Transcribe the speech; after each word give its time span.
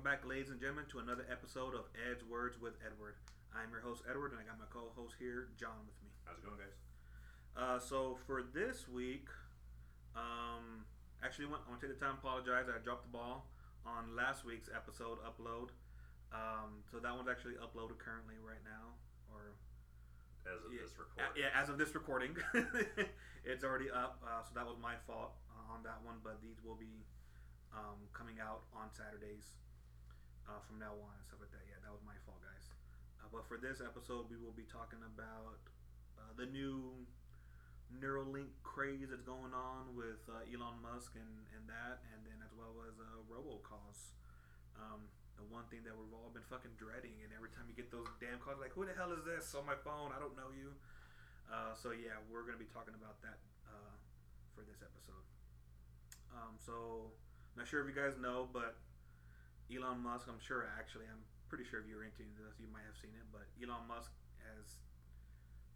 Welcome 0.00 0.16
back, 0.16 0.24
ladies 0.24 0.48
and 0.48 0.56
gentlemen, 0.56 0.88
to 0.96 0.98
another 1.04 1.28
episode 1.28 1.76
of 1.76 1.84
Ed's 1.92 2.24
Words 2.24 2.56
with 2.56 2.72
Edward. 2.80 3.20
I'm 3.52 3.68
your 3.68 3.84
host, 3.84 4.00
Edward, 4.08 4.32
and 4.32 4.40
I 4.40 4.48
got 4.48 4.56
my 4.56 4.64
co 4.72 4.88
host 4.96 5.12
here, 5.20 5.52
John, 5.60 5.76
with 5.84 5.92
me. 6.00 6.08
How's 6.24 6.40
it 6.40 6.44
going, 6.48 6.56
guys? 6.56 6.72
Uh, 7.52 7.76
so, 7.76 8.16
for 8.24 8.40
this 8.40 8.88
week, 8.88 9.28
um, 10.16 10.88
actually, 11.20 11.52
I 11.52 11.60
want, 11.68 11.68
to 11.68 11.76
take 11.76 11.92
the 11.92 12.00
time 12.00 12.16
to 12.16 12.20
apologize. 12.24 12.64
I 12.72 12.80
dropped 12.80 13.04
the 13.04 13.12
ball 13.12 13.44
on 13.84 14.16
last 14.16 14.48
week's 14.48 14.72
episode 14.72 15.20
upload. 15.20 15.76
Um, 16.32 16.80
so, 16.88 16.96
that 16.96 17.12
one's 17.12 17.28
actually 17.28 17.60
uploaded 17.60 18.00
currently 18.00 18.40
right 18.40 18.64
now. 18.64 18.96
Or 19.28 19.52
As 20.48 20.64
of 20.64 20.72
yeah, 20.72 20.80
this 20.80 20.96
recording. 20.96 21.36
yeah, 21.36 21.52
as 21.52 21.68
of 21.68 21.76
this 21.76 21.92
recording, 21.92 22.32
it's 23.44 23.68
already 23.68 23.92
up. 23.92 24.16
Uh, 24.24 24.40
so 24.48 24.56
that 24.56 24.64
was 24.64 24.80
my 24.80 24.96
fault 25.04 25.36
on 25.68 25.84
that 25.84 26.00
one. 26.00 26.24
But 26.24 26.40
these 26.40 26.56
will 26.64 26.80
be 26.80 27.04
um, 27.76 28.00
coming 28.16 28.40
out 28.40 28.64
on 28.72 28.88
Saturdays 28.96 29.60
uh, 30.50 30.58
from 30.66 30.82
now 30.82 30.90
on 30.98 31.14
and 31.14 31.22
stuff 31.22 31.38
like 31.38 31.54
that. 31.54 31.62
Yeah, 31.70 31.78
that 31.86 31.94
was 31.94 32.02
my 32.02 32.18
fault, 32.26 32.42
guys. 32.42 32.74
Uh, 33.22 33.30
but 33.30 33.46
for 33.46 33.54
this 33.54 33.78
episode, 33.78 34.26
we 34.26 34.34
will 34.34 34.54
be 34.58 34.66
talking 34.66 34.98
about 35.06 35.62
uh, 36.18 36.34
the 36.34 36.50
new 36.50 37.06
Neuralink 37.94 38.50
craze 38.66 39.14
that's 39.14 39.22
going 39.22 39.54
on 39.54 39.94
with 39.94 40.26
uh, 40.26 40.42
Elon 40.50 40.82
Musk 40.82 41.14
and, 41.14 41.46
and 41.54 41.70
that, 41.70 42.02
and 42.10 42.26
then 42.26 42.42
as 42.42 42.50
well 42.58 42.74
as 42.90 42.98
uh, 42.98 43.22
robocalls. 43.30 44.18
Um, 44.74 45.06
the 45.38 45.46
one 45.46 45.70
thing 45.70 45.86
that 45.86 45.94
we've 45.94 46.10
all 46.10 46.34
been 46.34 46.44
fucking 46.50 46.74
dreading, 46.74 47.14
and 47.22 47.30
every 47.30 47.48
time 47.54 47.70
you 47.70 47.74
get 47.78 47.94
those 47.94 48.10
damn 48.18 48.42
calls, 48.42 48.58
like, 48.58 48.74
who 48.74 48.82
the 48.84 48.92
hell 48.92 49.14
is 49.14 49.22
this 49.22 49.54
on 49.54 49.64
my 49.64 49.78
phone? 49.86 50.10
I 50.10 50.18
don't 50.18 50.34
know 50.34 50.50
you. 50.50 50.74
Uh, 51.46 51.74
so 51.74 51.90
yeah, 51.90 52.18
we're 52.30 52.46
gonna 52.46 52.60
be 52.60 52.68
talking 52.70 52.94
about 52.94 53.18
that 53.22 53.38
for 54.54 54.68
this 54.68 54.84
episode. 54.84 55.24
Um, 56.36 56.60
so 56.60 57.08
not 57.56 57.66
sure 57.66 57.80
if 57.80 57.88
you 57.88 57.96
guys 57.96 58.20
know, 58.20 58.46
but 58.52 58.76
Elon 59.70 60.02
Musk, 60.02 60.26
I'm 60.26 60.42
sure 60.42 60.66
actually, 60.76 61.06
I'm 61.06 61.22
pretty 61.48 61.64
sure 61.64 61.78
if 61.80 61.86
you're 61.86 62.02
into 62.04 62.26
this, 62.42 62.58
you 62.58 62.66
might 62.70 62.84
have 62.86 62.98
seen 62.98 63.14
it. 63.14 63.26
But 63.30 63.46
Elon 63.62 63.86
Musk 63.86 64.10
has 64.50 64.82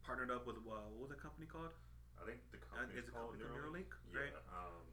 partnered 0.02 0.30
up 0.34 0.44
with 0.46 0.58
uh, 0.60 0.90
what 0.92 1.08
was 1.08 1.12
the 1.14 1.20
company 1.20 1.46
called? 1.46 1.70
I 2.18 2.26
think 2.26 2.42
the 2.54 2.58
company 2.62 2.98
Uh, 2.98 3.02
is 3.02 3.10
called 3.10 3.38
called 3.38 3.42
Neuralink. 3.42 3.90
Neuralink, 3.90 3.90
Yeah. 4.10 4.20
right? 4.30 4.36
Um, 4.50 4.84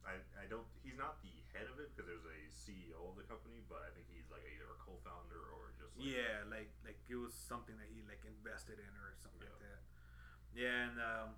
I, 0.00 0.16
I 0.40 0.44
don't. 0.48 0.64
He's 0.80 0.96
not 0.96 1.20
the 1.20 1.32
head 1.52 1.68
of 1.68 1.76
it 1.76 1.92
because 1.92 2.08
there's 2.08 2.24
a 2.24 2.40
CEO 2.48 2.96
of 3.04 3.20
the 3.20 3.26
company, 3.28 3.60
but 3.68 3.84
I 3.84 3.92
think 3.92 4.08
he's 4.08 4.26
like 4.32 4.40
either 4.48 4.64
a 4.72 4.78
co-founder 4.80 5.36
or 5.52 5.76
just 5.76 5.92
like, 5.92 6.08
yeah, 6.08 6.40
like 6.48 6.72
like 6.88 6.96
it 7.08 7.20
was 7.20 7.36
something 7.36 7.76
that 7.76 7.88
he 7.92 8.00
like 8.08 8.24
invested 8.24 8.80
in 8.80 8.92
or 8.96 9.12
something 9.20 9.44
like 9.44 9.60
that. 9.60 9.80
Yeah, 10.56 10.88
and 10.88 10.96
um, 10.98 11.28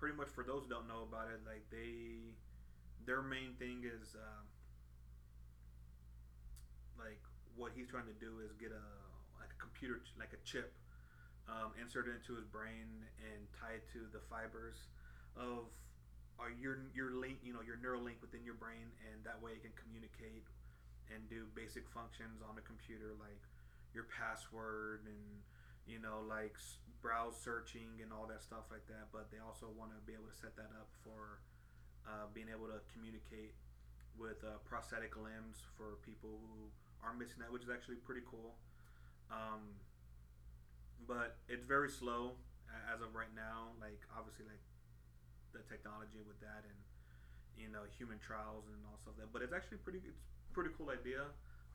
pretty 0.00 0.16
much 0.16 0.32
for 0.32 0.42
those 0.42 0.64
who 0.64 0.72
don't 0.72 0.88
know 0.88 1.04
about 1.04 1.28
it, 1.28 1.44
like 1.44 1.68
they, 1.70 2.32
their 3.04 3.20
main 3.22 3.54
thing 3.60 3.84
is 3.84 4.16
um, 4.16 4.48
like 7.00 7.20
what 7.56 7.72
he's 7.74 7.88
trying 7.88 8.06
to 8.06 8.16
do 8.20 8.44
is 8.44 8.52
get 8.60 8.70
a 8.70 8.84
like 9.40 9.50
a 9.50 9.58
computer 9.58 9.98
like 10.20 10.36
a 10.36 10.40
chip 10.44 10.76
um, 11.48 11.72
inserted 11.80 12.14
into 12.14 12.36
his 12.36 12.46
brain 12.46 13.02
and 13.24 13.40
tie 13.56 13.80
it 13.80 13.84
to 13.90 14.06
the 14.12 14.22
fibers 14.28 14.92
of 15.34 15.72
uh, 16.38 16.52
your 16.60 16.84
your 16.92 17.16
link 17.16 17.40
you 17.42 17.56
know 17.56 17.64
your 17.64 17.80
neural 17.80 18.00
link 18.04 18.20
within 18.20 18.44
your 18.44 18.56
brain 18.56 18.92
and 19.08 19.24
that 19.24 19.40
way 19.40 19.56
it 19.56 19.64
can 19.64 19.74
communicate 19.74 20.44
and 21.10 21.26
do 21.26 21.48
basic 21.56 21.88
functions 21.90 22.44
on 22.44 22.54
the 22.54 22.62
computer 22.62 23.16
like 23.18 23.42
your 23.90 24.06
password 24.06 25.02
and 25.10 25.42
you 25.88 25.98
know 25.98 26.22
like 26.28 26.54
browse 27.00 27.36
searching 27.36 27.88
and 28.04 28.12
all 28.12 28.28
that 28.28 28.44
stuff 28.44 28.68
like 28.70 28.84
that. 28.86 29.08
But 29.12 29.32
they 29.32 29.40
also 29.40 29.72
want 29.72 29.90
to 29.96 30.00
be 30.04 30.12
able 30.12 30.28
to 30.28 30.36
set 30.36 30.54
that 30.56 30.70
up 30.76 30.92
for 31.02 31.40
uh, 32.04 32.28
being 32.32 32.52
able 32.52 32.68
to 32.68 32.80
communicate 32.92 33.56
with 34.16 34.40
uh, 34.44 34.60
prosthetic 34.68 35.16
limbs 35.16 35.64
for 35.76 35.96
people 36.04 36.40
who 36.44 36.68
are 37.02 37.14
missing 37.16 37.40
that 37.40 37.50
which 37.52 37.62
is 37.64 37.70
actually 37.70 37.96
pretty 37.96 38.22
cool 38.28 38.54
um, 39.30 39.76
but 41.06 41.36
it's 41.48 41.64
very 41.64 41.88
slow 41.88 42.36
as 42.92 43.00
of 43.02 43.14
right 43.14 43.32
now 43.34 43.72
like 43.80 44.00
obviously 44.14 44.44
like 44.46 44.62
the 45.52 45.62
technology 45.66 46.22
with 46.22 46.38
that 46.38 46.62
and 46.62 46.78
you 47.58 47.66
know 47.68 47.82
human 47.98 48.18
trials 48.22 48.70
and 48.70 48.78
all 48.86 48.96
stuff 49.00 49.14
that 49.18 49.32
but 49.32 49.42
it's 49.42 49.52
actually 49.52 49.78
pretty 49.82 49.98
it's 50.06 50.22
pretty 50.54 50.70
cool 50.78 50.90
idea 50.90 51.26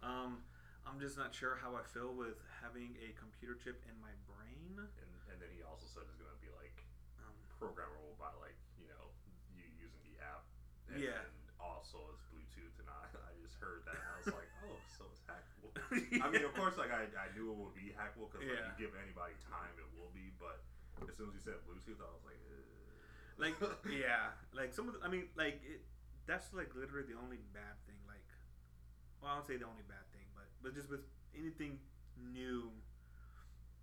um, 0.04 0.40
i'm 0.88 1.00
just 1.00 1.18
not 1.20 1.36
sure 1.36 1.60
how 1.60 1.76
i 1.76 1.84
feel 1.84 2.16
with 2.16 2.40
having 2.64 2.96
a 3.04 3.12
computer 3.20 3.56
chip 3.60 3.84
in 3.90 3.96
my 4.00 4.14
brain 4.30 4.80
And, 4.80 5.12
and 5.32 5.38
then 5.42 5.52
he 5.52 5.64
also 5.64 5.88
said 5.88 6.04
it's 6.08 6.16
gonna 6.20 6.40
be 6.40 6.52
like 6.56 6.76
um, 7.20 7.36
programmable 7.60 8.16
by 8.16 8.32
like 8.40 8.56
you 8.80 8.88
know 8.88 9.12
you 9.52 9.64
using 9.80 10.00
the 10.08 10.16
app. 10.24 10.44
And 10.92 11.02
Yeah. 11.02 11.18
then 11.26 11.34
also 11.60 12.12
it's 12.14 12.24
Bluetooth, 12.30 12.76
and 12.80 12.88
I, 12.92 13.08
I 13.30 13.34
just 13.44 13.56
heard 13.60 13.84
that 13.88 14.00
and 14.00 14.08
I 14.14 14.18
was 14.22 14.32
like, 14.36 14.52
oh, 14.64 14.80
so 14.96 15.08
it's 15.12 15.24
hackable. 15.28 15.75
I 16.24 16.28
mean, 16.32 16.44
of 16.46 16.54
course, 16.56 16.78
like 16.78 16.92
I, 16.92 17.06
I 17.14 17.28
knew 17.36 17.52
it 17.52 17.58
would 17.58 17.76
be 17.78 17.94
hackable 17.94 18.32
because 18.32 18.46
Yeah. 18.46 18.62
like 18.62 18.68
you 18.80 18.88
give 18.90 18.94
anybody 18.98 19.36
time, 19.46 19.74
it 19.78 19.88
will 19.98 20.12
be. 20.16 20.34
But 20.40 20.64
as 21.08 21.16
soon 21.18 21.30
as 21.30 21.36
you 21.38 21.44
said 21.44 21.60
Bluetooth, 21.68 22.00
I 22.02 22.10
was 22.12 22.24
like, 22.26 22.40
like 23.38 23.56
yeah 23.92 24.32
like 24.56 24.72
some 24.72 24.88
of 24.88 24.96
the, 24.96 25.04
i 25.04 25.12
mean 25.12 25.28
like 25.36 25.60
it 25.68 25.84
that's 26.26 26.56
like 26.56 26.72
literally 26.72 27.04
the 27.04 27.20
only 27.20 27.36
bad 27.52 27.76
thing 27.84 28.00
like 28.08 28.24
well 29.20 29.32
i 29.32 29.36
don't 29.36 29.44
say 29.44 29.60
the 29.60 29.68
only 29.68 29.84
bad 29.92 30.08
thing 30.16 30.24
but 30.32 30.48
but 30.64 30.72
just 30.72 30.88
with 30.88 31.04
anything 31.36 31.76
new 32.16 32.72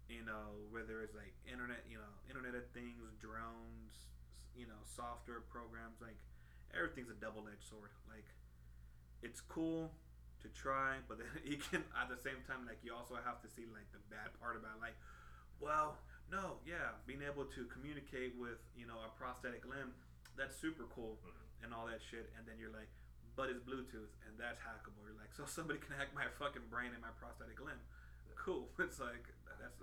you 0.08 0.24
know 0.24 0.56
whether 0.72 1.04
it's 1.04 1.12
like 1.12 1.36
internet 1.44 1.84
you 1.84 2.00
know 2.00 2.12
internet 2.32 2.56
of 2.56 2.64
things 2.72 3.04
drones 3.20 4.08
you 4.56 4.64
know 4.64 4.80
software 4.88 5.44
programs 5.52 6.00
like 6.00 6.16
everything's 6.72 7.12
a 7.12 7.18
double-edged 7.20 7.60
sword 7.68 7.92
like 8.08 8.24
it's 9.20 9.40
cool 9.44 9.92
to 10.42 10.48
try 10.50 10.98
but 11.08 11.16
then 11.18 11.30
you 11.46 11.56
can 11.56 11.82
at 11.96 12.10
the 12.10 12.18
same 12.18 12.38
time 12.46 12.66
like 12.66 12.78
you 12.82 12.90
also 12.92 13.14
have 13.22 13.38
to 13.40 13.48
see 13.48 13.64
like 13.70 13.86
the 13.94 14.02
bad 14.10 14.28
part 14.42 14.58
about 14.58 14.76
like 14.82 14.94
well 15.62 15.96
no 16.30 16.58
yeah 16.66 16.98
being 17.06 17.22
able 17.22 17.46
to 17.46 17.64
communicate 17.70 18.34
with 18.36 18.58
you 18.74 18.84
know 18.86 18.98
a 19.06 19.10
prosthetic 19.14 19.62
limb 19.64 19.94
that's 20.36 20.56
super 20.58 20.84
cool 20.90 21.18
Mhm. 21.22 21.64
and 21.64 21.68
all 21.74 21.86
that 21.86 22.02
shit 22.02 22.32
and 22.36 22.42
then 22.48 22.58
you're 22.58 22.74
like 22.74 22.90
but 23.38 23.48
it's 23.48 23.64
bluetooth 23.64 24.12
and 24.28 24.36
that's 24.36 24.60
hackable. 24.60 25.00
You're 25.08 25.16
like 25.16 25.32
so 25.38 25.48
somebody 25.48 25.80
can 25.80 25.96
hack 25.96 26.12
my 26.12 26.28
fucking 26.36 26.68
brain 26.68 26.92
and 26.92 27.00
my 27.00 27.14
prosthetic 27.16 27.56
limb. 27.62 27.80
Cool. 28.36 28.68
It's 28.82 29.00
like 29.00 29.24
that's 29.56 29.78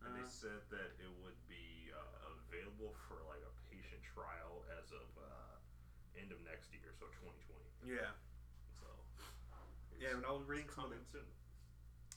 And 0.00 0.16
they 0.16 0.24
uh, 0.24 0.30
said 0.30 0.64
that 0.72 0.96
it 0.96 1.10
would 1.20 1.36
be 1.52 1.92
uh, 1.92 2.32
available 2.48 2.96
for 3.04 3.20
like 3.28 3.44
a 3.44 3.52
patient 3.68 4.00
trial 4.06 4.64
as 4.80 4.88
of 4.94 5.04
uh, 5.20 5.52
end 6.16 6.32
of 6.32 6.40
next 6.48 6.72
year, 6.72 6.88
so 6.96 7.12
2020. 7.20 7.92
yeah 7.98 8.14
yeah 10.00 10.16
when 10.16 10.24
i 10.24 10.32
was 10.32 10.42
reading 10.48 10.64
it's 10.66 10.74
some 10.74 10.88
of 10.88 10.96
coming 10.96 11.04
soon. 11.06 11.28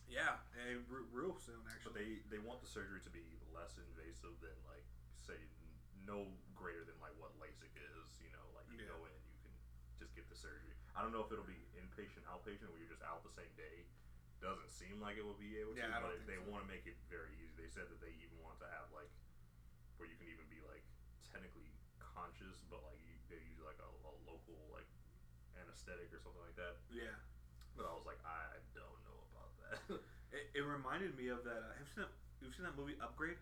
yeah 0.08 0.40
eh, 0.56 0.80
re- 0.88 1.08
real 1.12 1.36
soon 1.36 1.60
actually. 1.68 1.92
But 1.92 2.00
actually 2.00 2.24
they 2.32 2.38
they 2.40 2.42
want 2.42 2.64
the 2.64 2.70
surgery 2.72 3.04
to 3.04 3.12
be 3.12 3.24
less 3.52 3.76
invasive 3.78 4.34
than 4.42 4.56
like 4.66 4.86
say 5.20 5.38
no 6.08 6.28
greater 6.56 6.84
than 6.88 6.96
like 7.04 7.14
what 7.20 7.32
LASIK 7.40 7.72
is. 7.80 8.10
You 8.20 8.32
know, 8.36 8.44
like 8.56 8.68
you 8.72 8.80
Yeah. 8.84 8.92
go 8.92 9.04
in, 9.08 9.16
you 9.32 9.40
can 9.44 9.54
just 10.00 10.12
get 10.16 10.28
the 10.28 10.36
surgery. 10.36 10.76
I 10.96 11.00
don't 11.04 11.12
know 11.16 11.24
if 11.24 11.32
it'll 11.32 11.48
be 11.48 11.64
inpatient, 11.80 12.28
outpatient, 12.28 12.68
or 12.72 12.76
you're 12.80 12.92
just 12.92 13.04
out 13.08 13.24
the 13.24 13.32
same 13.32 13.52
day. 13.56 13.88
Doesn't 14.44 14.68
seem 14.68 15.00
like 15.00 15.16
it 15.16 15.24
will 15.24 15.40
be 15.40 15.56
able 15.64 15.72
to, 15.72 15.80
Yeah, 15.80 15.96
I 15.96 16.04
don't 16.04 16.12
but 16.12 16.20
think 16.20 16.28
they 16.28 16.40
so. 16.44 16.52
want 16.52 16.68
to 16.68 16.70
make 16.70 16.84
it 16.84 17.00
very 17.08 17.32
easy. 17.40 17.56
They 17.56 17.72
said 17.72 17.88
that 17.88 18.04
they 18.04 18.12
even 18.20 18.36
want 18.44 18.60
to 18.60 18.68
have 18.68 18.92
like 18.92 19.08
where 19.96 20.06
you 20.12 20.20
can 20.20 20.28
even 20.28 20.44
be 20.52 20.60
like 20.68 20.84
technically 21.24 21.72
conscious, 22.04 22.60
but 22.68 22.84
like 22.84 23.00
you, 23.08 23.16
they 23.32 23.40
use 23.48 23.64
like 23.64 23.80
a, 23.80 23.88
a 24.04 24.14
local 24.28 24.60
like 24.76 24.88
anesthetic 25.56 26.12
or 26.12 26.20
something 26.20 26.44
like 26.44 26.60
that. 26.60 26.76
yeah 26.92 27.16
But 27.74 27.90
I 27.90 27.92
was 27.94 28.06
like, 28.06 28.22
I 28.22 28.62
don't 28.78 29.02
know 29.06 29.20
about 29.34 29.52
that. 29.66 29.78
it, 30.36 30.62
it 30.62 30.64
reminded 30.64 31.18
me 31.18 31.34
of 31.34 31.42
that 31.46 31.62
uh, 31.62 31.74
have 31.78 31.86
you 31.86 31.94
seen 31.94 32.04
that 32.06 32.14
you've 32.42 32.54
seen 32.54 32.68
that 32.68 32.78
movie 32.78 32.98
upgrade 33.02 33.40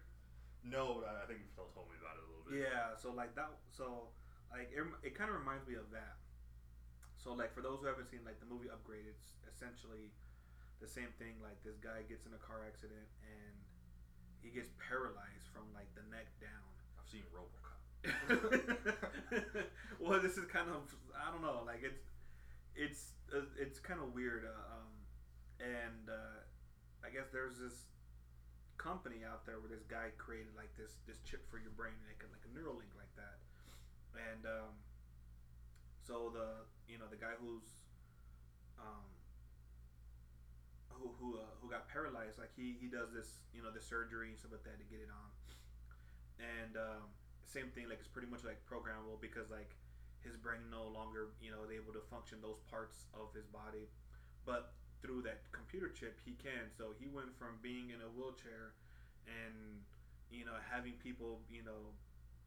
no, 0.62 1.02
but 1.02 1.18
I 1.18 1.25
think 1.25 1.42
you 1.42 1.50
told 1.58 1.90
me 1.90 1.97
about 1.97 2.22
it 2.22 2.24
a 2.25 2.28
little 2.30 2.46
bit. 2.46 2.62
Yeah, 2.62 2.94
so 2.94 3.09
like 3.09 3.34
that, 3.34 3.50
so 3.74 4.14
like 4.53 4.70
it, 4.70 4.86
it 5.02 5.18
kind 5.18 5.34
of 5.34 5.41
reminds 5.41 5.66
me 5.66 5.74
of 5.74 5.90
that. 5.90 6.22
So 7.18 7.34
like 7.34 7.53
for 7.53 7.66
those 7.66 7.81
who 7.81 7.90
haven't 7.90 8.14
seen 8.14 8.22
like 8.26 8.38
the 8.38 8.50
movie 8.50 8.70
Upgrade, 8.70 9.09
it's 9.09 9.34
essentially 9.50 10.14
the 10.78 10.90
same 10.90 11.09
thing. 11.17 11.41
Like 11.41 11.58
this 11.66 11.82
guy 11.82 12.06
gets 12.06 12.29
in 12.29 12.34
a 12.38 12.41
car 12.41 12.61
accident 12.66 13.09
and 13.26 13.53
he 14.41 14.53
gets 14.53 14.70
paralyzed 14.78 15.50
from 15.50 15.66
like 15.73 15.90
the 15.97 16.06
neck 16.14 16.29
down. 16.38 16.66
I've 16.97 17.09
seen 17.09 17.26
RoboCop. 17.34 17.82
well, 20.02 20.22
this 20.22 20.38
is 20.38 20.46
kind 20.46 20.70
of 20.70 20.85
I 21.17 21.34
don't 21.34 21.41
know, 21.41 21.66
like 21.66 21.82
it's 21.82 22.06
it's 22.76 23.14
uh, 23.34 23.47
it's 23.59 23.79
kind 23.79 24.00
of 24.00 24.14
weird, 24.14 24.44
uh, 24.46 24.76
um, 24.76 24.91
and 25.59 26.09
uh, 26.09 26.44
I 27.03 27.09
guess 27.09 27.32
there's 27.32 27.59
this 27.59 27.91
company 28.78 29.22
out 29.22 29.46
there 29.46 29.62
where 29.62 29.70
this 29.70 29.85
guy 29.85 30.09
created 30.18 30.56
like 30.58 30.73
this 30.78 31.00
this 31.08 31.20
chip 31.23 31.46
for 31.50 31.59
your 31.59 31.72
brain, 31.76 31.96
like 32.08 32.23
a, 32.23 32.29
like 32.32 32.44
a 32.47 32.52
Neuralink 32.52 32.91
like 32.97 33.12
that, 33.16 33.38
and 34.16 34.46
um, 34.46 34.73
so 36.02 36.32
the 36.34 36.66
you 36.91 36.97
know 36.97 37.08
the 37.12 37.20
guy 37.20 37.35
who's 37.40 37.88
um, 38.79 39.06
who 40.90 41.12
who 41.20 41.38
uh, 41.38 41.53
who 41.62 41.70
got 41.70 41.88
paralyzed, 41.88 42.40
like 42.40 42.52
he 42.56 42.76
he 42.79 42.88
does 42.88 43.12
this 43.14 43.44
you 43.53 43.62
know 43.62 43.72
the 43.72 43.82
surgery 43.84 44.32
and 44.32 44.38
stuff 44.40 44.52
like 44.52 44.64
that 44.64 44.79
to 44.79 44.88
get 44.88 45.03
it 45.03 45.12
on, 45.12 45.29
and 46.40 46.73
um, 46.76 47.12
same 47.46 47.70
thing 47.76 47.88
like 47.88 48.00
it's 48.00 48.12
pretty 48.12 48.29
much 48.32 48.44
like 48.44 48.64
programmable 48.64 49.20
because 49.20 49.52
like 49.52 49.76
his 50.23 50.38
brain 50.38 50.62
no 50.70 50.88
longer 50.90 51.34
you 51.41 51.52
know 51.52 51.66
is 51.66 51.73
able 51.73 51.94
to 51.94 52.03
function 52.09 52.40
those 52.41 52.62
parts 52.70 53.06
of 53.14 53.34
his 53.34 53.46
body, 53.50 53.90
but 54.46 54.73
through 55.02 55.22
that 55.26 55.41
computer 55.52 55.90
chip 55.90 56.22
he 56.26 56.38
can. 56.38 56.70
So 56.78 56.94
he 56.97 57.09
went 57.09 57.34
from 57.38 57.58
being 57.62 57.90
in 57.90 58.00
a 58.02 58.09
wheelchair 58.14 58.78
and 59.26 59.82
you 60.29 60.46
know 60.46 60.58
having 60.70 60.94
people 61.02 61.41
you 61.50 61.64
know 61.66 61.94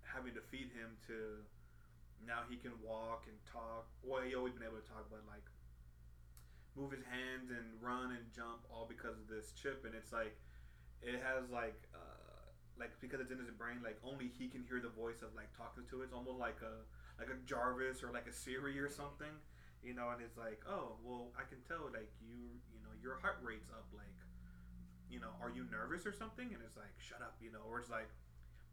having 0.02 0.34
to 0.34 0.42
feed 0.52 0.70
him 0.74 0.94
to 1.10 1.42
now 2.26 2.46
he 2.48 2.56
can 2.56 2.72
walk 2.80 3.26
and 3.28 3.36
talk. 3.44 3.90
Well, 4.00 4.22
he 4.22 4.34
always 4.34 4.54
been 4.54 4.64
able 4.64 4.80
to 4.80 4.88
talk, 4.88 5.10
but 5.10 5.20
like 5.28 5.44
move 6.74 6.90
his 6.90 7.04
hands 7.06 7.54
and 7.54 7.78
run 7.78 8.10
and 8.10 8.24
jump 8.34 8.66
all 8.66 8.86
because 8.88 9.14
of 9.14 9.26
this 9.28 9.52
chip. 9.54 9.84
And 9.84 9.94
it's 9.94 10.12
like 10.12 10.34
it 11.02 11.20
has 11.20 11.50
like 11.52 11.76
uh, 11.92 12.48
like 12.78 12.96
because 13.00 13.20
it's 13.20 13.30
in 13.30 13.38
his 13.38 13.52
brain, 13.54 13.84
like 13.84 13.98
only 14.02 14.30
he 14.32 14.48
can 14.48 14.64
hear 14.64 14.80
the 14.80 14.92
voice 14.92 15.22
of 15.22 15.34
like 15.36 15.52
talking 15.56 15.84
to 15.90 16.02
it. 16.02 16.10
It's 16.10 16.16
almost 16.16 16.40
like 16.40 16.58
a 16.64 16.82
like 17.18 17.30
a 17.30 17.38
Jarvis 17.46 18.02
or 18.02 18.10
like 18.10 18.26
a 18.26 18.32
Siri 18.32 18.78
or 18.78 18.88
something, 18.88 19.30
you 19.82 19.94
know. 19.94 20.10
And 20.10 20.20
it's 20.22 20.36
like, 20.36 20.62
oh 20.68 20.98
well, 21.02 21.30
I 21.38 21.46
can 21.46 21.62
tell 21.66 21.86
like 21.92 22.10
you 22.20 22.58
you 22.72 22.80
know 22.82 22.92
your 23.02 23.18
heart 23.22 23.38
rate's 23.42 23.70
up. 23.70 23.86
Like 23.94 24.14
you 25.10 25.20
know, 25.20 25.30
are 25.38 25.50
you 25.50 25.64
nervous 25.70 26.06
or 26.06 26.12
something? 26.12 26.50
And 26.50 26.58
it's 26.64 26.76
like, 26.76 26.90
shut 26.98 27.22
up, 27.22 27.38
you 27.38 27.52
know. 27.52 27.62
Or 27.70 27.78
it's 27.78 27.92
like, 27.92 28.10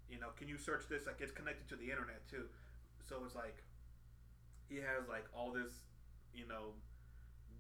you 0.09 0.17
know, 0.17 0.33
can 0.33 0.47
you 0.49 0.57
search 0.57 0.89
this? 0.89 1.05
Like 1.05 1.21
it's 1.21 1.31
connected 1.31 1.69
to 1.69 1.75
the 1.75 1.91
internet 1.91 2.25
too, 2.25 2.49
so 3.05 3.21
it's 3.25 3.35
like 3.35 3.61
he 4.67 4.77
has 4.81 5.05
like 5.07 5.25
all 5.35 5.51
this, 5.51 5.85
you 6.33 6.47
know, 6.47 6.73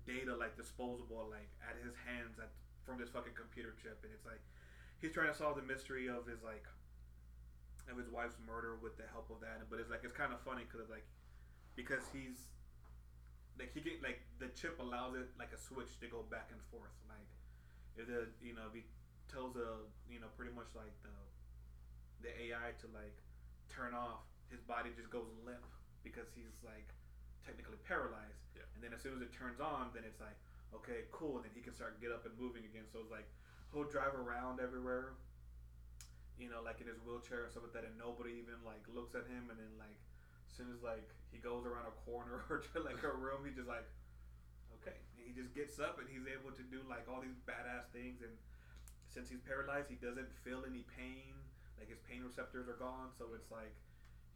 data 0.07 0.33
like 0.33 0.57
disposable 0.57 1.29
like 1.29 1.51
at 1.61 1.77
his 1.85 1.93
hands 2.07 2.41
at 2.41 2.49
from 2.81 2.97
this 2.97 3.13
fucking 3.13 3.37
computer 3.37 3.77
chip, 3.77 4.01
and 4.01 4.11
it's 4.11 4.25
like 4.25 4.41
he's 4.97 5.13
trying 5.13 5.29
to 5.29 5.37
solve 5.37 5.55
the 5.55 5.65
mystery 5.65 6.09
of 6.09 6.25
his 6.25 6.41
like 6.41 6.65
of 7.89 7.97
his 7.97 8.09
wife's 8.09 8.37
murder 8.43 8.77
with 8.77 8.97
the 8.97 9.07
help 9.09 9.31
of 9.33 9.41
that. 9.41 9.65
But 9.69 9.79
it's 9.79 9.89
like 9.89 10.03
it's 10.03 10.15
kind 10.15 10.33
of 10.33 10.39
funny 10.43 10.67
because 10.67 10.89
like 10.89 11.05
because 11.73 12.03
he's 12.13 12.51
like 13.57 13.71
he 13.73 13.81
get 13.81 14.03
like 14.03 14.21
the 14.37 14.49
chip 14.53 14.77
allows 14.77 15.15
it 15.17 15.29
like 15.39 15.53
a 15.55 15.59
switch 15.59 15.97
to 16.01 16.07
go 16.07 16.25
back 16.29 16.49
and 16.53 16.61
forth. 16.69 16.93
Like 17.07 17.29
if 17.97 18.05
the 18.07 18.29
you 18.43 18.53
know 18.53 18.69
if 18.69 18.73
he 18.75 18.83
tells 19.31 19.55
a 19.55 19.87
you 20.11 20.19
know 20.19 20.29
pretty 20.35 20.53
much 20.53 20.69
like 20.77 20.93
the 21.01 21.15
the 22.21 22.31
AI 22.49 22.77
to 22.83 22.87
like 22.93 23.17
turn 23.71 23.95
off, 23.95 24.27
his 24.51 24.61
body 24.61 24.93
just 24.93 25.09
goes 25.09 25.27
limp 25.41 25.65
because 26.05 26.29
he's 26.35 26.53
like 26.61 26.91
technically 27.41 27.79
paralyzed. 27.87 28.45
Yeah. 28.53 28.67
And 28.75 28.83
then 28.83 28.93
as 28.93 29.01
soon 29.01 29.17
as 29.17 29.21
it 29.25 29.33
turns 29.33 29.57
on, 29.57 29.89
then 29.95 30.05
it's 30.05 30.21
like 30.21 30.37
okay, 30.71 31.03
cool, 31.11 31.35
and 31.35 31.43
then 31.43 31.51
he 31.51 31.59
can 31.59 31.75
start 31.75 31.99
get 31.99 32.11
up 32.11 32.23
and 32.23 32.33
moving 32.39 32.63
again. 32.63 32.87
So 32.91 33.03
it's 33.03 33.11
like 33.11 33.27
he'll 33.73 33.87
drive 33.87 34.15
around 34.15 34.59
everywhere 34.59 35.19
you 36.39 36.49
know, 36.49 36.61
like 36.63 36.79
in 36.81 36.87
his 36.87 36.99
wheelchair 37.03 37.43
and 37.47 37.51
stuff 37.51 37.63
like 37.67 37.75
that, 37.77 37.85
and 37.87 37.95
nobody 37.97 38.37
even 38.41 38.57
like 38.65 38.81
looks 38.91 39.13
at 39.15 39.25
him. 39.29 39.49
And 39.51 39.57
then 39.59 39.73
like, 39.77 39.99
as 40.49 40.53
soon 40.55 40.69
as 40.73 40.81
like 40.81 41.07
he 41.31 41.37
goes 41.39 41.63
around 41.65 41.87
a 41.89 41.95
corner 42.07 42.43
or 42.51 42.61
to 42.73 42.77
like 42.81 43.01
a 43.03 43.13
room, 43.13 43.45
he 43.45 43.51
just 43.53 43.69
like, 43.69 43.85
okay, 44.81 44.97
and 45.17 45.23
he 45.25 45.31
just 45.35 45.53
gets 45.53 45.77
up 45.79 45.99
and 46.01 46.07
he's 46.09 46.25
able 46.27 46.51
to 46.55 46.63
do 46.67 46.81
like 46.89 47.05
all 47.11 47.21
these 47.21 47.37
badass 47.45 47.89
things. 47.93 48.21
And 48.25 48.33
since 49.11 49.27
he's 49.29 49.43
paralyzed, 49.43 49.91
he 49.91 49.99
doesn't 49.99 50.31
feel 50.43 50.63
any 50.65 50.83
pain. 50.89 51.35
Like 51.77 51.89
his 51.89 52.01
pain 52.05 52.21
receptors 52.21 52.69
are 52.69 52.77
gone, 52.77 53.09
so 53.17 53.33
it's 53.33 53.49
like 53.49 53.73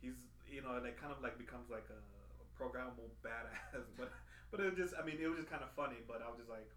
he's 0.02 0.18
you 0.50 0.62
know 0.66 0.78
like 0.82 0.98
kind 0.98 1.14
of 1.14 1.22
like 1.22 1.38
becomes 1.38 1.70
like 1.70 1.86
a 1.94 2.00
programmable 2.58 3.10
badass. 3.26 3.86
But 3.98 4.10
but 4.50 4.60
it 4.62 4.74
just 4.78 4.94
I 4.98 5.06
mean 5.06 5.18
it 5.22 5.30
was 5.30 5.38
just 5.42 5.50
kind 5.50 5.62
of 5.62 5.70
funny. 5.78 6.02
But 6.10 6.22
I 6.22 6.30
was 6.30 6.38
just 6.42 6.50
like 6.50 6.70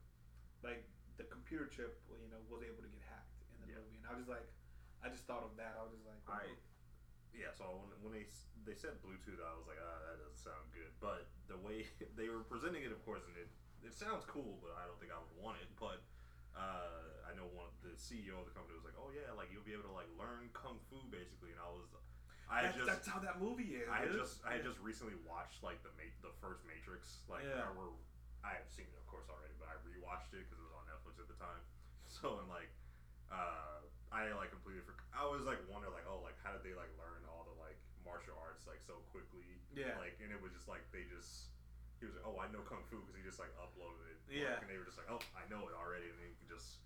like 0.60 0.84
the 1.16 1.24
computer 1.28 1.66
chip 1.72 1.96
you 2.20 2.28
know 2.30 2.38
was 2.52 2.60
able 2.62 2.84
to 2.84 2.90
get 2.92 3.00
hacked 3.08 3.32
in 3.52 3.64
the 3.64 3.68
Yeah. 3.74 3.80
movie, 3.80 3.96
and 4.00 4.06
I 4.08 4.12
was 4.16 4.24
just 4.24 4.32
like. 4.32 4.44
I 5.04 5.08
just 5.08 5.24
thought 5.30 5.46
of 5.46 5.54
that. 5.56 5.78
I 5.78 5.82
was 5.86 5.94
just 5.94 6.06
like, 6.06 6.20
I 6.26 6.44
yeah. 7.34 7.54
So 7.54 7.64
when, 7.82 7.90
when 8.02 8.12
they 8.14 8.26
they 8.66 8.74
said 8.74 8.98
Bluetooth, 9.04 9.38
I 9.38 9.54
was 9.54 9.66
like, 9.70 9.78
ah, 9.78 9.98
that 10.10 10.18
doesn't 10.18 10.42
sound 10.42 10.66
good. 10.74 10.90
But 10.98 11.30
the 11.46 11.58
way 11.60 11.86
they 12.18 12.28
were 12.28 12.42
presenting 12.44 12.82
it, 12.82 12.90
of 12.90 13.00
course, 13.06 13.22
and 13.30 13.36
it 13.38 13.50
it 13.86 13.94
sounds 13.94 14.26
cool, 14.26 14.58
but 14.58 14.74
I 14.74 14.84
don't 14.90 14.98
think 14.98 15.14
I 15.14 15.18
would 15.22 15.34
want 15.38 15.56
it. 15.62 15.70
But 15.78 16.02
uh, 16.58 17.30
I 17.30 17.36
know 17.38 17.46
one 17.54 17.70
of 17.70 17.76
the 17.86 17.94
CEO 17.94 18.42
of 18.42 18.50
the 18.50 18.54
company 18.54 18.74
was 18.74 18.82
like, 18.82 18.98
oh 18.98 19.14
yeah, 19.14 19.30
like 19.38 19.54
you'll 19.54 19.66
be 19.66 19.76
able 19.76 19.86
to 19.86 19.94
like 19.94 20.10
learn 20.18 20.50
kung 20.50 20.82
fu 20.90 20.98
basically, 21.10 21.54
and 21.54 21.60
I 21.62 21.70
was. 21.70 21.86
I 22.48 22.64
that's, 22.64 22.80
just 22.80 22.88
that's 22.88 23.04
how 23.04 23.20
that 23.20 23.36
movie 23.44 23.76
is. 23.76 23.84
I 23.92 24.08
had 24.08 24.16
just 24.16 24.40
I 24.40 24.56
had 24.56 24.64
Yeah. 24.64 24.72
just 24.72 24.80
recently 24.80 25.20
watched 25.28 25.60
like 25.60 25.84
the 25.84 25.92
ma- 26.00 26.16
the 26.24 26.32
first 26.40 26.64
Matrix 26.64 27.20
like 27.28 27.44
Yeah. 27.44 27.60
I 27.60 27.68
were 27.76 27.92
I 28.40 28.56
have 28.56 28.64
seen 28.72 28.88
it 28.88 28.96
of 28.96 29.04
course 29.04 29.28
already 29.28 29.52
but 29.60 29.68
I 29.68 29.76
rewatched 29.84 30.32
it 30.32 30.48
because 30.48 30.56
it 30.56 30.64
was 30.64 30.72
on 30.72 30.88
Netflix 30.88 31.20
at 31.20 31.28
the 31.28 31.36
time 31.36 31.60
so 32.08 32.40
and 32.40 32.48
like 32.48 32.72
uh 33.28 33.84
I 34.12 34.32
like 34.36 34.50
completely 34.54 34.82
for 34.84 34.96
I 35.12 35.24
was 35.28 35.44
like 35.44 35.60
wondering 35.68 35.92
like 35.92 36.08
oh 36.08 36.20
like 36.24 36.36
how 36.40 36.52
did 36.56 36.64
they 36.64 36.72
like 36.72 36.90
learn 36.96 37.24
all 37.28 37.44
the 37.44 37.56
like 37.60 37.76
martial 38.04 38.36
arts 38.40 38.64
like 38.64 38.80
so 38.84 39.00
quickly 39.12 39.60
Yeah. 39.74 39.96
like 40.00 40.16
and 40.24 40.32
it 40.32 40.40
was 40.40 40.52
just 40.56 40.66
like 40.70 40.84
they 40.94 41.04
just 41.12 41.52
he 42.00 42.08
was 42.08 42.16
like 42.16 42.24
oh 42.24 42.36
I 42.40 42.48
know 42.48 42.64
kung 42.64 42.80
fu 42.88 43.00
because 43.04 43.16
he 43.18 43.22
just 43.26 43.36
like 43.42 43.52
uploaded 43.60 44.00
it 44.08 44.18
like, 44.28 44.38
Yeah. 44.40 44.60
and 44.62 44.66
they 44.70 44.80
were 44.80 44.88
just 44.88 44.96
like 44.96 45.10
oh 45.12 45.20
I 45.36 45.44
know 45.52 45.68
it 45.68 45.74
already 45.76 46.08
and 46.08 46.16
then 46.16 46.28
you 46.32 46.38
can 46.40 46.48
just 46.48 46.80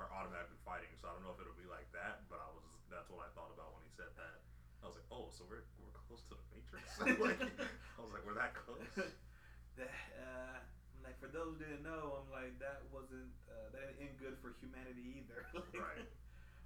are 0.00 0.08
automatically 0.08 0.56
fighting 0.64 0.88
so 0.96 1.12
I 1.12 1.16
don't 1.18 1.20
know 1.28 1.36
if 1.36 1.40
it'll 1.44 1.58
be 1.60 1.68
like 1.68 1.88
that 1.92 2.24
but 2.32 2.40
I 2.40 2.48
was 2.56 2.64
that's 2.88 3.08
what 3.12 3.24
I 3.24 3.30
thought 3.36 3.52
about 3.52 3.76
when 3.76 3.84
he 3.84 3.92
said 3.92 4.12
that 4.16 4.40
I 4.82 4.90
was 4.90 4.98
like, 4.98 5.06
oh, 5.14 5.30
so 5.30 5.46
we're 5.46 5.62
we're 5.78 5.94
close 6.10 6.26
to 6.26 6.34
the 6.34 6.42
Matrix. 6.50 6.90
like, 7.22 7.38
I 7.96 8.00
was 8.02 8.10
like, 8.10 8.26
we're 8.26 8.34
that 8.34 8.50
close. 8.58 8.82
that, 9.78 9.94
uh, 10.18 10.58
like 11.06 11.14
for 11.22 11.30
those 11.30 11.54
who 11.54 11.62
didn't 11.62 11.86
know, 11.86 12.18
I'm 12.18 12.26
like 12.34 12.58
that 12.58 12.82
wasn't 12.90 13.30
uh, 13.46 13.70
that 13.78 13.94
ain't 14.02 14.18
good 14.18 14.34
for 14.42 14.58
humanity 14.58 15.22
either. 15.22 15.46
Like, 15.54 15.70
Right. 15.78 16.02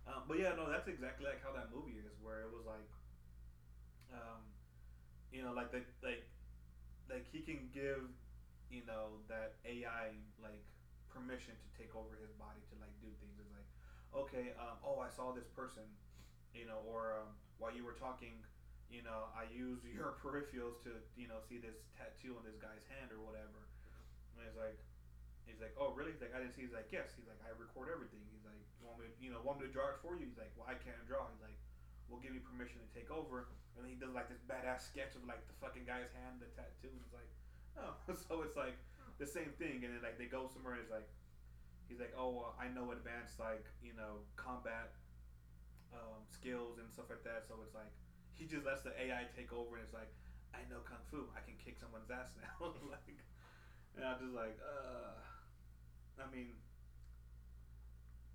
Um, 0.06 0.22
but 0.30 0.38
yeah, 0.38 0.54
no, 0.54 0.70
that's 0.70 0.86
exactly 0.86 1.26
like 1.26 1.42
how 1.42 1.50
that 1.50 1.74
movie 1.74 1.98
is, 1.98 2.14
where 2.22 2.46
it 2.46 2.50
was 2.54 2.62
like, 2.62 2.86
um, 4.14 4.38
you 5.34 5.42
know, 5.42 5.50
like 5.50 5.74
the 5.74 5.82
like 6.06 6.22
like 7.10 7.26
he 7.26 7.42
can 7.42 7.66
give, 7.74 8.06
you 8.70 8.86
know, 8.86 9.18
that 9.26 9.58
AI 9.66 10.14
like 10.38 10.62
permission 11.10 11.58
to 11.58 11.68
take 11.74 11.90
over 11.98 12.14
his 12.22 12.30
body 12.38 12.62
to 12.70 12.74
like 12.78 12.94
do 13.02 13.10
things. 13.18 13.34
It's 13.42 13.50
like, 13.50 13.66
okay, 14.14 14.54
um, 14.62 14.78
oh, 14.86 15.02
I 15.02 15.10
saw 15.10 15.34
this 15.34 15.50
person, 15.50 15.86
you 16.54 16.70
know, 16.70 16.78
or 16.86 17.18
um, 17.18 17.34
while 17.58 17.74
you 17.74 17.82
were 17.82 17.98
talking, 17.98 18.46
you 18.86 19.02
know, 19.02 19.26
I 19.34 19.50
use 19.50 19.82
your 19.96 20.14
peripherals 20.22 20.78
to, 20.86 21.02
you 21.18 21.26
know, 21.26 21.42
see 21.42 21.58
this 21.58 21.82
tattoo 21.98 22.38
on 22.38 22.46
this 22.46 22.58
guy's 22.62 22.86
hand 22.94 23.10
or 23.10 23.18
whatever. 23.26 23.66
And 24.38 24.46
it's 24.46 24.54
like, 24.54 24.78
he's 25.48 25.58
like, 25.58 25.74
oh, 25.74 25.90
really? 25.98 26.14
He's 26.14 26.22
like, 26.22 26.36
I 26.36 26.38
didn't 26.38 26.54
see. 26.54 26.62
He's 26.62 26.76
like, 26.76 26.94
yes. 26.94 27.10
He's 27.18 27.26
like, 27.26 27.40
I 27.42 27.50
record 27.58 27.90
everything. 27.90 28.22
He's 28.30 28.45
want 28.96 29.04
me, 29.04 29.12
you 29.20 29.28
know, 29.28 29.44
want 29.44 29.60
me 29.60 29.68
to 29.68 29.72
draw 29.72 29.92
it 29.92 30.00
for 30.00 30.16
you? 30.16 30.24
He's 30.24 30.40
like, 30.40 30.52
well, 30.56 30.64
I 30.64 30.76
can't 30.80 30.96
draw. 31.04 31.28
He's 31.28 31.44
like, 31.44 31.56
well, 32.08 32.16
give 32.24 32.32
me 32.32 32.40
permission 32.40 32.80
to 32.80 32.88
take 32.96 33.12
over. 33.12 33.52
And 33.76 33.84
then 33.84 33.92
he 33.92 33.98
does 34.00 34.16
like 34.16 34.32
this 34.32 34.40
badass 34.48 34.88
sketch 34.88 35.12
of 35.12 35.28
like 35.28 35.44
the 35.44 35.56
fucking 35.60 35.84
guy's 35.84 36.08
hand, 36.16 36.40
the 36.40 36.48
tattoo. 36.56 36.88
And 36.88 37.04
it's 37.04 37.12
like, 37.12 37.28
oh, 37.76 37.92
so 38.24 38.40
it's 38.40 38.56
like 38.56 38.80
the 39.20 39.28
same 39.28 39.52
thing. 39.60 39.84
And 39.84 39.92
then 39.92 40.00
like 40.00 40.16
they 40.16 40.30
go 40.30 40.48
somewhere. 40.48 40.80
and 40.80 40.82
It's 40.88 40.92
like, 40.92 41.08
he's 41.84 42.00
like, 42.00 42.16
oh, 42.16 42.32
well, 42.32 42.52
I 42.56 42.72
know 42.72 42.96
advanced 42.96 43.36
like 43.36 43.68
you 43.84 43.92
know 43.92 44.24
combat 44.40 44.96
um, 45.92 46.24
skills 46.32 46.80
and 46.80 46.88
stuff 46.88 47.12
like 47.12 47.24
that. 47.28 47.44
So 47.44 47.60
it's 47.60 47.76
like 47.76 47.92
he 48.32 48.48
just 48.48 48.64
lets 48.64 48.80
the 48.80 48.96
AI 48.96 49.28
take 49.36 49.52
over, 49.52 49.76
and 49.76 49.84
it's 49.84 49.92
like, 49.92 50.10
I 50.56 50.64
know 50.72 50.80
kung 50.88 51.04
fu. 51.12 51.28
I 51.36 51.44
can 51.44 51.60
kick 51.60 51.76
someone's 51.76 52.08
ass 52.08 52.32
now. 52.40 52.72
like, 52.92 53.20
and 53.92 54.08
I'm 54.08 54.16
just 54.16 54.32
like, 54.32 54.56
uh, 54.64 55.20
I 56.16 56.26
mean, 56.32 56.56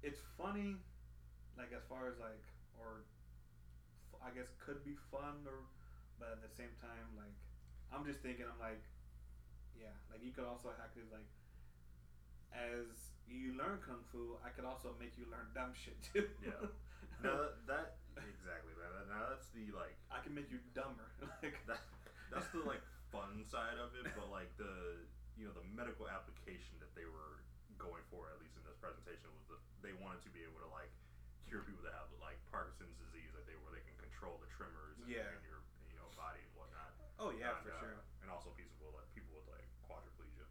it's 0.03 0.21
funny, 0.37 0.77
like 1.57 1.71
as 1.73 1.85
far 1.85 2.09
as 2.09 2.17
like, 2.17 2.45
or 2.77 3.05
f- 4.13 4.21
I 4.21 4.29
guess 4.33 4.49
could 4.61 4.81
be 4.83 4.97
fun, 5.09 5.45
or 5.45 5.65
but 6.17 6.37
at 6.37 6.41
the 6.41 6.53
same 6.53 6.73
time, 6.77 7.09
like, 7.17 7.33
I'm 7.89 8.05
just 8.05 8.21
thinking, 8.21 8.45
I'm 8.45 8.61
like, 8.61 8.81
yeah, 9.77 9.93
like 10.13 10.21
you 10.21 10.31
could 10.33 10.45
also 10.45 10.69
hack 10.77 10.93
it 10.97 11.05
like. 11.11 11.27
As 12.51 13.15
you 13.31 13.55
learn 13.55 13.79
kung 13.79 14.03
fu, 14.11 14.35
I 14.43 14.51
could 14.51 14.67
also 14.67 14.91
make 14.99 15.15
you 15.15 15.23
learn 15.31 15.47
dumb 15.55 15.71
shit 15.71 15.95
too. 16.03 16.27
Yeah. 16.43 16.67
Now 17.21 17.37
that, 17.69 18.01
that 18.17 18.25
exactly 18.25 18.73
man. 18.75 18.91
Now 19.05 19.29
that's 19.29 19.45
the 19.53 19.69
like 19.77 19.93
I 20.09 20.25
can 20.25 20.33
make 20.33 20.49
you 20.49 20.57
dumber. 20.73 21.05
like 21.45 21.53
that 21.69 21.85
that's 22.33 22.49
the 22.49 22.65
like 22.65 22.81
fun 23.13 23.45
side 23.45 23.77
of 23.77 23.93
it, 23.93 24.09
but 24.17 24.33
like 24.33 24.49
the 24.57 25.05
you 25.37 25.45
know 25.45 25.53
the 25.53 25.63
medical 25.69 26.09
application 26.09 26.75
that 26.81 26.89
they 26.97 27.05
were 27.05 27.39
going 27.77 28.01
for 28.09 28.27
at 28.33 28.41
least 28.41 28.57
in 28.57 28.63
this 28.65 28.77
presentation 28.81 29.29
was 29.37 29.45
that 29.53 29.61
they 29.81 29.93
wanted 29.97 30.21
to 30.25 30.31
be 30.31 30.41
able 30.45 30.61
to 30.63 30.69
like 30.71 30.89
cure 31.45 31.65
people 31.65 31.83
that 31.83 31.93
have 31.97 32.07
like 32.23 32.37
Parkinson's 32.53 32.95
disease, 33.01 33.29
that 33.35 33.43
they 33.49 33.57
where 33.65 33.73
they 33.75 33.83
can 33.83 33.97
control 33.99 34.37
the 34.39 34.49
tremors 34.53 34.97
in, 35.03 35.09
Yeah. 35.11 35.27
in 35.35 35.41
your 35.45 35.61
you 35.89 35.97
know 35.97 36.07
body 36.15 36.39
and 36.41 36.53
whatnot. 36.55 36.93
oh 37.19 37.33
yeah, 37.35 37.57
and, 37.57 37.65
for 37.65 37.73
uh, 37.75 37.81
sure. 37.81 37.97
And 38.23 38.29
also 38.29 38.53
people 38.55 38.93
like 38.95 39.09
people 39.17 39.33
with 39.35 39.49
like 39.51 39.65
quadriplegia. 39.85 40.45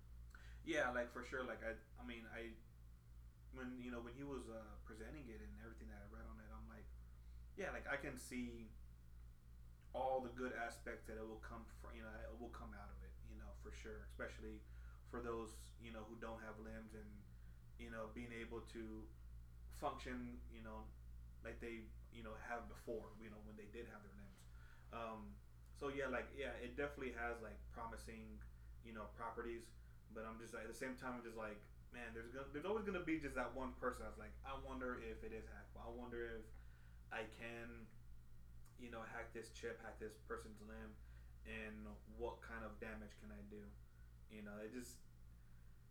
Yeah, 0.67 0.91
like 0.93 1.09
for 1.15 1.23
sure. 1.25 1.47
Like 1.47 1.63
I, 1.65 1.79
I 1.99 2.05
mean, 2.05 2.27
I, 2.35 2.53
when 3.57 3.79
you 3.81 3.91
know 3.95 4.03
when 4.03 4.15
he 4.15 4.27
was 4.27 4.47
uh, 4.51 4.61
presenting 4.85 5.27
it 5.31 5.41
and 5.41 5.53
everything 5.65 5.89
that 5.91 6.03
I 6.03 6.07
read 6.13 6.27
on 6.29 6.37
it, 6.43 6.51
I'm 6.53 6.67
like, 6.69 6.87
yeah, 7.57 7.71
like 7.73 7.87
I 7.89 7.97
can 7.97 8.19
see 8.19 8.69
all 9.91 10.23
the 10.23 10.31
good 10.39 10.55
aspects 10.55 11.07
that 11.11 11.19
it 11.19 11.27
will 11.27 11.43
come 11.43 11.67
from. 11.83 11.97
You 11.99 12.07
know, 12.07 12.13
it 12.23 12.37
will 12.39 12.53
come 12.55 12.71
out 12.77 12.91
of 12.91 12.99
it. 13.03 13.15
You 13.31 13.39
know, 13.41 13.51
for 13.63 13.71
sure. 13.75 14.05
Especially 14.07 14.61
for 15.11 15.19
those 15.23 15.51
you 15.83 15.91
know 15.91 16.05
who 16.07 16.15
don't 16.21 16.39
have 16.45 16.55
limbs 16.63 16.95
and 16.95 17.09
you 17.81 17.91
know 17.91 18.13
being 18.15 18.31
able 18.31 18.61
to 18.71 19.03
function. 19.81 20.39
You 20.53 20.63
know, 20.63 20.87
like 21.45 21.61
they 21.61 21.89
you 22.13 22.23
know 22.23 22.37
have 22.49 22.69
before. 22.69 23.13
You 23.21 23.31
know 23.31 23.41
when 23.45 23.57
they 23.57 23.69
did 23.73 23.87
have 23.91 24.03
their 24.05 24.17
names. 24.17 24.41
Um, 24.93 25.35
So 25.81 25.89
yeah, 25.89 26.09
like 26.13 26.29
yeah, 26.37 26.53
it 26.61 26.77
definitely 26.77 27.17
has 27.17 27.41
like 27.41 27.57
promising, 27.73 28.37
you 28.85 28.93
know, 28.93 29.09
properties. 29.17 29.65
But 30.13 30.27
I'm 30.29 30.37
just 30.39 30.53
like 30.53 30.65
at 30.67 30.71
the 30.73 30.77
same 30.77 30.95
time, 30.99 31.17
I'm 31.17 31.25
just 31.25 31.39
like, 31.39 31.61
man, 31.95 32.13
there's 32.13 32.29
gonna, 32.29 32.51
there's 32.53 32.67
always 32.69 32.85
gonna 32.85 33.01
be 33.05 33.17
just 33.19 33.35
that 33.39 33.55
one 33.57 33.73
person. 33.81 34.05
I 34.05 34.11
was 34.13 34.19
like, 34.21 34.35
I 34.45 34.55
wonder 34.61 35.01
if 35.01 35.25
it 35.25 35.33
is 35.33 35.47
hackable. 35.49 35.83
I 35.87 35.91
wonder 35.95 36.29
if 36.37 36.45
I 37.13 37.25
can, 37.39 37.89
you 38.79 38.91
know, 38.91 39.03
hack 39.05 39.33
this 39.33 39.51
chip, 39.51 39.81
hack 39.83 39.99
this 40.01 40.17
person's 40.29 40.61
limb, 40.65 40.97
and 41.47 41.87
what 42.17 42.41
kind 42.43 42.65
of 42.65 42.79
damage 42.81 43.15
can 43.21 43.31
I 43.33 43.43
do? 43.51 43.63
You 44.31 44.43
know, 44.43 44.57
it 44.63 44.73
just 44.73 45.01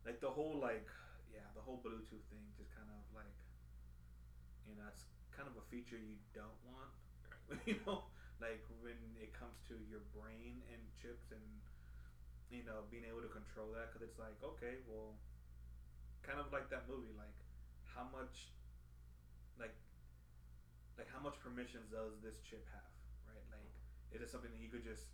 like 0.05 0.19
the 0.21 0.29
whole 0.29 0.57
like 0.59 0.87
yeah, 1.31 1.45
the 1.55 1.61
whole 1.61 1.79
Bluetooth 1.83 2.25
thing 2.29 2.45
just 2.57 2.71
kind 2.73 2.89
of 2.89 3.01
like, 3.13 3.35
you 4.69 4.77
know, 4.77 4.87
it's 4.89 5.05
kind 5.33 5.49
of 5.49 5.57
a 5.57 5.65
feature 5.73 5.97
you 5.97 6.17
don't 6.33 6.59
want. 6.63 6.93
you 7.65 7.77
know, 7.85 8.05
like 8.39 8.63
when 8.79 8.97
it 9.19 9.33
comes 9.33 9.57
to 9.67 9.75
your 9.89 10.05
brain 10.13 10.61
and 10.69 10.81
chips 10.95 11.33
and 11.33 11.43
you 12.49 12.65
know 12.65 12.85
being 12.89 13.05
able 13.05 13.21
to 13.21 13.29
control 13.29 13.69
that 13.73 13.89
because 13.89 14.01
it's 14.01 14.17
like 14.17 14.33
okay 14.41 14.81
well 14.89 15.13
kind 16.25 16.39
of 16.41 16.49
like 16.51 16.69
that 16.69 16.85
movie 16.89 17.13
like 17.17 17.33
how 17.85 18.05
much 18.09 18.49
like 19.59 19.73
like 20.97 21.07
how 21.09 21.21
much 21.21 21.37
permissions 21.39 21.89
does 21.93 22.17
this 22.21 22.41
chip 22.43 22.65
have 22.73 22.89
right 23.29 23.45
like 23.53 23.69
is 24.11 24.21
it 24.21 24.29
something 24.29 24.51
that 24.51 24.61
you 24.61 24.69
could 24.69 24.83
just 24.83 25.09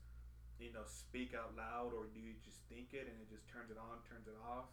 you 0.60 0.72
know 0.72 0.84
speak 0.88 1.36
out 1.36 1.52
loud 1.56 1.92
or 1.92 2.08
do 2.08 2.20
you 2.20 2.34
just 2.44 2.64
think 2.72 2.96
it 2.96 3.08
and 3.12 3.16
it 3.20 3.28
just 3.28 3.46
turns 3.52 3.70
it 3.70 3.78
on 3.78 4.00
turns 4.08 4.28
it 4.28 4.38
off 4.40 4.72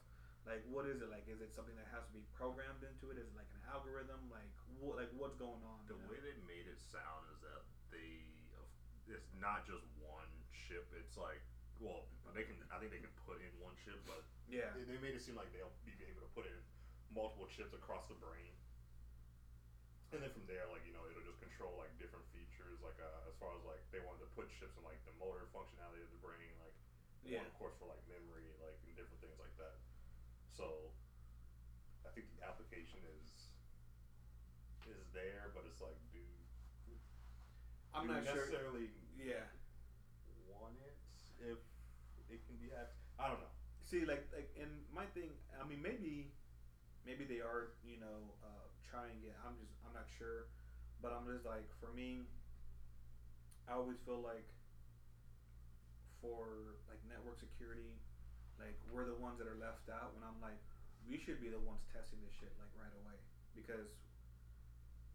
like 0.49 0.63
what 0.67 0.85
is 0.91 0.99
it 0.99 1.09
like 1.09 1.25
is 1.31 1.39
it 1.39 1.55
something 1.55 1.75
that 1.79 1.87
has 1.95 2.03
to 2.09 2.13
be 2.13 2.25
programmed 2.35 2.83
into 2.83 3.15
it 3.15 3.17
is 3.17 3.31
it 3.31 3.37
like 3.39 3.49
an 3.55 3.63
algorithm 3.71 4.19
like 4.27 4.51
what 4.83 4.99
like 4.99 5.11
what's 5.15 5.39
going 5.39 5.63
on 5.63 5.79
the 5.87 5.95
you 5.95 6.03
know? 6.03 6.11
way 6.11 6.19
they 6.19 6.35
made 6.51 6.67
it 6.67 6.79
sound 6.79 7.23
is 7.31 7.39
that 7.47 7.63
they 7.95 8.27
it's 9.13 9.33
not 9.37 9.69
just 9.69 9.85
one 10.01 10.31
chip. 10.55 10.89
It's 10.97 11.21
like 11.21 11.43
well, 11.83 12.07
they 12.31 12.47
can. 12.47 12.55
I 12.71 12.79
think 12.79 12.95
they 12.95 13.03
can 13.03 13.13
put 13.27 13.43
in 13.43 13.51
one 13.59 13.75
chip, 13.83 13.99
but 14.07 14.23
yeah 14.49 14.71
they, 14.77 14.87
they 14.87 14.99
made 15.03 15.19
it 15.19 15.23
seem 15.23 15.35
like 15.35 15.51
they'll 15.51 15.75
be 15.83 15.93
able 16.07 16.23
to 16.25 16.33
put 16.33 16.47
in 16.47 16.59
multiple 17.13 17.51
chips 17.51 17.75
across 17.75 18.09
the 18.09 18.17
brain. 18.17 18.55
And 20.13 20.21
then 20.21 20.31
from 20.31 20.45
there, 20.47 20.65
like 20.71 20.85
you 20.87 20.93
know, 20.95 21.03
it'll 21.09 21.25
just 21.25 21.41
control 21.41 21.75
like 21.81 21.91
different 21.99 22.25
features, 22.31 22.79
like 22.85 22.97
uh, 23.01 23.29
as 23.29 23.35
far 23.41 23.53
as 23.57 23.63
like 23.69 23.83
they 23.91 24.01
wanted 24.01 24.25
to 24.25 24.31
put 24.33 24.49
chips 24.57 24.77
in 24.79 24.85
like 24.87 25.01
the 25.09 25.15
motor 25.21 25.45
functionality 25.53 26.05
of 26.05 26.11
the 26.13 26.23
brain, 26.23 26.53
like 26.63 26.77
yeah 27.27 27.43
one 27.43 27.49
of 27.49 27.57
course 27.59 27.75
for 27.81 27.89
like 27.91 28.01
memory, 28.09 28.47
like 28.63 28.77
and 28.87 28.95
different 28.95 29.21
things 29.21 29.37
like 29.41 29.55
that. 29.59 29.75
So 30.57 30.93
I 32.05 32.09
think 32.15 32.27
the 32.37 32.45
application 32.47 33.01
is 33.19 33.29
is 34.87 35.07
there, 35.15 35.49
but 35.55 35.65
it's 35.67 35.81
like, 35.81 35.97
do 36.13 36.19
i'm 37.95 38.03
do 38.07 38.13
not 38.13 38.21
we 38.21 38.27
sure 38.27 38.37
necessarily 38.37 38.89
yeah 39.17 39.45
want 40.49 40.73
it 40.81 40.95
if 41.39 41.59
it 42.31 42.41
can 42.47 42.57
be 42.57 42.69
hacked. 42.69 42.97
I 43.19 43.29
don't 43.29 43.39
know. 43.41 43.53
see 43.83 44.05
like 44.05 44.25
like 44.33 44.49
and 44.61 44.83
my 44.93 45.05
thing 45.07 45.37
i 45.61 45.65
mean 45.65 45.83
maybe 45.83 46.31
maybe 47.05 47.25
they 47.25 47.41
are 47.41 47.69
you 47.85 47.99
know 47.99 48.33
uh, 48.43 48.67
trying 48.89 49.21
it 49.25 49.35
i'm 49.45 49.57
just 49.61 49.73
i'm 49.85 49.93
not 49.93 50.07
sure 50.19 50.47
but 51.03 51.13
i'm 51.13 51.27
just 51.27 51.45
like 51.45 51.69
for 51.81 51.91
me 51.91 52.23
i 53.69 53.73
always 53.73 53.99
feel 54.05 54.21
like 54.21 54.47
for 56.21 56.77
like 56.89 56.99
network 57.09 57.39
security 57.39 57.99
like 58.63 58.79
we're 58.95 59.05
the 59.05 59.19
ones 59.19 59.43
that 59.43 59.51
are 59.51 59.59
left 59.59 59.91
out 59.91 60.15
when 60.15 60.23
i'm 60.23 60.39
like 60.39 60.59
we 61.11 61.19
should 61.19 61.43
be 61.43 61.51
the 61.51 61.59
ones 61.67 61.83
testing 61.91 62.23
this 62.23 62.31
shit 62.39 62.55
like 62.63 62.71
right 62.79 62.95
away 63.03 63.19
because 63.59 63.91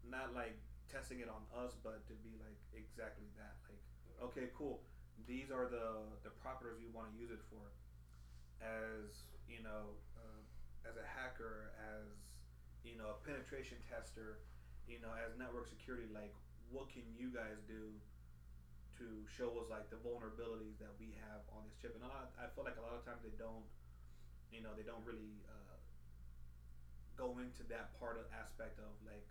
not 0.04 0.36
like 0.36 0.60
testing 0.92 1.24
it 1.24 1.28
on 1.32 1.40
us 1.56 1.72
but 1.80 2.04
to 2.04 2.12
be 2.20 2.36
like 2.44 2.60
exactly 2.76 3.28
that 3.40 3.56
like 3.64 3.80
okay, 4.22 4.50
cool. 4.54 4.82
These 5.26 5.50
are 5.50 5.66
the 5.66 6.06
the 6.22 6.30
properties 6.42 6.78
you 6.82 6.90
want 6.94 7.10
to 7.12 7.14
use 7.18 7.30
it 7.30 7.42
for. 7.50 7.62
As 8.58 9.26
you 9.46 9.62
know, 9.62 9.94
uh, 10.18 10.42
as 10.86 10.98
a 10.98 11.06
hacker, 11.06 11.70
as 11.78 12.06
you 12.82 12.98
know, 12.98 13.14
a 13.14 13.18
penetration 13.22 13.78
tester, 13.86 14.42
you 14.86 14.98
know, 14.98 15.14
as 15.14 15.38
network 15.38 15.70
security, 15.70 16.10
like 16.10 16.34
what 16.70 16.90
can 16.90 17.06
you 17.14 17.30
guys 17.30 17.62
do 17.66 17.94
to 18.98 19.06
show 19.26 19.54
us 19.62 19.70
like 19.70 19.86
the 19.88 20.00
vulnerabilities 20.02 20.76
that 20.82 20.92
we 20.98 21.14
have 21.24 21.46
on 21.54 21.66
this 21.66 21.78
chip? 21.78 21.94
And 21.94 22.02
a 22.02 22.10
lot, 22.10 22.34
I 22.36 22.50
feel 22.52 22.66
like 22.66 22.78
a 22.78 22.84
lot 22.84 22.98
of 22.98 23.02
times 23.06 23.22
they 23.22 23.34
don't, 23.38 23.66
you 24.50 24.60
know, 24.60 24.74
they 24.74 24.86
don't 24.86 25.02
really 25.06 25.42
uh, 25.46 25.76
go 27.14 27.38
into 27.38 27.62
that 27.70 27.94
part 27.98 28.18
of 28.18 28.26
aspect 28.34 28.78
of 28.82 28.90
like, 29.06 29.24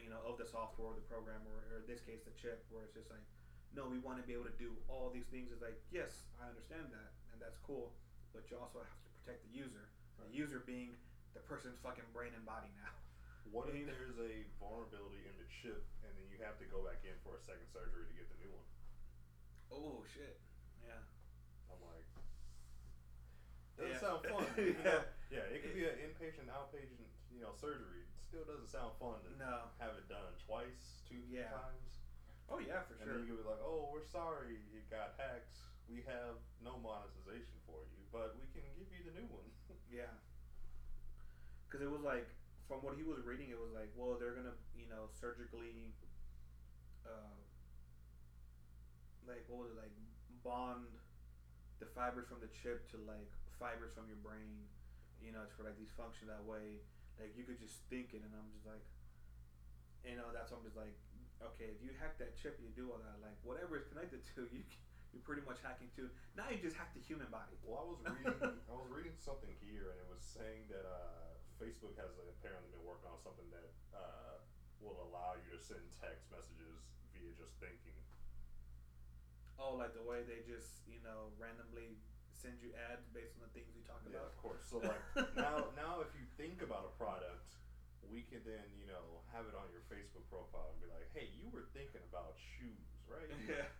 you 0.00 0.10
know, 0.10 0.18
of 0.26 0.40
the 0.42 0.48
software, 0.48 0.90
or 0.90 0.96
the 0.98 1.06
program, 1.06 1.38
or, 1.46 1.62
or 1.70 1.84
in 1.84 1.86
this 1.86 2.02
case, 2.02 2.18
the 2.26 2.34
chip, 2.34 2.66
where 2.74 2.82
it's 2.82 2.98
just 2.98 3.06
like 3.14 3.22
no, 3.74 3.90
we 3.90 3.98
want 3.98 4.22
to 4.22 4.24
be 4.24 4.32
able 4.32 4.46
to 4.46 4.58
do 4.58 4.70
all 4.86 5.10
these 5.10 5.26
things. 5.34 5.50
It's 5.50 5.62
like, 5.62 5.76
yes, 5.90 6.30
I 6.38 6.46
understand 6.46 6.94
that, 6.94 7.10
and 7.34 7.42
that's 7.42 7.58
cool, 7.66 7.90
but 8.30 8.46
you 8.46 8.54
also 8.54 8.78
have 8.86 8.94
to 9.02 9.10
protect 9.18 9.42
the 9.50 9.50
user. 9.50 9.90
Right. 10.14 10.30
The 10.30 10.34
user 10.38 10.62
being 10.62 10.94
the 11.34 11.42
person's 11.42 11.74
fucking 11.82 12.06
brain 12.14 12.30
and 12.38 12.46
body 12.46 12.70
now. 12.78 12.94
What 13.50 13.66
if 13.74 13.74
there's 13.90 14.18
a 14.22 14.46
vulnerability 14.62 15.26
in 15.26 15.34
the 15.36 15.48
chip 15.50 15.82
and 16.06 16.10
then 16.14 16.26
you 16.30 16.38
have 16.46 16.54
to 16.62 16.66
go 16.70 16.86
back 16.86 17.02
in 17.02 17.18
for 17.26 17.34
a 17.34 17.42
second 17.42 17.66
surgery 17.74 18.06
to 18.06 18.14
get 18.14 18.30
the 18.30 18.38
new 18.38 18.54
one? 18.54 18.73
Oh 19.74 20.04
shit. 20.14 20.38
Yeah. 20.82 21.02
I'm 21.70 21.80
like, 21.82 22.06
doesn't 23.76 23.92
Yeah. 23.92 23.98
sound 23.98 24.22
fun. 24.22 24.46
Yeah. 24.56 24.62
you 24.70 24.84
know? 24.84 25.02
yeah. 25.30 25.50
It 25.50 25.62
could 25.62 25.74
be 25.74 25.84
an 25.84 25.98
inpatient, 25.98 26.46
outpatient, 26.46 27.10
you 27.34 27.40
know, 27.42 27.50
surgery. 27.60 28.06
It 28.06 28.22
still 28.28 28.44
doesn't 28.44 28.68
sound 28.70 28.94
fun 28.98 29.18
to 29.26 29.30
No. 29.36 29.66
have 29.78 29.96
it 29.98 30.06
done 30.08 30.32
twice, 30.46 31.02
two 31.08 31.22
Yeah. 31.28 31.50
times. 31.50 31.98
Oh 32.48 32.58
yeah, 32.58 32.80
for 32.86 32.92
And 32.94 33.02
sure. 33.02 33.14
then 33.18 33.26
you 33.26 33.34
could 33.34 33.42
be 33.42 33.48
like, 33.48 33.60
oh, 33.62 33.88
we're 33.90 34.04
sorry 34.04 34.60
it 34.76 34.88
got 34.90 35.14
hacked. 35.16 35.56
We 35.88 36.00
have 36.06 36.36
no 36.62 36.78
monetization 36.78 37.58
for 37.66 37.84
you, 37.92 38.04
but 38.12 38.36
we 38.36 38.46
can 38.52 38.62
give 38.76 38.88
you 38.92 39.02
the 39.02 39.10
new 39.12 39.26
one. 39.26 39.50
Yeah. 39.90 40.10
Because 41.66 41.82
it 41.82 41.90
was 41.90 42.02
like, 42.02 42.26
from 42.68 42.82
what 42.82 42.94
he 42.94 43.02
was 43.02 43.20
reading, 43.24 43.50
it 43.50 43.58
was 43.58 43.70
like, 43.72 43.90
well, 43.94 44.16
they're 44.16 44.32
gonna, 44.32 44.54
you 44.74 44.86
know, 44.86 45.06
surgically, 45.20 45.92
uh, 47.04 47.34
like 49.28 49.44
what 49.48 49.66
was 49.66 49.70
it 49.72 49.78
like, 49.80 49.94
bond 50.44 50.92
the 51.82 51.88
fibers 51.90 52.28
from 52.30 52.38
the 52.38 52.50
chip 52.50 52.86
to 52.94 52.96
like 53.02 53.30
fibers 53.58 53.92
from 53.96 54.06
your 54.06 54.20
brain, 54.22 54.64
you 55.18 55.34
know, 55.34 55.42
it's 55.42 55.54
for 55.56 55.66
like 55.66 55.76
these 55.76 55.92
functions 55.94 56.30
that 56.30 56.42
way. 56.44 56.80
Like 57.18 57.34
you 57.38 57.46
could 57.46 57.58
just 57.58 57.82
think 57.90 58.14
it, 58.14 58.22
and 58.22 58.32
I'm 58.34 58.50
just 58.54 58.66
like, 58.66 58.82
you 60.02 60.18
know, 60.18 60.28
that's 60.34 60.50
what 60.50 60.62
I'm 60.62 60.66
just 60.66 60.78
like, 60.78 60.94
okay, 61.40 61.70
if 61.70 61.78
you 61.80 61.94
hack 61.96 62.18
that 62.18 62.34
chip, 62.34 62.58
you 62.58 62.70
do 62.74 62.90
all 62.90 63.00
that, 63.00 63.18
like 63.22 63.38
whatever 63.46 63.78
it's 63.78 63.88
connected 63.88 64.22
to, 64.34 64.46
you 64.54 64.62
you're 65.14 65.22
pretty 65.22 65.46
much 65.46 65.62
hacking 65.62 65.86
to. 65.94 66.10
Now 66.34 66.50
you 66.50 66.58
just 66.58 66.74
hack 66.74 66.90
the 66.90 66.98
human 66.98 67.30
body. 67.30 67.54
Well, 67.62 67.78
I 67.78 67.86
was 67.86 68.00
reading, 68.10 68.34
I 68.66 68.74
was 68.74 68.90
reading 68.90 69.14
something 69.22 69.54
here, 69.62 69.94
and 69.94 69.98
it 70.02 70.08
was 70.10 70.26
saying 70.26 70.66
that 70.74 70.82
uh, 70.82 71.38
Facebook 71.62 71.94
has 72.02 72.10
apparently 72.18 72.74
been 72.74 72.82
working 72.82 73.06
on 73.06 73.22
something 73.22 73.46
that 73.54 73.70
uh, 73.94 74.42
will 74.82 74.98
allow 75.06 75.38
you 75.38 75.54
to 75.54 75.60
send 75.62 75.86
text 76.02 76.26
messages 76.34 76.82
via 77.14 77.30
just 77.38 77.54
thinking. 77.62 77.94
Oh, 79.58 79.78
like 79.78 79.94
the 79.94 80.02
way 80.02 80.26
they 80.26 80.42
just 80.44 80.82
you 80.90 80.98
know 81.06 81.30
randomly 81.38 81.98
send 82.34 82.58
you 82.60 82.74
ads 82.90 83.06
based 83.14 83.38
on 83.38 83.46
the 83.46 83.52
things 83.54 83.70
we 83.72 83.80
talk 83.86 84.02
Yeah, 84.04 84.20
about. 84.20 84.34
of 84.34 84.36
course. 84.42 84.64
So 84.68 84.82
like 84.82 85.00
now, 85.38 85.70
now 85.78 86.02
if 86.04 86.10
you 86.18 86.26
think 86.36 86.60
about 86.60 86.90
a 86.90 86.92
product, 86.98 87.54
we 88.04 88.26
can 88.26 88.42
then 88.44 88.66
you 88.76 88.84
know 88.90 89.22
have 89.32 89.46
it 89.48 89.54
on 89.56 89.70
your 89.72 89.82
Facebook 89.88 90.26
profile 90.28 90.74
and 90.74 90.78
be 90.82 90.90
like, 90.90 91.08
hey, 91.16 91.30
you 91.32 91.48
were 91.54 91.64
thinking 91.72 92.02
about 92.10 92.36
shoes, 92.36 93.06
right? 93.08 93.30
yeah. 93.48 93.70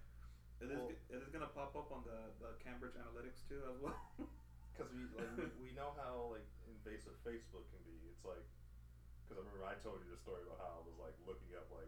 Is 0.63 0.71
Well- 0.71 0.95
is 1.11 1.21
this 1.21 1.29
gonna 1.35 1.51
pop 1.51 1.75
up 1.75 1.91
on 1.91 2.07
the, 2.07 2.31
the 2.41 2.55
Cambridge 2.63 2.95
Analytics 2.95 3.43
too 3.51 3.61
as 3.69 3.77
well? 3.83 3.99
Because 4.75 4.91
we 4.91 5.07
like 5.15 5.31
we, 5.39 5.71
we 5.71 5.71
know 5.71 5.95
how 5.95 6.35
like 6.35 6.43
invasive 6.67 7.15
Facebook 7.23 7.63
can 7.71 7.79
be. 7.87 7.95
It's 8.11 8.27
like 8.27 8.43
because 9.23 9.39
I 9.39 9.47
remember 9.47 9.63
I 9.63 9.79
told 9.79 10.03
you 10.03 10.11
the 10.11 10.19
story 10.19 10.43
about 10.43 10.59
how 10.59 10.79
I 10.79 10.83
was 10.83 10.99
like 10.99 11.15
looking 11.31 11.55
up 11.55 11.71
like 11.71 11.87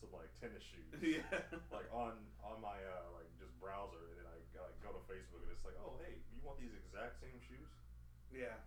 some 0.00 0.14
like 0.14 0.30
tennis 0.38 0.62
shoes. 0.62 0.88
yeah. 1.02 1.42
Like 1.74 1.90
on 1.92 2.14
on 2.42 2.62
my 2.62 2.78
uh, 2.78 3.10
like 3.18 3.28
just 3.38 3.52
browser, 3.58 3.98
and 4.14 4.16
then 4.22 4.26
I 4.30 4.36
like 4.62 4.78
go 4.82 4.90
to 4.94 5.02
Facebook, 5.10 5.42
and 5.46 5.50
it's 5.54 5.66
like, 5.66 5.76
oh 5.82 5.98
hey, 6.02 6.18
you 6.34 6.40
want 6.42 6.58
these 6.62 6.74
exact 6.74 7.18
same 7.22 7.38
shoes? 7.42 7.68
yeah. 8.32 8.58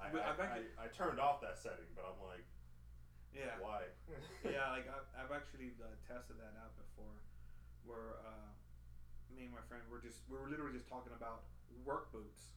I 0.00 0.08
I, 0.16 0.32
actually- 0.32 0.72
I, 0.80 0.88
I 0.88 0.92
turned 0.96 1.20
off 1.20 1.44
that 1.44 1.60
setting, 1.60 1.84
but 1.92 2.08
I'm 2.08 2.16
like, 2.24 2.44
Yeah. 3.36 3.60
why? 3.60 3.84
yeah, 4.48 4.72
like 4.72 4.88
I've, 4.88 5.08
I've 5.12 5.32
actually 5.36 5.76
uh, 5.76 5.92
tested 6.08 6.40
that 6.40 6.56
out 6.56 6.72
before, 6.80 7.12
where 7.84 8.16
uh, 8.24 8.48
me 9.28 9.44
and 9.44 9.52
my 9.52 9.60
friend 9.68 9.84
were 9.92 10.00
just 10.00 10.24
we 10.32 10.40
were 10.40 10.48
literally 10.48 10.72
just 10.72 10.88
talking 10.88 11.12
about 11.12 11.44
work 11.84 12.08
boots. 12.16 12.56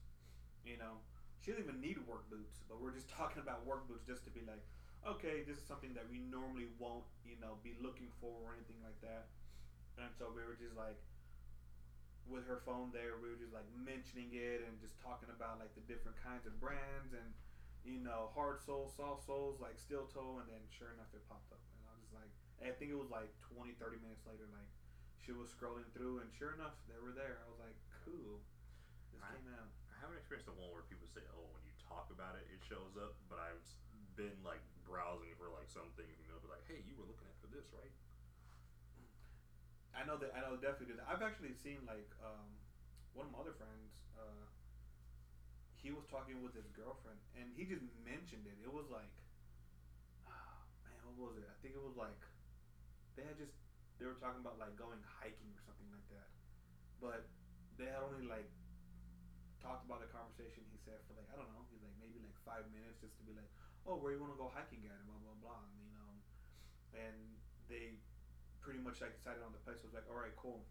You 0.64 0.80
know, 0.80 1.04
she 1.44 1.52
doesn't 1.52 1.68
even 1.68 1.84
need 1.84 2.00
work 2.08 2.24
boots, 2.32 2.64
but 2.72 2.80
we're 2.80 2.96
just 2.96 3.12
talking 3.20 3.44
about 3.44 3.68
work 3.68 3.84
boots 3.92 4.08
just 4.08 4.24
to 4.24 4.32
be 4.32 4.42
like, 4.48 4.64
okay, 5.08 5.44
this 5.44 5.58
is 5.58 5.66
something 5.68 5.94
that 5.94 6.08
we 6.10 6.20
normally 6.20 6.68
won't, 6.80 7.08
you 7.28 7.36
know, 7.40 7.60
be 7.64 7.76
looking 7.82 8.12
for 8.22 8.32
or 8.44 8.56
anything 8.56 8.80
like 8.84 9.00
that. 9.02 9.28
And 10.00 10.10
so 10.18 10.32
we 10.34 10.42
were 10.42 10.58
just 10.58 10.76
like, 10.76 10.98
with 12.26 12.48
her 12.48 12.64
phone 12.64 12.88
there, 12.96 13.20
we 13.20 13.28
were 13.28 13.40
just 13.40 13.52
like 13.52 13.68
mentioning 13.76 14.32
it 14.32 14.64
and 14.64 14.80
just 14.80 14.96
talking 15.04 15.28
about 15.28 15.60
like 15.60 15.76
the 15.76 15.84
different 15.92 16.16
kinds 16.24 16.48
of 16.48 16.56
brands 16.56 17.12
and 17.12 17.36
you 17.84 18.00
know, 18.00 18.32
hard 18.32 18.64
soles, 18.64 18.96
soft 18.96 19.28
soles, 19.28 19.60
like 19.60 19.76
steel 19.76 20.08
toe, 20.08 20.40
and 20.40 20.48
then 20.48 20.64
sure 20.72 20.96
enough, 20.96 21.12
it 21.12 21.20
popped 21.28 21.52
up. 21.52 21.60
And 21.76 21.84
I 21.84 21.92
was 21.92 22.04
just 22.08 22.16
like, 22.16 22.32
I 22.64 22.72
think 22.80 22.96
it 22.96 23.00
was 23.00 23.12
like 23.12 23.28
20, 23.52 23.76
30 23.76 24.00
minutes 24.00 24.24
later, 24.24 24.48
like, 24.56 24.72
she 25.20 25.36
was 25.36 25.52
scrolling 25.52 25.88
through, 25.92 26.24
and 26.24 26.32
sure 26.32 26.56
enough, 26.56 26.76
they 26.88 26.96
were 27.00 27.12
there. 27.12 27.44
I 27.44 27.48
was 27.52 27.60
like, 27.60 27.76
cool. 28.08 28.40
This 29.12 29.20
I- 29.20 29.36
came 29.36 29.52
out. 29.52 29.68
I 29.92 29.96
haven't 30.00 30.20
experienced 30.20 30.48
the 30.48 30.56
one 30.56 30.72
where 30.72 30.84
people 30.88 31.08
say, 31.12 31.24
"Oh, 31.32 31.48
when 31.56 31.64
you 31.64 31.72
talk 31.80 32.12
about 32.12 32.36
it, 32.36 32.44
it 32.52 32.60
shows 32.68 32.96
up." 33.00 33.16
But 33.32 33.40
I've 33.40 33.64
been 34.20 34.36
like 34.44 34.60
browsing 34.88 35.34
for 35.40 35.50
like 35.52 35.70
some 35.72 35.90
things, 35.96 36.16
and 36.20 36.26
they'll 36.30 36.44
be 36.44 36.52
like, 36.52 36.66
"Hey, 36.68 36.84
you 36.86 36.96
were 36.96 37.08
looking 37.08 37.28
at 37.28 37.38
for 37.40 37.50
this, 37.52 37.68
right?" 37.74 37.92
I 39.94 40.02
know 40.06 40.18
that 40.18 40.34
I 40.34 40.42
know 40.42 40.58
definitely 40.58 40.98
that. 40.98 41.06
I've 41.06 41.22
actually 41.22 41.54
seen 41.54 41.86
like 41.86 42.10
um, 42.20 42.50
one 43.14 43.30
of 43.30 43.32
my 43.32 43.40
other 43.46 43.54
friends. 43.56 43.94
Uh, 44.18 44.46
he 45.78 45.92
was 45.92 46.08
talking 46.08 46.40
with 46.42 46.56
his 46.56 46.66
girlfriend, 46.72 47.20
and 47.36 47.52
he 47.54 47.68
just 47.68 47.84
mentioned 48.08 48.48
it. 48.48 48.56
It 48.64 48.72
was 48.72 48.88
like, 48.88 49.12
ah, 50.26 50.64
man, 50.88 50.96
what 51.20 51.36
was 51.36 51.38
it? 51.38 51.46
I 51.46 51.58
think 51.62 51.76
it 51.76 51.84
was 51.84 51.96
like 52.00 52.18
they 53.16 53.24
had 53.24 53.38
just 53.38 53.54
they 54.02 54.10
were 54.10 54.18
talking 54.18 54.42
about 54.42 54.58
like 54.58 54.74
going 54.76 55.00
hiking 55.06 55.54
or 55.54 55.62
something 55.62 55.90
like 55.94 56.08
that, 56.10 56.30
but 56.98 57.22
they 57.78 57.86
had 57.86 58.02
only 58.02 58.26
like 58.26 58.50
talked 59.62 59.86
about 59.86 60.02
the 60.02 60.10
conversation. 60.10 60.66
He 60.74 60.80
said 60.82 60.98
for 61.06 61.14
like 61.16 61.30
I 61.30 61.38
don't 61.38 61.50
know, 61.54 61.64
he's 61.70 61.84
like 61.86 61.96
maybe 62.02 62.18
like 62.20 62.36
five 62.42 62.66
minutes 62.74 62.98
just 63.00 63.14
to 63.22 63.24
be 63.24 63.38
like, 63.38 63.50
oh, 63.88 64.00
where 64.00 64.16
you 64.16 64.20
want 64.20 64.32
to 64.32 64.40
go 64.40 64.50
hiking 64.52 64.84
at, 64.88 64.96
and 64.96 65.06
blah 65.08 65.20
blah 65.20 65.38
blah, 65.44 65.62
and, 65.64 65.76
you 65.84 65.92
know, 65.94 66.10
and 66.96 67.18
they 67.68 68.00
pretty 68.64 68.80
much 68.80 69.04
like 69.04 69.16
decided 69.16 69.44
on 69.44 69.52
the 69.52 69.62
place. 69.68 69.84
I 69.84 69.92
was 69.92 69.96
like, 69.96 70.08
all 70.08 70.20
right, 70.20 70.36
cool. 70.40 70.64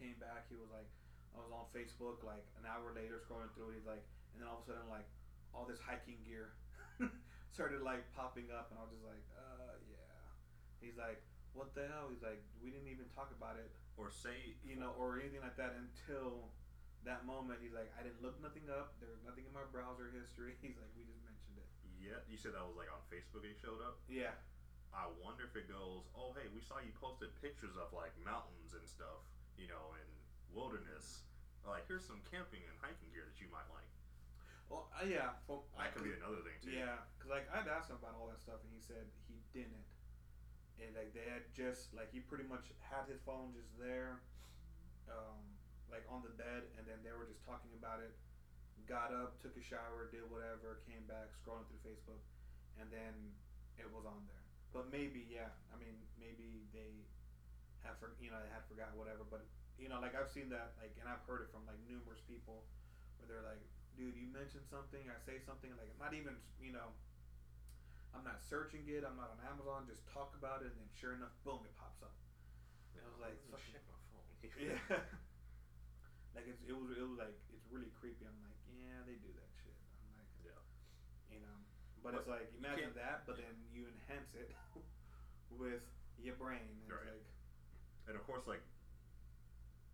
Came 0.00 0.16
back. 0.18 0.48
He 0.48 0.56
was 0.56 0.72
like, 0.72 0.88
I 1.36 1.42
was 1.44 1.52
on 1.52 1.68
Facebook 1.70 2.24
like 2.24 2.44
an 2.56 2.64
hour 2.66 2.90
later 2.96 3.20
scrolling 3.20 3.52
through. 3.52 3.76
it, 3.76 3.82
He's 3.82 3.88
like, 3.88 4.02
and 4.34 4.42
then 4.42 4.48
all 4.48 4.58
of 4.58 4.66
a 4.66 4.74
sudden 4.74 4.88
like 4.90 5.06
all 5.54 5.68
this 5.68 5.78
hiking 5.78 6.18
gear 6.26 6.56
started 7.54 7.84
like 7.84 8.08
popping 8.16 8.50
up, 8.50 8.72
and 8.72 8.80
I 8.80 8.82
was 8.82 8.92
just 8.94 9.06
like, 9.06 9.22
uh, 9.36 9.78
yeah. 9.86 10.18
He's 10.82 10.98
like, 10.98 11.22
what 11.54 11.70
the 11.72 11.86
hell? 11.86 12.10
He's 12.10 12.24
like, 12.24 12.42
we 12.58 12.74
didn't 12.74 12.90
even 12.90 13.06
talk 13.14 13.30
about 13.30 13.56
it, 13.56 13.70
Or 13.94 14.10
say, 14.10 14.58
you 14.66 14.74
know, 14.74 14.90
or 14.98 15.22
anything 15.22 15.40
like 15.40 15.54
that 15.56 15.78
until 15.78 16.50
that 17.06 17.22
moment. 17.24 17.62
He's 17.62 17.72
like, 17.72 17.94
I 17.94 18.02
didn't 18.02 18.20
look 18.20 18.34
nothing 18.42 18.66
up. 18.66 18.98
There 18.98 19.08
was 19.08 19.22
nothing 19.22 19.46
in 19.46 19.54
my 19.54 19.64
browser 19.70 20.10
history. 20.10 20.58
He's 20.64 20.74
like, 20.74 20.90
we 20.98 21.06
just 21.06 21.22
mentioned 21.22 21.62
it. 21.62 21.68
Yeah, 22.04 22.20
you 22.28 22.36
said 22.36 22.52
that 22.52 22.62
was 22.62 22.76
like 22.76 22.92
on 22.92 23.00
Facebook. 23.08 23.42
It 23.48 23.56
showed 23.56 23.80
up. 23.80 23.96
Yeah. 24.06 24.36
I 24.94 25.10
wonder 25.18 25.48
if 25.48 25.58
it 25.58 25.66
goes, 25.66 26.06
oh 26.14 26.36
hey, 26.38 26.46
we 26.54 26.62
saw 26.62 26.78
you 26.78 26.94
posted 27.00 27.32
pictures 27.42 27.74
of 27.74 27.90
like 27.90 28.14
mountains 28.22 28.76
and 28.76 28.84
stuff, 28.86 29.26
you 29.58 29.66
know, 29.66 29.96
and 29.98 30.08
wilderness. 30.54 31.26
Like 31.66 31.88
here's 31.90 32.04
some 32.04 32.20
camping 32.30 32.62
and 32.68 32.76
hiking 32.78 33.10
gear 33.10 33.26
that 33.26 33.40
you 33.40 33.48
might 33.50 33.66
like. 33.72 33.88
Well, 34.68 34.88
uh, 34.94 35.04
yeah. 35.04 35.36
Well, 35.48 35.64
I 35.76 35.88
That 35.88 35.98
could 35.98 36.06
be 36.06 36.14
another 36.14 36.40
thing 36.44 36.56
too. 36.60 36.76
Yeah, 36.76 37.00
because 37.16 37.28
like 37.32 37.48
I'd 37.50 37.68
asked 37.68 37.90
him 37.90 37.98
about 37.98 38.16
all 38.16 38.28
that 38.30 38.40
stuff, 38.40 38.60
and 38.62 38.70
he 38.72 38.80
said 38.80 39.04
he 39.26 39.40
didn't. 39.50 39.84
And 40.78 40.92
like 40.94 41.10
they 41.16 41.24
had 41.26 41.46
just 41.56 41.92
like 41.96 42.12
he 42.12 42.20
pretty 42.20 42.46
much 42.46 42.70
had 42.84 43.08
his 43.08 43.18
phone 43.24 43.50
just 43.56 43.70
there, 43.80 44.20
um, 45.10 45.42
like 45.90 46.04
on 46.10 46.22
the 46.22 46.34
bed, 46.34 46.66
and 46.76 46.84
then 46.86 47.00
they 47.02 47.12
were 47.14 47.28
just 47.28 47.44
talking 47.44 47.70
about 47.76 48.02
it. 48.02 48.14
Got 48.84 49.16
up, 49.16 49.40
took 49.40 49.56
a 49.56 49.64
shower, 49.64 50.12
did 50.12 50.28
whatever, 50.28 50.84
came 50.84 51.08
back, 51.08 51.32
scrolling 51.40 51.64
through 51.72 51.80
Facebook, 51.88 52.20
and 52.76 52.92
then 52.92 53.32
it 53.80 53.88
was 53.88 54.04
on 54.04 54.28
there. 54.28 54.44
But 54.76 54.92
maybe, 54.92 55.24
yeah, 55.24 55.48
I 55.72 55.80
mean, 55.80 55.96
maybe 56.20 56.68
they 56.76 57.08
have 57.80 57.96
for 57.96 58.12
you 58.20 58.28
know 58.28 58.40
they 58.44 58.52
had 58.52 58.64
forgot 58.68 58.92
whatever. 58.92 59.24
But 59.24 59.48
you 59.80 59.88
know, 59.88 60.00
like 60.04 60.12
I've 60.12 60.28
seen 60.28 60.52
that, 60.52 60.76
like, 60.76 60.92
and 61.00 61.08
I've 61.08 61.24
heard 61.24 61.40
it 61.40 61.48
from 61.48 61.64
like 61.64 61.80
numerous 61.88 62.20
people, 62.28 62.64
where 63.16 63.24
they're 63.24 63.46
like, 63.46 63.62
dude, 63.96 64.16
you 64.20 64.28
mentioned 64.28 64.68
something, 64.68 65.00
I 65.08 65.16
say 65.24 65.40
something, 65.40 65.72
like 65.80 65.92
not 65.96 66.12
even, 66.12 66.36
you 66.60 66.76
know, 66.76 66.92
I'm 68.14 68.24
not 68.24 68.40
searching 68.44 68.84
it, 68.86 69.02
I'm 69.04 69.16
not 69.16 69.32
on 69.32 69.40
Amazon, 69.48 69.86
just 69.88 70.04
talk 70.06 70.36
about 70.38 70.62
it, 70.62 70.70
and 70.72 70.78
then 70.78 70.90
sure 70.92 71.14
enough, 71.16 71.32
boom, 71.42 71.64
it 71.64 71.74
pops 71.74 72.02
up. 72.04 72.14
I 72.96 73.06
was 73.08 73.18
like, 73.20 73.36
fucking- 73.50 73.72
check 73.74 73.84
my 73.88 73.98
phone. 74.12 74.28
Yeah. 74.60 74.76
like 76.36 76.46
it's, 76.46 76.62
it 76.68 76.74
was, 76.76 76.90
it 76.94 77.02
was 77.02 77.18
like 77.18 77.34
it's 77.54 77.66
really 77.70 77.90
creepy. 77.98 78.26
I'm 78.28 78.36
like, 78.44 78.53
yeah, 78.94 79.02
they 79.02 79.18
do 79.18 79.30
that 79.34 79.50
shit. 79.58 79.74
I'm 79.74 80.14
like, 80.14 80.30
yeah. 80.46 80.62
you 81.34 81.42
know, 81.42 81.58
but, 82.06 82.14
it's 82.14 82.30
like 82.30 82.46
imagine 82.54 82.94
that, 82.94 83.26
but 83.26 83.42
then 83.42 83.58
you 83.74 83.90
enhance 83.90 84.30
it 84.38 84.54
with 85.58 85.82
your 86.22 86.38
brain. 86.38 86.62
And 86.62 86.86
Right. 86.86 87.10
Like, 87.10 87.26
And 88.06 88.14
of 88.14 88.22
course, 88.22 88.46
like 88.46 88.62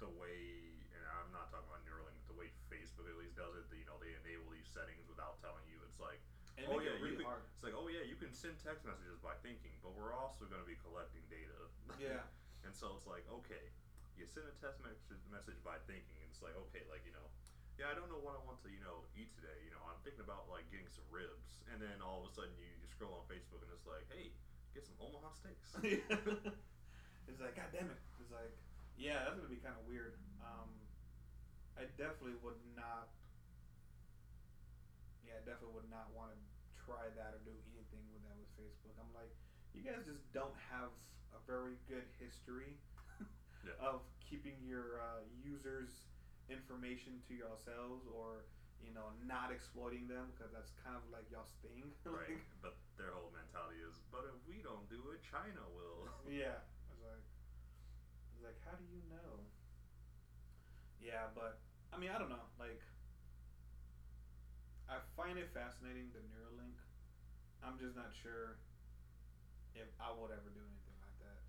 the 0.04 0.10
way, 0.20 0.76
and 0.92 1.00
I'm 1.16 1.32
not 1.32 1.48
talking 1.48 1.64
about 1.64 1.80
Neuralink, 1.88 2.20
but 2.28 2.36
the 2.36 2.38
way 2.44 2.52
Facebook 2.68 3.08
at 3.08 3.16
least 3.16 3.40
does 3.40 3.56
it, 3.56 3.64
you 3.72 3.88
know, 3.88 3.96
they 4.04 4.12
enable 4.12 4.52
these 4.52 4.68
settings 4.68 5.08
without 5.08 5.40
telling 5.40 5.64
you. 5.64 5.80
It's 5.88 5.96
like, 5.96 6.20
and 6.60 6.68
oh 6.68 6.84
yeah, 6.84 6.92
it 6.92 7.00
really 7.00 7.16
you 7.16 7.24
can, 7.24 7.40
hard. 7.40 7.46
it's 7.56 7.64
like, 7.64 7.72
oh 7.72 7.88
yeah, 7.88 8.04
you 8.04 8.20
can 8.20 8.36
send 8.36 8.60
text 8.60 8.84
messages 8.84 9.16
by 9.24 9.32
thinking, 9.40 9.72
but 9.80 9.96
we're 9.96 10.12
also 10.12 10.44
going 10.44 10.60
to 10.60 10.68
be 10.68 10.76
collecting 10.84 11.24
data. 11.32 11.56
Yeah. 11.96 12.20
and 12.68 12.76
so 12.76 12.92
it's 13.00 13.08
like, 13.08 13.24
okay, 13.32 13.72
you 14.20 14.28
send 14.28 14.44
a 14.44 14.56
text 14.60 14.84
message, 14.84 15.24
message 15.32 15.56
by 15.64 15.80
thinking, 15.88 16.20
and 16.20 16.28
it's 16.28 16.44
like, 16.44 16.52
okay, 16.68 16.84
like 16.92 17.00
you 17.08 17.14
know, 17.16 17.24
yeah, 17.80 17.88
I 17.88 17.96
don't 17.96 18.12
know 18.12 18.20
what 18.20 18.36
I 18.36 18.44
want 18.44 18.60
to, 18.60 18.68
you 18.68 18.84
know, 18.84 19.08
eat 19.16 19.32
today. 19.32 19.56
You 19.64 19.72
know, 19.72 19.80
I'm 19.88 19.96
thinking 20.04 20.20
about 20.20 20.52
like 20.52 20.68
getting 20.68 20.92
some 20.92 21.08
ribs, 21.08 21.56
and 21.72 21.80
then 21.80 22.04
all 22.04 22.20
of 22.20 22.28
a 22.28 22.32
sudden 22.36 22.52
you, 22.60 22.68
you 22.68 22.84
scroll 22.92 23.16
on 23.16 23.24
Facebook 23.24 23.64
and 23.64 23.72
it's 23.72 23.88
like, 23.88 24.04
hey, 24.12 24.36
get 24.76 24.84
some 24.84 25.00
Omaha 25.00 25.32
steaks. 25.32 25.72
it's 27.24 27.40
like, 27.40 27.56
god 27.56 27.72
damn 27.72 27.88
it. 27.88 27.96
It's 28.20 28.28
like, 28.28 28.52
yeah, 29.00 29.24
that's 29.24 29.40
gonna 29.40 29.48
be 29.48 29.64
kind 29.64 29.72
of 29.80 29.88
weird. 29.88 30.12
Um, 30.44 30.68
I 31.80 31.88
definitely 31.96 32.36
would 32.44 32.60
not. 32.76 33.08
Yeah, 35.24 35.40
I 35.40 35.42
definitely 35.48 35.80
would 35.80 35.88
not 35.88 36.12
want 36.12 36.36
to 36.36 36.38
try 36.84 37.08
that 37.16 37.32
or 37.32 37.40
do 37.48 37.56
anything 37.72 38.04
with 38.12 38.20
that 38.28 38.36
with 38.36 38.52
Facebook. 38.60 38.92
I'm 39.00 39.08
like, 39.16 39.32
you 39.72 39.80
guys 39.80 40.04
just 40.04 40.20
don't 40.36 40.52
have 40.68 40.92
a 41.32 41.40
very 41.48 41.80
good 41.88 42.04
history 42.20 42.76
Yeah. 43.64 43.72
of 43.80 44.04
keeping 44.20 44.60
your 44.68 45.00
uh, 45.00 45.24
users' 45.40 46.09
information 46.50 47.22
to 47.30 47.32
yourselves 47.32 48.04
or 48.10 48.44
you 48.82 48.90
know 48.92 49.14
not 49.24 49.54
exploiting 49.54 50.10
them 50.10 50.34
because 50.34 50.50
that's 50.52 50.74
kind 50.82 50.98
of 50.98 51.02
like 51.14 51.24
y'all's 51.30 51.54
thing. 51.62 51.94
right. 52.04 52.42
But 52.60 52.76
their 52.98 53.14
whole 53.14 53.30
mentality 53.32 53.80
is, 53.86 53.96
but 54.10 54.26
if 54.28 54.36
we 54.44 54.60
don't 54.60 54.84
do 54.90 55.00
it, 55.14 55.22
China 55.24 55.62
will. 55.72 56.10
Yeah. 56.30 56.62
I 56.62 56.90
was 56.94 57.02
like, 57.02 57.24
I 57.26 58.30
was 58.38 58.44
like, 58.52 58.58
how 58.62 58.76
do 58.78 58.86
you 58.86 59.02
know? 59.10 59.42
Yeah, 61.02 61.32
but 61.34 61.58
I 61.90 61.98
mean, 61.98 62.12
I 62.12 62.20
don't 62.20 62.30
know. 62.30 62.46
Like, 62.60 62.78
I 64.86 65.02
find 65.18 65.38
it 65.38 65.50
fascinating 65.50 66.12
the 66.14 66.22
Neuralink. 66.30 66.78
I'm 67.64 67.78
just 67.82 67.96
not 67.98 68.14
sure 68.22 68.60
if 69.74 69.90
I 69.98 70.10
would 70.14 70.30
ever 70.30 70.50
do 70.54 70.62
anything 70.62 70.98
like 71.02 71.16
that. 71.24 71.40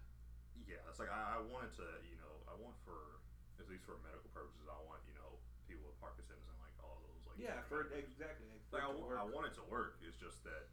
Yeah, 0.65 0.81
it's 0.89 0.97
like 0.97 1.11
I, 1.13 1.37
I 1.37 1.39
wanted 1.45 1.73
to, 1.77 1.87
you 2.09 2.17
know, 2.17 2.33
I 2.49 2.57
want 2.57 2.75
for 2.85 3.20
at 3.61 3.69
least 3.69 3.85
for 3.85 3.95
medical 4.01 4.27
purposes, 4.33 4.65
I 4.65 4.77
want 4.89 4.99
you 5.05 5.13
know 5.15 5.37
people 5.69 5.85
with 5.87 5.97
Parkinson's 6.01 6.43
and 6.49 6.57
like 6.59 6.73
all 6.81 6.97
those 7.05 7.21
like 7.29 7.37
yeah, 7.37 7.61
for 7.69 7.87
exactly. 7.93 8.49
Like, 8.73 8.83
I, 8.83 8.89
I 8.89 9.25
want 9.29 9.45
it 9.47 9.55
to 9.61 9.65
work. 9.69 10.01
It's 10.01 10.17
just 10.17 10.41
that 10.47 10.67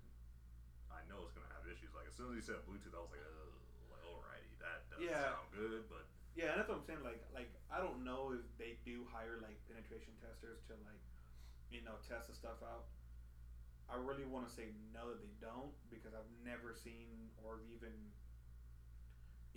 I 0.88 1.04
know 1.06 1.22
it's 1.28 1.34
gonna 1.36 1.50
have 1.52 1.68
issues. 1.68 1.92
Like 1.92 2.08
as 2.08 2.16
soon 2.16 2.32
as 2.32 2.40
he 2.40 2.44
said 2.48 2.64
Bluetooth, 2.64 2.96
I 2.96 3.02
was 3.04 3.12
like, 3.12 3.22
Ugh, 3.22 3.54
like 3.92 4.02
alrighty, 4.08 4.52
that 4.64 4.88
doesn't 4.88 5.04
Yeah. 5.04 5.36
sound 5.36 5.48
good. 5.52 5.84
But 5.92 6.08
Yeah, 6.34 6.54
and 6.54 6.62
that's 6.62 6.70
what 6.70 6.80
I'm 6.80 6.86
saying. 6.88 7.04
Like, 7.04 7.20
like 7.34 7.50
I 7.68 7.82
don't 7.82 8.02
know 8.06 8.32
if 8.32 8.46
they 8.56 8.78
do 8.88 9.04
hire 9.12 9.36
like 9.44 9.58
penetration 9.68 10.14
testers 10.22 10.62
to 10.70 10.78
like, 10.86 11.02
you 11.68 11.82
know, 11.84 11.98
test 12.06 12.32
the 12.32 12.36
stuff 12.38 12.62
out. 12.64 12.88
I 13.88 13.96
really 13.96 14.28
want 14.28 14.44
to 14.44 14.52
say 14.52 14.68
no 14.92 15.08
that 15.08 15.20
they 15.24 15.32
don't 15.40 15.72
because 15.88 16.12
I've 16.12 16.28
never 16.44 16.76
seen 16.76 17.32
or 17.40 17.64
even, 17.72 17.90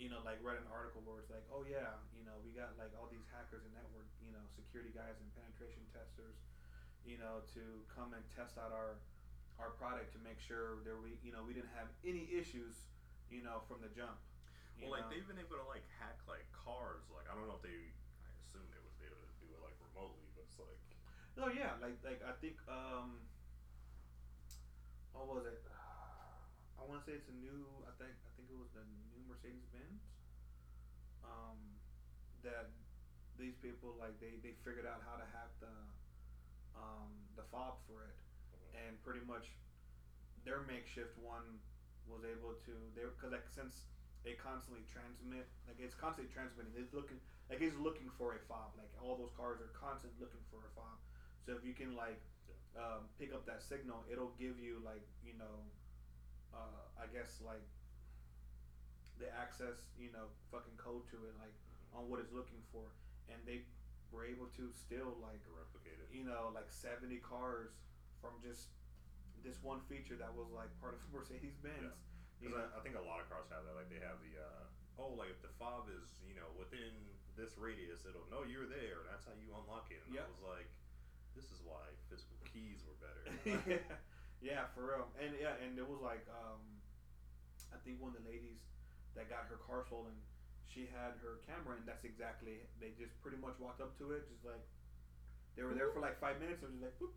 you 0.00 0.08
know, 0.08 0.20
like 0.24 0.40
read 0.42 0.58
an 0.58 0.68
article 0.72 1.02
where 1.04 1.20
it's 1.20 1.30
like, 1.30 1.44
oh 1.52 1.62
yeah, 1.68 2.00
you 2.16 2.24
know, 2.24 2.36
we 2.42 2.50
got 2.52 2.74
like 2.80 2.90
all 2.98 3.06
these 3.12 3.24
hackers 3.30 3.62
and 3.64 3.72
network, 3.76 4.08
you 4.24 4.32
know, 4.32 4.42
security 4.50 4.90
guys 4.90 5.20
and 5.20 5.28
penetration 5.36 5.84
testers, 5.92 6.36
you 7.04 7.18
know, 7.18 7.44
to 7.54 7.62
come 7.92 8.12
and 8.16 8.24
test 8.34 8.58
out 8.58 8.72
our 8.72 8.98
our 9.60 9.70
product 9.76 10.10
to 10.16 10.18
make 10.24 10.40
sure 10.40 10.80
that 10.82 10.96
we, 10.96 11.14
you 11.22 11.30
know, 11.30 11.44
we 11.44 11.52
didn't 11.52 11.70
have 11.76 11.86
any 12.02 12.26
issues, 12.32 12.88
you 13.30 13.44
know, 13.44 13.60
from 13.68 13.78
the 13.84 13.90
jump. 13.92 14.16
well, 14.80 14.90
like 14.90 15.06
they've 15.12 15.26
been 15.28 15.38
able 15.38 15.56
to 15.60 15.68
like 15.68 15.84
hack 16.00 16.18
like 16.26 16.48
cars. 16.50 17.06
Like 17.12 17.28
I 17.30 17.36
don't 17.36 17.46
know 17.46 17.56
if 17.60 17.62
they. 17.64 17.92
I 18.24 18.30
assume 18.42 18.64
they 18.72 18.80
would 18.82 18.96
be 18.98 19.06
able 19.06 19.20
to 19.22 19.30
do 19.38 19.46
it 19.54 19.60
like 19.62 19.76
remotely, 19.78 20.26
but 20.34 20.44
it's 20.48 20.58
like 20.58 20.80
No, 21.36 21.48
yeah, 21.48 21.76
like 21.80 21.96
like 22.04 22.20
I 22.26 22.32
think 22.40 22.56
um, 22.68 23.20
what 25.12 25.26
was 25.28 25.44
it? 25.46 25.60
I 26.82 26.90
want 26.90 26.98
to 26.98 27.06
say 27.06 27.14
it's 27.14 27.30
a 27.30 27.38
new. 27.38 27.62
I 27.86 27.94
think 27.94 28.10
I 28.26 28.30
think 28.34 28.50
it 28.50 28.58
was 28.58 28.74
the 28.74 28.82
new 29.14 29.22
Mercedes 29.30 29.70
Benz. 29.70 30.02
Um, 31.22 31.78
that 32.42 32.74
these 33.38 33.54
people 33.62 33.94
like 33.94 34.18
they 34.18 34.42
they 34.42 34.58
figured 34.66 34.82
out 34.82 34.98
how 35.06 35.14
to 35.14 35.22
hack 35.30 35.54
the 35.62 35.70
um 36.74 37.30
the 37.38 37.46
fob 37.54 37.78
for 37.86 38.02
it, 38.02 38.18
and 38.74 38.98
pretty 39.06 39.22
much 39.22 39.54
their 40.42 40.58
makeshift 40.66 41.14
one 41.22 41.62
was 42.10 42.26
able 42.26 42.58
to 42.66 42.74
they 42.98 43.06
because 43.06 43.30
like 43.30 43.46
since 43.46 43.86
they 44.26 44.34
constantly 44.34 44.82
transmit 44.90 45.46
like 45.70 45.78
it's 45.78 45.94
constantly 45.94 46.26
transmitting 46.34 46.74
it's 46.74 46.90
looking 46.90 47.22
like 47.46 47.62
it's 47.62 47.78
looking 47.78 48.10
for 48.18 48.34
a 48.34 48.40
fob 48.50 48.74
like 48.74 48.90
all 48.98 49.14
those 49.14 49.30
cars 49.38 49.62
are 49.62 49.70
constantly 49.70 50.18
looking 50.18 50.42
for 50.50 50.66
a 50.66 50.70
fob 50.74 50.98
so 51.46 51.54
if 51.54 51.62
you 51.62 51.70
can 51.70 51.94
like 51.94 52.18
um, 52.74 53.06
pick 53.22 53.30
up 53.30 53.46
that 53.46 53.62
signal 53.62 54.02
it'll 54.10 54.34
give 54.34 54.58
you 54.58 54.82
like 54.82 55.06
you 55.22 55.34
know 55.38 55.62
uh, 56.54 56.84
I 57.00 57.06
guess 57.12 57.40
like 57.44 57.64
the 59.20 59.28
access 59.36 59.92
you 60.00 60.10
know 60.12 60.32
fucking 60.50 60.74
code 60.80 61.04
to 61.12 61.16
it 61.28 61.34
like 61.38 61.54
on 61.92 62.08
what 62.08 62.18
it's 62.20 62.32
looking 62.32 62.62
for, 62.72 62.88
and 63.28 63.36
they 63.44 63.62
were 64.10 64.24
able 64.24 64.48
to 64.56 64.68
still 64.72 65.16
like 65.20 65.40
replicate 65.52 65.96
it. 66.00 66.08
you 66.12 66.24
know 66.24 66.52
like 66.52 66.68
seventy 66.72 67.20
cars 67.20 67.72
from 68.20 68.36
just 68.40 68.72
this 69.44 69.58
one 69.64 69.82
feature 69.90 70.14
that 70.16 70.30
was 70.32 70.48
like 70.54 70.70
part 70.80 70.94
of 70.96 71.00
Mercedes 71.14 71.56
Benz. 71.60 71.96
Because 72.40 72.58
I, 72.58 72.64
I 72.74 72.80
think 72.82 72.98
a 72.98 73.04
lot 73.06 73.22
of 73.22 73.30
cars 73.30 73.46
have 73.54 73.62
that. 73.70 73.74
Like 73.78 73.86
they 73.86 74.02
have 74.02 74.18
the 74.18 74.34
uh, 74.34 74.66
oh, 74.98 75.14
like 75.14 75.30
if 75.30 75.38
the 75.46 75.52
fob 75.62 75.86
is 75.94 76.18
you 76.26 76.34
know 76.34 76.50
within 76.58 76.90
this 77.38 77.54
radius, 77.56 78.02
it'll 78.04 78.26
know 78.34 78.42
you're 78.42 78.66
there. 78.66 79.06
That's 79.06 79.24
how 79.24 79.32
you 79.38 79.48
unlock 79.54 79.88
it. 79.94 80.02
And 80.10 80.18
Yep. 80.18 80.26
I 80.26 80.28
was 80.28 80.42
like, 80.42 80.68
this 81.38 81.48
is 81.54 81.62
why 81.64 81.80
physical 82.10 82.34
keys 82.50 82.82
were 82.84 82.98
better. 82.98 83.22
yeah, 83.46 83.78
yeah, 84.42 84.66
for 84.74 84.82
real. 84.90 85.06
And 85.22 85.32
yeah, 85.38 85.54
and 85.62 85.78
it 85.78 85.86
was 85.86 86.02
like 86.02 86.26
um, 86.28 86.60
I 87.70 87.78
think 87.86 88.02
one 88.02 88.12
of 88.12 88.20
the 88.20 88.26
ladies 88.28 88.58
that 89.14 89.30
got 89.30 89.46
her 89.46 89.62
car 89.62 89.86
stolen, 89.86 90.18
she 90.66 90.90
had 90.90 91.14
her 91.22 91.38
camera, 91.46 91.78
and 91.78 91.86
that's 91.86 92.02
exactly. 92.02 92.66
They 92.82 92.92
just 92.98 93.14
pretty 93.22 93.38
much 93.38 93.54
walked 93.62 93.80
up 93.80 93.94
to 94.02 94.12
it, 94.12 94.26
just 94.26 94.42
like 94.42 94.66
they 95.54 95.62
were 95.62 95.78
there 95.78 95.94
for 95.94 96.02
like 96.02 96.18
five 96.18 96.42
minutes, 96.42 96.66
and 96.66 96.74
just 96.74 96.82
like 96.82 96.96
whoop, 96.98 97.14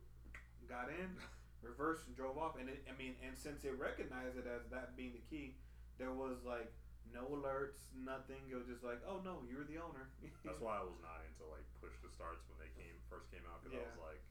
got 0.70 0.94
in, 0.94 1.10
reversed, 1.66 2.06
and 2.06 2.14
drove 2.14 2.38
off. 2.38 2.62
And 2.62 2.70
it, 2.70 2.86
I 2.86 2.94
mean, 2.94 3.18
and 3.26 3.34
since 3.34 3.66
it 3.66 3.74
recognized 3.76 4.38
it 4.38 4.46
as 4.46 4.70
that 4.70 4.94
being 4.94 5.18
the 5.18 5.26
key, 5.26 5.58
there 5.98 6.14
was 6.14 6.46
like 6.46 6.70
no 7.10 7.26
alerts, 7.34 7.90
nothing. 7.98 8.46
It 8.52 8.56
was 8.56 8.70
just 8.70 8.86
like, 8.86 9.02
oh 9.10 9.18
no, 9.26 9.42
you're 9.50 9.66
the 9.66 9.82
owner. 9.82 10.14
That's 10.46 10.62
why 10.62 10.78
I 10.78 10.86
was 10.86 11.02
not 11.02 11.26
into 11.26 11.42
like 11.50 11.66
push 11.82 11.98
to 12.06 12.10
starts 12.14 12.46
when 12.46 12.62
they 12.62 12.70
came 12.78 12.94
first 13.10 13.34
came 13.34 13.46
out 13.50 13.66
because 13.66 13.82
I 13.82 13.82
was 13.82 14.02
like, 14.14 14.22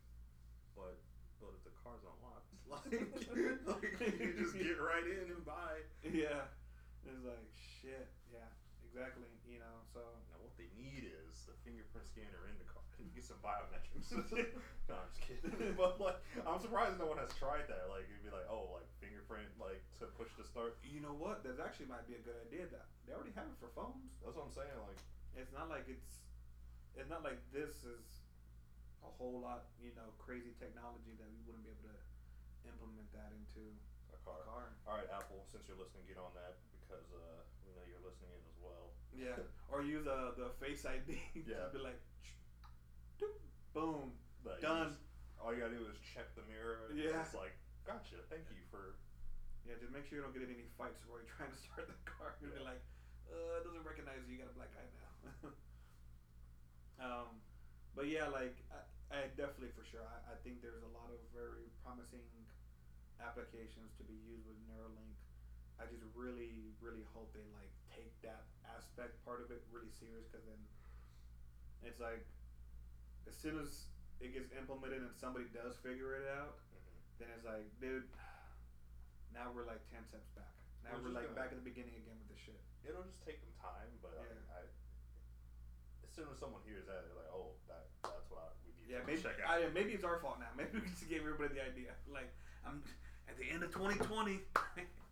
but 0.78 0.94
but 1.42 1.50
if 1.58 1.62
the 1.66 1.74
car's 1.82 2.06
unlocked, 2.06 2.53
like, 2.70 2.88
like 3.68 3.96
you 4.00 4.32
just 4.38 4.56
get 4.56 4.80
right 4.80 5.04
in 5.04 5.30
and 5.32 5.44
buy. 5.44 5.84
yeah, 6.04 6.48
it's 7.04 7.24
like 7.24 7.44
shit. 7.52 8.08
Yeah, 8.32 8.48
exactly. 8.84 9.28
You 9.44 9.60
know, 9.60 9.76
so. 9.92 10.00
Now 10.32 10.40
what 10.40 10.54
they 10.56 10.70
need 10.76 11.04
is 11.06 11.44
the 11.46 11.56
fingerprint 11.62 12.06
scanner 12.08 12.48
in 12.48 12.56
the 12.60 12.68
car. 12.68 12.82
You 13.00 13.10
get 13.12 13.26
some 13.26 13.42
biometrics. 13.44 14.08
no, 14.88 14.94
I'm 14.96 15.10
just 15.12 15.20
kidding. 15.24 15.74
but 15.76 16.00
like, 16.00 16.18
I'm 16.46 16.60
surprised 16.62 16.96
no 16.96 17.10
one 17.10 17.20
has 17.20 17.34
tried 17.36 17.68
that. 17.68 17.90
Like, 17.92 18.08
it'd 18.08 18.24
be 18.24 18.32
like, 18.32 18.46
oh, 18.48 18.70
like 18.72 18.86
fingerprint, 19.02 19.50
like 19.60 19.82
to 20.00 20.08
push 20.16 20.32
to 20.40 20.44
start. 20.46 20.78
You 20.86 21.02
know 21.04 21.14
what? 21.14 21.44
That 21.44 21.60
actually 21.60 21.90
might 21.90 22.06
be 22.08 22.16
a 22.16 22.22
good 22.24 22.38
idea. 22.48 22.70
That 22.70 22.88
they 23.04 23.12
already 23.12 23.34
have 23.36 23.50
it 23.50 23.58
for 23.60 23.68
phones. 23.74 24.14
That's 24.22 24.38
what 24.38 24.48
I'm 24.48 24.54
saying. 24.54 24.72
Like, 24.84 25.00
It's 25.36 25.52
not 25.52 25.68
like 25.68 25.90
it's. 25.90 26.24
It's 26.94 27.10
not 27.10 27.26
like 27.26 27.42
this 27.50 27.82
is 27.82 28.06
a 29.02 29.10
whole 29.18 29.42
lot, 29.42 29.68
you 29.82 29.90
know, 29.98 30.14
crazy 30.16 30.54
technology 30.56 31.12
that 31.18 31.28
we 31.28 31.42
wouldn't 31.44 31.66
be 31.66 31.74
able 31.74 31.90
to 31.90 31.98
implement 32.84 33.08
that 33.16 33.32
into 33.32 33.72
a 34.12 34.16
a 34.16 34.18
car. 34.20 34.44
car. 34.44 34.64
All 34.84 35.00
right, 35.00 35.08
Apple. 35.08 35.40
Since 35.48 35.64
you're 35.68 35.80
listening, 35.80 36.04
get 36.04 36.20
on 36.20 36.30
that 36.36 36.60
because 36.76 37.08
uh, 37.16 37.40
we 37.64 37.72
know 37.72 37.84
you're 37.88 38.04
listening 38.04 38.28
in 38.36 38.44
as 38.44 38.58
well. 38.60 38.92
Yeah, 39.16 39.40
or 39.72 39.80
use 39.80 40.04
uh, 40.04 40.36
the 40.36 40.52
Face 40.60 40.84
ID. 40.84 41.16
Yeah. 41.48 41.72
Be 41.72 41.80
like, 41.80 42.00
boom, 43.72 44.12
But 44.44 44.60
you 44.60 44.68
done. 44.68 44.92
just- 44.92 45.00
all 45.40 45.52
you 45.52 45.60
gotta 45.60 45.76
do 45.76 45.84
is 45.92 45.98
check 46.00 46.24
the 46.40 46.44
mirror. 46.48 46.88
and 46.88 46.96
Yeah. 46.96 47.20
It's 47.20 47.36
like, 47.36 47.52
gotcha. 47.84 48.16
Thank 48.32 48.48
you 48.48 48.64
for. 48.72 48.96
Yeah, 49.68 49.76
just 49.80 49.92
make 49.92 50.04
sure 50.08 50.16
you 50.20 50.24
don't 50.24 50.32
get 50.32 50.40
in 50.44 50.52
any 50.52 50.68
fights 50.76 51.00
while 51.08 51.20
you're 51.20 51.28
trying 51.36 51.52
to 51.52 51.60
start 51.60 51.84
the 51.88 51.96
car. 52.08 52.32
You'll 52.40 52.52
be 52.56 52.64
like, 52.64 52.80
uh, 53.28 53.60
it 53.60 53.64
doesn't 53.68 53.84
recognize 53.84 54.20
you. 54.28 54.36
You 54.36 54.40
got 54.44 54.52
a 54.52 54.56
black 54.56 54.72
eye 54.76 54.88
now. 54.92 55.12
um, 57.04 57.28
but 57.96 58.08
yeah, 58.08 58.28
like 58.32 58.56
I, 58.72 58.80
I 59.12 59.18
definitely 59.36 59.72
for 59.76 59.84
sure. 59.84 60.00
I, 60.04 60.32
I 60.32 60.36
think 60.44 60.60
there's 60.64 60.80
a 60.84 60.92
lot 60.96 61.12
of 61.12 61.20
very 61.36 61.68
promising 61.84 62.24
applications 63.22 63.94
to 63.98 64.02
be 64.06 64.16
used 64.26 64.46
with 64.46 64.58
Neuralink. 64.70 65.14
I 65.78 65.90
just 65.90 66.06
really, 66.14 66.70
really 66.78 67.02
hope 67.14 67.34
they 67.34 67.44
like 67.54 67.70
take 67.90 68.14
that 68.22 68.46
aspect 68.70 69.18
part 69.26 69.42
of 69.42 69.50
it 69.50 69.62
really 69.74 69.90
serious 69.90 70.26
because 70.30 70.46
then 70.46 70.60
it's 71.82 71.98
like 71.98 72.22
as 73.26 73.34
soon 73.34 73.58
as 73.58 73.90
it 74.22 74.30
gets 74.32 74.54
implemented 74.54 75.02
and 75.02 75.10
somebody 75.18 75.50
does 75.50 75.74
figure 75.82 76.14
it 76.14 76.30
out, 76.30 76.62
mm-hmm. 76.70 77.18
then 77.18 77.28
it's 77.34 77.42
like, 77.44 77.66
dude, 77.82 78.06
now 79.34 79.50
we're 79.50 79.66
like 79.66 79.82
ten 79.90 80.06
steps 80.06 80.30
back. 80.38 80.54
Now 80.86 80.94
We're 81.00 81.10
we're 81.10 81.16
like 81.16 81.26
gonna- 81.32 81.40
back 81.42 81.50
at 81.50 81.58
the 81.58 81.66
beginning 81.66 81.98
again 81.98 82.14
with 82.22 82.30
this 82.30 82.42
shit. 82.44 82.60
It'll 82.86 83.02
just 83.08 83.24
take 83.26 83.40
them 83.42 83.50
time, 83.58 83.90
but 84.04 84.14
I, 84.20 84.28
Yeah. 84.30 84.54
I, 84.54 84.62
as 86.06 86.10
soon 86.14 86.28
as 86.30 86.38
someone 86.38 86.60
hears 86.68 86.84
that, 86.86 87.08
they're 87.08 87.18
like, 87.18 87.32
oh, 87.34 87.56
that 87.66 87.88
that's 88.04 88.28
what 88.30 88.46
I, 88.46 88.48
we 88.62 88.76
need 88.78 88.92
Yeah, 88.92 89.00
to 89.02 89.08
maybe 89.08 89.24
check 89.24 89.40
out. 89.42 89.58
I, 89.58 89.66
maybe 89.74 89.96
it's 89.96 90.04
our 90.06 90.20
fault 90.22 90.38
now. 90.38 90.52
Maybe 90.60 90.78
we 90.78 90.86
just 90.92 91.08
gave 91.10 91.24
everybody 91.26 91.56
the 91.58 91.64
idea. 91.66 91.96
Like 92.06 92.30
I'm 92.66 92.82
at 93.28 93.36
the 93.38 93.46
end 93.48 93.62
of 93.62 93.70
2020. 93.72 94.40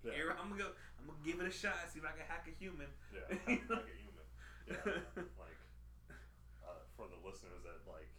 Yeah. 0.02 0.10
Here 0.12 0.34
I'm 0.34 0.50
gonna 0.50 0.62
go. 0.62 0.70
I'm 0.98 1.06
gonna 1.06 1.22
give 1.22 1.38
it 1.38 1.46
a 1.46 1.54
shot. 1.54 1.78
See 1.92 2.02
if 2.02 2.06
I 2.06 2.10
can 2.16 2.26
hack 2.26 2.48
a 2.50 2.54
human. 2.58 2.90
yeah, 3.14 3.28
like 3.70 3.86
a 3.86 3.96
human. 4.02 4.26
Yeah, 4.66 4.82
like 5.42 5.58
uh, 6.66 6.82
for 6.98 7.06
the 7.06 7.18
listeners 7.22 7.62
that 7.66 7.82
like 7.86 8.10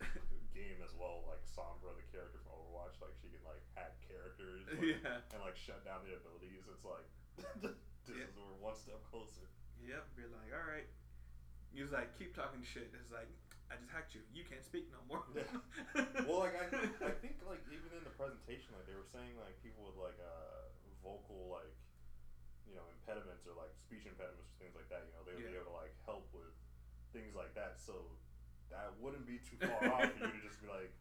game 0.55 0.79
as 0.83 0.95
well, 0.95 1.27
like 1.27 1.43
Sombra, 1.43 1.91
the 1.95 2.05
character 2.11 2.39
from 2.43 2.55
Overwatch, 2.55 2.99
like 3.03 3.15
she 3.19 3.27
can 3.31 3.43
like 3.43 3.59
hack 3.75 3.95
characters 4.05 4.63
like, 4.69 4.79
yeah. 5.01 5.23
and 5.35 5.39
like 5.43 5.55
shut 5.59 5.83
down 5.83 6.03
their 6.07 6.19
abilities. 6.23 6.63
It's 6.67 6.85
like 6.87 7.07
this 7.63 7.75
Yeah. 8.11 8.27
is 8.27 8.35
we're 8.37 8.59
one 8.63 8.75
step 8.79 8.99
closer. 9.11 9.47
Yep. 9.83 10.03
Be 10.15 10.23
like, 10.31 10.51
all 10.55 10.67
right. 10.67 10.87
He 11.75 11.81
was 11.81 11.91
like, 11.91 12.13
keep 12.15 12.31
talking 12.37 12.61
shit. 12.61 12.93
It's 12.93 13.09
like, 13.11 13.27
I 13.73 13.81
just 13.81 13.89
hacked 13.89 14.13
you. 14.13 14.21
You 14.29 14.45
can't 14.45 14.61
speak 14.61 14.85
no 14.93 15.01
more. 15.09 15.25
Yeah. 15.33 15.49
Well, 16.29 16.45
like 16.45 16.53
I, 16.53 16.69
I 17.09 17.13
think 17.25 17.41
like 17.41 17.65
even 17.73 17.89
in 17.89 18.05
the 18.05 18.13
presentation, 18.13 18.69
like 18.77 18.85
they 18.85 18.93
were 18.93 19.09
saying 19.09 19.33
like 19.41 19.57
people 19.65 19.89
with 19.89 19.97
like 19.97 20.17
uh 20.21 20.69
vocal 21.01 21.51
like 21.51 21.73
you 22.69 22.77
know 22.77 22.85
impediments 22.93 23.43
or 23.49 23.57
like 23.57 23.73
speech 23.75 24.05
impediments 24.05 24.45
or 24.45 24.57
things 24.61 24.77
like 24.77 24.87
that, 24.93 25.09
you 25.09 25.13
know, 25.17 25.25
they 25.25 25.33
would 25.33 25.49
be 25.49 25.57
able 25.57 25.73
to 25.73 25.77
like 25.77 25.93
help 26.05 26.29
with 26.31 26.53
things 27.17 27.33
like 27.33 27.51
that. 27.57 27.81
So 27.81 27.97
that 28.69 28.93
wouldn't 29.01 29.25
be 29.25 29.41
too 29.41 29.57
far 29.65 29.89
off 29.89 30.09
for 30.15 30.29
you 30.29 30.37
to 30.37 30.43
just 30.45 30.61
be 30.61 30.69
like, 30.69 30.93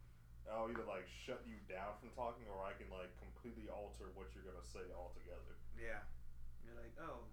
I'll 0.49 0.67
either 0.69 0.85
like 0.85 1.05
shut 1.07 1.41
you 1.45 1.61
down 1.69 1.97
from 2.01 2.09
talking 2.17 2.49
or 2.49 2.61
I 2.65 2.73
can 2.75 2.89
like 2.89 3.13
completely 3.21 3.69
alter 3.69 4.09
what 4.17 4.33
you're 4.33 4.45
gonna 4.45 4.65
say 4.65 4.83
altogether. 4.93 5.57
Yeah. 5.77 6.01
You're 6.65 6.77
like, 6.77 6.93
oh, 6.99 7.29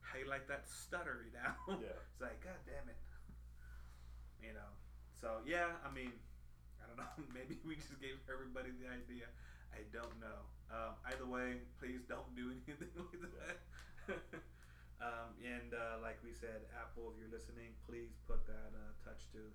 how 0.00 0.20
you 0.20 0.28
like 0.28 0.46
that 0.48 0.68
stuttery 0.68 1.32
now? 1.32 1.56
Yeah. 1.80 1.96
it's 2.12 2.20
like, 2.22 2.44
god 2.44 2.60
damn 2.68 2.88
it. 2.88 3.00
You 4.42 4.54
know. 4.54 4.70
So 5.22 5.38
yeah, 5.46 5.78
I 5.86 5.90
mean, 5.94 6.10
I 6.82 6.90
don't 6.90 6.98
know. 6.98 7.14
Maybe 7.38 7.62
we 7.62 7.78
just 7.78 7.94
gave 8.02 8.18
everybody 8.26 8.74
the 8.74 8.90
idea. 8.90 9.30
I 9.70 9.86
don't 9.94 10.18
know. 10.18 10.50
Um, 10.66 10.98
either 11.14 11.30
way, 11.30 11.62
please 11.78 12.02
don't 12.10 12.26
do 12.34 12.50
anything 12.58 12.90
like 12.98 13.22
that. 13.38 13.58
um, 15.06 15.30
and 15.38 15.70
uh, 15.78 16.02
like 16.02 16.18
we 16.26 16.34
said, 16.34 16.66
Apple, 16.74 17.14
if 17.14 17.22
you're 17.22 17.30
listening, 17.30 17.70
please 17.86 18.10
put 18.26 18.42
that 18.50 18.74
uh, 18.74 18.90
touch 19.06 19.30
to 19.38 19.46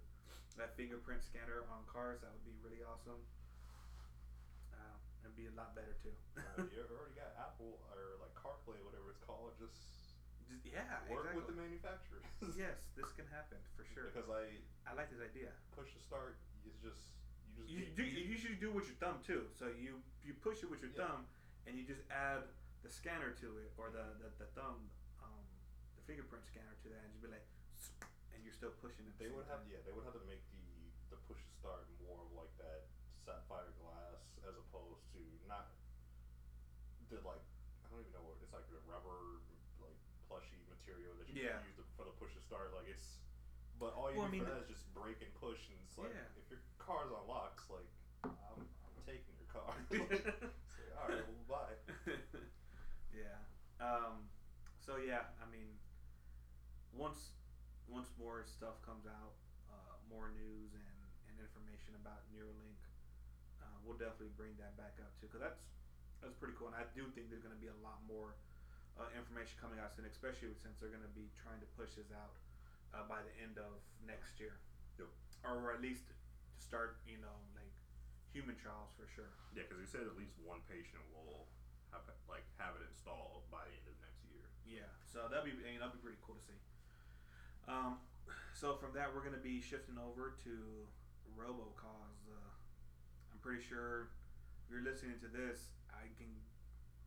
that 0.55 0.71
fingerprint 0.79 1.19
scanner 1.19 1.67
on 1.67 1.83
cars. 1.83 2.23
That 2.23 2.31
would 2.31 2.47
be 2.47 2.55
really 2.63 2.87
awesome. 2.87 3.19
Uh, 4.71 4.95
and 5.27 5.35
be 5.35 5.51
a 5.51 5.55
lot 5.59 5.75
better 5.75 5.99
too. 5.99 6.15
Uh, 6.39 6.63
you 6.71 6.79
already 6.95 7.19
got 7.19 7.35
Apple 7.35 7.75
or 7.91 8.23
like 8.23 8.31
CarPlay, 8.39 8.79
whatever 8.87 9.11
it's 9.11 9.19
called. 9.19 9.51
Just 9.59 9.96
Just- 10.47 10.63
yeah, 10.65 10.83
work 11.11 11.27
exactly. 11.27 11.35
with 11.37 11.47
the 11.51 11.57
manufacturers. 11.59 12.23
yes, 12.55 12.77
this 12.95 13.09
can 13.15 13.27
happen 13.31 13.59
for 13.75 13.83
sure. 13.93 14.07
Because 14.11 14.29
I 14.31 14.47
I 14.87 14.95
like 14.95 15.11
this 15.11 15.19
idea. 15.19 15.51
push 15.75 15.91
to 15.93 16.01
start 16.01 16.39
is 16.65 16.75
just 16.79 17.01
you 17.57 17.63
just 17.63 17.71
You 17.73 17.83
do. 17.95 18.03
You 18.05 18.23
usually 18.27 18.55
do 18.55 18.71
with 18.71 18.87
your 18.87 18.97
thumb 19.01 19.19
too. 19.25 19.47
So 19.59 19.67
you 19.75 19.99
you 20.23 20.33
push 20.39 20.63
it 20.63 20.69
with 20.71 20.79
your 20.81 20.91
Yeah. 20.95 21.07
thumb, 21.07 21.27
and 21.67 21.75
you 21.77 21.83
just 21.83 22.01
add 22.11 22.47
the 22.83 22.89
scanner 22.89 23.31
to 23.43 23.47
it, 23.59 23.71
or 23.77 23.89
the 23.91 24.05
the, 24.23 24.29
the 24.39 24.47
thumb, 24.55 24.87
um, 25.23 25.43
the 25.99 26.03
fingerprint 26.07 26.45
scanner 26.47 26.75
to 26.83 26.87
that, 26.93 27.01
and 27.03 27.11
just 27.11 27.23
be 27.25 27.31
like, 27.31 27.45
and 28.33 28.39
you're 28.45 28.55
still 28.55 28.71
pushing 28.79 29.03
it. 29.09 29.13
They 29.19 29.27
would 29.33 29.47
have 29.51 29.63
time. 29.67 29.71
yeah 29.73 29.81
they 29.83 29.91
would 29.91 30.05
have 30.07 30.15
to 30.15 30.23
make 30.29 30.41
the 30.53 30.63
the 31.11 31.17
push 31.27 31.39
to 31.43 31.53
start 31.59 31.87
more 32.03 32.19
of 32.23 32.31
like 32.35 32.51
that 32.63 32.87
sapphire 33.25 33.71
glass 33.83 34.23
as 34.47 34.55
opposed 34.55 35.03
to 35.11 35.19
not 35.47 35.71
the 37.11 37.19
like 37.23 37.43
I 37.83 37.85
don't 37.91 38.03
even 38.03 38.11
know 38.15 38.23
what 38.27 38.39
it's 38.43 38.51
like 38.51 38.67
the 38.71 38.79
rubber 38.87 39.39
material 40.87 41.13
that 41.19 41.27
you 41.27 41.41
Yeah. 41.41 41.59
use 41.67 41.75
for 41.95 42.03
the 42.03 42.11
push 42.11 42.33
to 42.33 42.39
start 42.39 42.71
like 42.73 42.87
it's 42.87 43.19
but 43.79 43.93
all 43.93 44.09
you 44.11 44.17
Well, 44.17 44.25
I 44.25 44.29
need 44.29 44.31
mean, 44.31 44.43
for 44.43 44.49
that 44.49 44.57
is 44.57 44.67
just 44.67 44.91
brake 44.93 45.21
and 45.21 45.33
push 45.33 45.67
and 45.69 45.77
it's 45.83 45.97
like 45.97 46.11
Yeah. 46.13 46.27
if 46.35 46.49
your 46.49 46.59
car's 46.77 47.11
on 47.11 47.25
locks 47.27 47.69
like 47.69 47.87
I'm, 48.23 48.65
I'm 48.83 49.01
taking 49.05 49.35
your 49.35 49.45
car 49.47 49.73
like, 49.91 50.09
like, 50.09 50.91
all 50.95 51.07
right 51.07 51.25
well 51.25 51.43
bye 51.47 51.75
yeah. 53.11 53.37
Um, 53.79 54.27
so 54.79 54.95
yeah, 54.95 55.23
I 55.39 55.45
mean, 55.45 55.77
once 56.91 57.31
once 57.87 58.11
more 58.17 58.43
stuff 58.43 58.81
comes 58.81 59.05
out, 59.05 59.33
uh, 59.69 59.95
more 60.07 60.27
news 60.27 60.73
and, 60.73 61.07
and 61.27 61.39
information 61.39 61.95
about 61.95 62.21
Neuralink, 62.31 62.75
uh, 63.61 63.77
we'll 63.83 63.93
definitely 63.93 64.29
bring 64.35 64.57
that 64.57 64.75
back 64.75 64.99
up 64.99 65.11
too, 65.19 65.27
because 65.27 65.39
that's 65.39 65.61
that's 66.21 66.33
pretty 66.35 66.53
cool. 66.57 66.67
And 66.67 66.75
I 66.75 66.83
do 66.83 67.07
think 67.07 67.29
there's 67.29 67.41
going 67.41 67.53
to 67.53 67.59
be 67.59 67.67
a 67.67 67.73
lot 67.73 67.99
more 68.05 68.35
uh, 68.97 69.07
information 69.15 69.55
coming 69.61 69.77
out 69.79 69.93
soon, 69.93 70.05
especially 70.09 70.53
since 70.57 70.77
they're 70.81 70.91
going 70.93 71.05
to 71.05 71.15
be 71.15 71.29
trying 71.37 71.61
to 71.61 71.69
push 71.77 71.93
this 71.97 72.09
out 72.13 72.35
uh, 72.93 73.05
by 73.05 73.21
the 73.21 73.33
end 73.41 73.57
of 73.61 73.77
next 74.05 74.37
year, 74.41 74.57
Yep. 74.97 75.09
or 75.45 75.71
at 75.73 75.81
least 75.81 76.09
to 76.09 76.13
start, 76.57 76.99
you 77.05 77.21
know, 77.21 77.37
like 77.53 77.69
human 78.33 78.57
trials 78.57 78.91
for 78.97 79.05
sure. 79.13 79.31
yeah 79.55 79.63
because 79.65 79.79
you 79.81 79.87
said 79.89 80.03
at 80.05 80.13
least 80.19 80.35
one 80.43 80.59
patient 80.69 81.01
will 81.15 81.47
have 81.95 82.03
like 82.27 82.43
have 82.59 82.75
it 82.77 82.83
installed 82.85 83.47
by 83.49 83.63
the 83.65 83.73
end 83.73 83.87
of 83.87 83.95
next 84.03 84.19
year 84.27 84.43
Yeah, 84.67 84.91
so 85.07 85.25
that'd 85.31 85.47
be 85.47 85.55
that'd 85.55 85.95
be 85.95 86.01
pretty 86.03 86.19
cool 86.21 86.35
to 86.35 86.43
see. 86.43 86.59
Um, 87.71 87.97
so 88.53 88.75
from 88.77 88.91
that, 88.99 89.09
we're 89.15 89.23
gonna 89.23 89.39
be 89.41 89.61
shifting 89.63 89.95
over 89.97 90.35
to 90.43 90.53
robocalls. 91.39 92.19
Uh, 92.27 92.51
I'm 93.31 93.39
pretty 93.39 93.63
sure 93.63 94.11
if 94.65 94.69
you're 94.71 94.83
listening 94.83 95.17
to 95.23 95.29
this, 95.31 95.71
I 95.93 96.11
can 96.19 96.29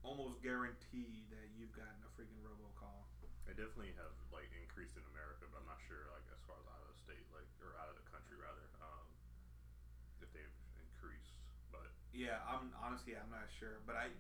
almost 0.02 0.40
guarantee 0.40 1.24
that 1.30 1.52
you've 1.56 1.72
gotten 1.72 2.00
a 2.04 2.10
freaking 2.16 2.40
robocall. 2.40 3.04
It 3.48 3.56
definitely 3.56 3.92
have 3.98 4.14
like 4.30 4.48
increased 4.54 4.96
in 4.96 5.04
America, 5.10 5.46
but 5.50 5.58
I'm 5.58 5.66
not 5.66 5.80
sure 5.82 6.06
like 6.14 6.24
as 6.30 6.38
far 6.46 6.56
as 6.60 6.66
out 6.70 6.80
of 6.82 6.88
the 6.88 6.98
state, 7.02 7.26
like 7.34 7.48
or 7.60 7.74
out 7.76 7.88
of 7.90 7.96
the 7.98 8.06
country 8.06 8.36
rather, 8.38 8.68
um, 8.80 9.06
if 10.22 10.30
they've 10.32 10.54
increased. 10.78 11.34
But 11.70 11.90
Yeah, 12.12 12.38
I'm 12.46 12.72
honestly 12.78 13.16
I'm 13.16 13.30
not 13.30 13.50
sure, 13.50 13.80
but 13.84 13.96
I 13.96 14.10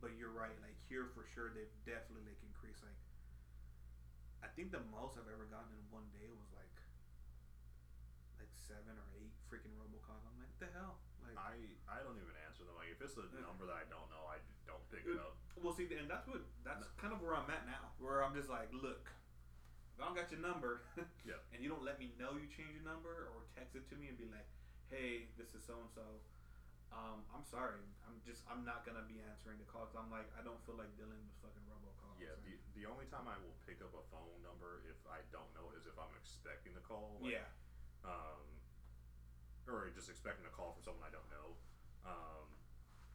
but 0.00 0.14
you're 0.14 0.30
right. 0.30 0.54
Like 0.60 0.76
here 0.88 1.06
for 1.14 1.24
sure, 1.34 1.50
they've 1.50 1.72
definitely 1.84 2.22
like 2.24 2.40
increased. 2.42 2.82
Like 2.82 2.96
I 4.42 4.48
think 4.48 4.70
the 4.70 4.80
most 4.80 5.16
I've 5.16 5.28
ever 5.28 5.44
gotten 5.44 5.72
in 5.72 5.82
one 5.90 6.06
day 6.12 6.30
was 6.30 6.48
like 6.52 6.70
like 8.38 8.52
seven 8.52 8.96
or 8.96 9.08
eight 9.16 9.32
freaking 9.48 9.74
robocalls. 9.74 10.22
I'm 10.28 10.36
like, 10.36 10.48
what 10.48 10.60
the 10.60 10.70
hell? 10.70 11.00
Like 11.22 11.36
I 11.36 11.74
I 11.88 12.02
don't 12.02 12.18
even 12.20 12.36
answer 12.46 12.64
them. 12.64 12.76
Like 12.76 12.88
if 12.92 13.00
it's 13.00 13.16
a 13.16 13.26
number 13.40 13.66
that 13.66 13.74
I 13.74 13.84
don't 13.88 14.08
know, 14.10 14.24
I 14.28 14.38
just 14.96 15.06
don't 15.06 15.20
pick 15.20 15.20
it 15.20 15.20
Good. 15.20 15.20
up. 15.20 15.36
Well, 15.64 15.72
see, 15.76 15.88
and 15.92 16.08
that's 16.08 16.26
what 16.28 16.44
that's 16.64 16.84
kind 17.00 17.12
of 17.12 17.20
where 17.20 17.36
I'm 17.36 17.48
at 17.48 17.64
now. 17.68 17.92
Where 18.00 18.20
I'm 18.24 18.32
just 18.36 18.48
like, 18.48 18.68
look, 18.72 19.08
if 19.92 20.00
I 20.00 20.08
don't 20.08 20.16
got 20.16 20.28
your 20.32 20.40
number, 20.40 20.80
Yeah. 21.28 21.40
and 21.52 21.64
you 21.64 21.68
don't 21.72 21.84
let 21.84 21.96
me 22.00 22.12
know 22.20 22.36
you 22.36 22.48
changed 22.48 22.76
your 22.76 22.84
number 22.84 23.28
or 23.32 23.48
text 23.56 23.76
it 23.76 23.88
to 23.88 23.96
me 23.96 24.12
and 24.12 24.16
be 24.20 24.28
like, 24.28 24.44
hey, 24.92 25.28
this 25.40 25.52
is 25.56 25.64
so 25.64 25.80
and 25.80 25.92
so. 25.92 26.04
Um, 26.92 27.26
I'm 27.34 27.42
sorry. 27.42 27.82
I'm 28.06 28.22
just 28.22 28.46
I'm 28.46 28.62
not 28.62 28.86
gonna 28.86 29.02
be 29.10 29.18
answering 29.18 29.58
the 29.58 29.66
calls. 29.66 29.90
I'm 29.98 30.06
like 30.12 30.30
I 30.38 30.40
don't 30.46 30.60
feel 30.68 30.78
like 30.78 30.92
dealing 30.94 31.18
with 31.18 31.34
fucking 31.42 31.66
robocalls. 31.66 32.20
Yeah, 32.22 32.38
the, 32.46 32.54
the 32.78 32.84
only 32.86 33.10
time 33.10 33.26
I 33.26 33.34
will 33.42 33.56
pick 33.66 33.82
up 33.82 33.90
a 33.96 34.04
phone 34.12 34.38
number 34.46 34.86
if 34.86 34.96
I 35.08 35.24
don't 35.34 35.50
know 35.56 35.66
it 35.74 35.82
is 35.82 35.90
if 35.90 35.98
I'm 35.98 36.14
expecting 36.14 36.78
the 36.78 36.84
call. 36.86 37.18
Like, 37.18 37.34
yeah. 37.34 37.50
Um, 38.06 38.46
or 39.66 39.90
just 39.90 40.06
expecting 40.06 40.46
a 40.46 40.54
call 40.54 40.78
from 40.78 40.86
someone 40.86 41.02
I 41.02 41.10
don't 41.10 41.26
know. 41.26 41.58
Um, 42.06 42.46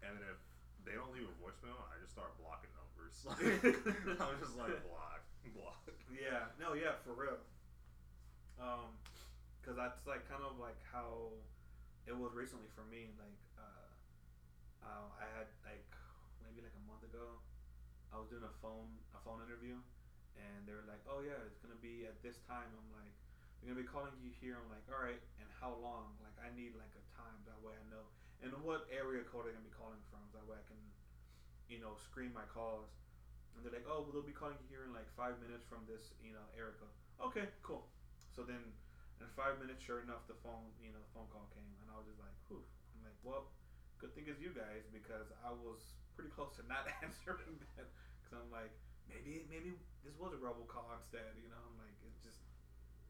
and 0.03 0.19
then 0.19 0.27
if 0.27 0.41
they 0.85 0.93
don't 0.97 1.13
leave 1.13 1.27
a 1.27 1.35
voicemail, 1.41 1.77
I 1.89 1.99
just 2.01 2.13
start 2.13 2.33
blocking 2.37 2.71
numbers. 2.73 3.15
I'm 4.21 4.37
just 4.41 4.57
like 4.57 4.81
block, 4.87 5.21
block. 5.53 5.83
Yeah, 6.09 6.51
no, 6.59 6.73
yeah, 6.73 6.97
for 7.05 7.13
real. 7.13 7.39
Um, 8.59 8.93
cause 9.65 9.73
that's 9.77 10.05
like 10.05 10.27
kind 10.29 10.43
of 10.45 10.57
like 10.57 10.77
how 10.91 11.33
it 12.05 12.13
was 12.17 12.33
recently 12.33 12.69
for 12.73 12.85
me. 12.85 13.09
Like, 13.17 13.37
uh, 13.57 13.89
uh, 14.85 15.07
I 15.17 15.25
had 15.37 15.47
like 15.65 15.85
maybe 16.41 16.61
like 16.61 16.73
a 16.77 16.83
month 16.89 17.05
ago, 17.05 17.41
I 18.13 18.17
was 18.17 18.27
doing 18.29 18.43
a 18.45 18.53
phone 18.61 18.89
a 19.15 19.19
phone 19.21 19.41
interview, 19.45 19.77
and 20.37 20.65
they 20.67 20.73
were 20.73 20.85
like, 20.85 21.01
"Oh 21.07 21.21
yeah, 21.21 21.37
it's 21.47 21.57
gonna 21.61 21.79
be 21.79 22.05
at 22.05 22.17
this 22.21 22.37
time." 22.45 22.69
I'm 22.75 22.89
like, 22.93 23.13
"They're 23.61 23.71
gonna 23.71 23.81
be 23.81 23.87
calling 23.87 24.13
you 24.21 24.29
here." 24.41 24.57
I'm 24.59 24.69
like, 24.69 24.85
"All 24.89 24.99
right," 25.01 25.21
and 25.39 25.47
how 25.61 25.73
long? 25.79 26.17
Like, 26.21 26.35
I 26.41 26.49
need 26.53 26.75
like 26.75 26.93
a 26.97 27.03
time 27.17 27.37
that 27.45 27.57
way 27.61 27.73
I 27.77 27.85
know, 27.89 28.09
and 28.41 28.51
what 28.65 28.89
area 28.89 29.21
code 29.30 29.45
are 29.45 29.54
they're 29.54 29.58
gonna 29.58 29.65
be 29.65 29.73
calling 29.77 30.01
from. 30.10 30.21
That 30.34 30.45
way 30.49 30.58
I 30.58 30.65
can, 30.65 30.82
you 31.69 31.80
know, 31.80 31.93
screen 31.97 32.34
my 32.34 32.45
calls. 32.49 32.89
And 33.56 33.63
they're 33.63 33.73
like, 33.73 33.86
oh, 33.86 34.01
well, 34.08 34.12
they'll 34.15 34.25
be 34.25 34.36
calling 34.36 34.58
you 34.63 34.67
here 34.71 34.84
in 34.88 34.93
like 34.95 35.08
five 35.13 35.38
minutes 35.43 35.67
from 35.67 35.84
this, 35.86 36.15
you 36.23 36.32
know, 36.34 36.43
code. 36.56 36.95
Okay, 37.21 37.45
cool. 37.62 37.86
So 38.34 38.41
then, 38.47 38.73
in 39.19 39.27
five 39.38 39.60
minutes, 39.60 39.84
sure 39.84 40.01
enough, 40.01 40.25
the 40.25 40.39
phone, 40.41 40.71
you 40.82 40.89
know, 40.89 40.99
the 41.04 41.12
phone 41.13 41.27
call 41.30 41.45
came, 41.54 41.67
and 41.84 41.88
I 41.91 41.99
was 41.99 42.08
just 42.08 42.17
like, 42.17 42.34
whew. 42.47 42.63
I'm 42.95 43.04
like, 43.04 43.17
well, 43.21 43.51
good 43.99 44.15
thing 44.15 44.25
it's 44.32 44.39
you 44.41 44.49
guys 44.56 44.88
because 44.89 45.30
I 45.45 45.51
was 45.51 45.93
pretty 46.15 46.32
close 46.34 46.56
to 46.58 46.63
not 46.65 46.88
answering 47.06 47.60
that 47.77 47.91
because 48.23 48.34
I'm 48.39 48.49
like, 48.49 48.73
maybe, 49.06 49.45
maybe 49.51 49.75
this 50.01 50.15
was 50.17 50.34
a 50.34 50.39
robocall 50.41 50.89
instead, 50.97 51.38
you 51.38 51.51
know. 51.51 51.60
I'm 51.60 51.77
like, 51.77 51.93
it's 52.08 52.17
just, 52.23 52.41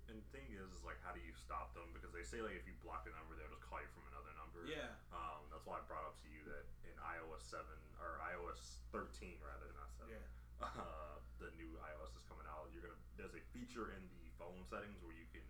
And 0.09 0.19
thing 0.35 0.43
is, 0.51 0.67
is 0.75 0.83
like, 0.83 0.99
how 1.05 1.15
do 1.15 1.21
you 1.23 1.31
stop 1.37 1.71
them? 1.77 1.87
Because 1.95 2.11
they 2.11 2.25
say 2.27 2.43
like 2.43 2.57
if 2.59 2.67
you 2.67 2.75
block 2.83 3.07
the 3.07 3.13
number, 3.15 3.37
they'll 3.39 3.51
just 3.53 3.63
call 3.63 3.79
you 3.79 3.87
from 3.95 4.03
another 4.11 4.33
number. 4.51 4.67
yeah, 4.67 4.91
Um, 5.15 5.47
that's 5.51 5.63
why 5.65 5.79
I 5.79 5.83
brought 5.87 6.03
up 6.05 6.19
to 6.23 6.27
you 6.27 6.43
that 6.51 6.67
in 6.83 6.95
iOS 6.99 7.43
seven 7.47 7.79
or 7.99 8.19
iOS 8.35 8.83
thirteen 8.91 9.39
rather, 9.39 9.71
not 9.79 9.89
seven. 9.95 10.15
yeah, 10.19 10.67
uh, 10.67 11.17
the 11.39 11.49
new 11.57 11.71
iOS 11.79 12.11
is 12.15 12.23
coming 12.27 12.45
out, 12.51 12.67
you're 12.75 12.83
gonna 12.83 12.99
there's 13.17 13.33
a 13.37 13.43
feature 13.55 13.91
in 13.95 14.01
the 14.19 14.27
phone 14.37 14.61
settings 14.67 14.99
where 15.05 15.15
you 15.15 15.25
can 15.31 15.45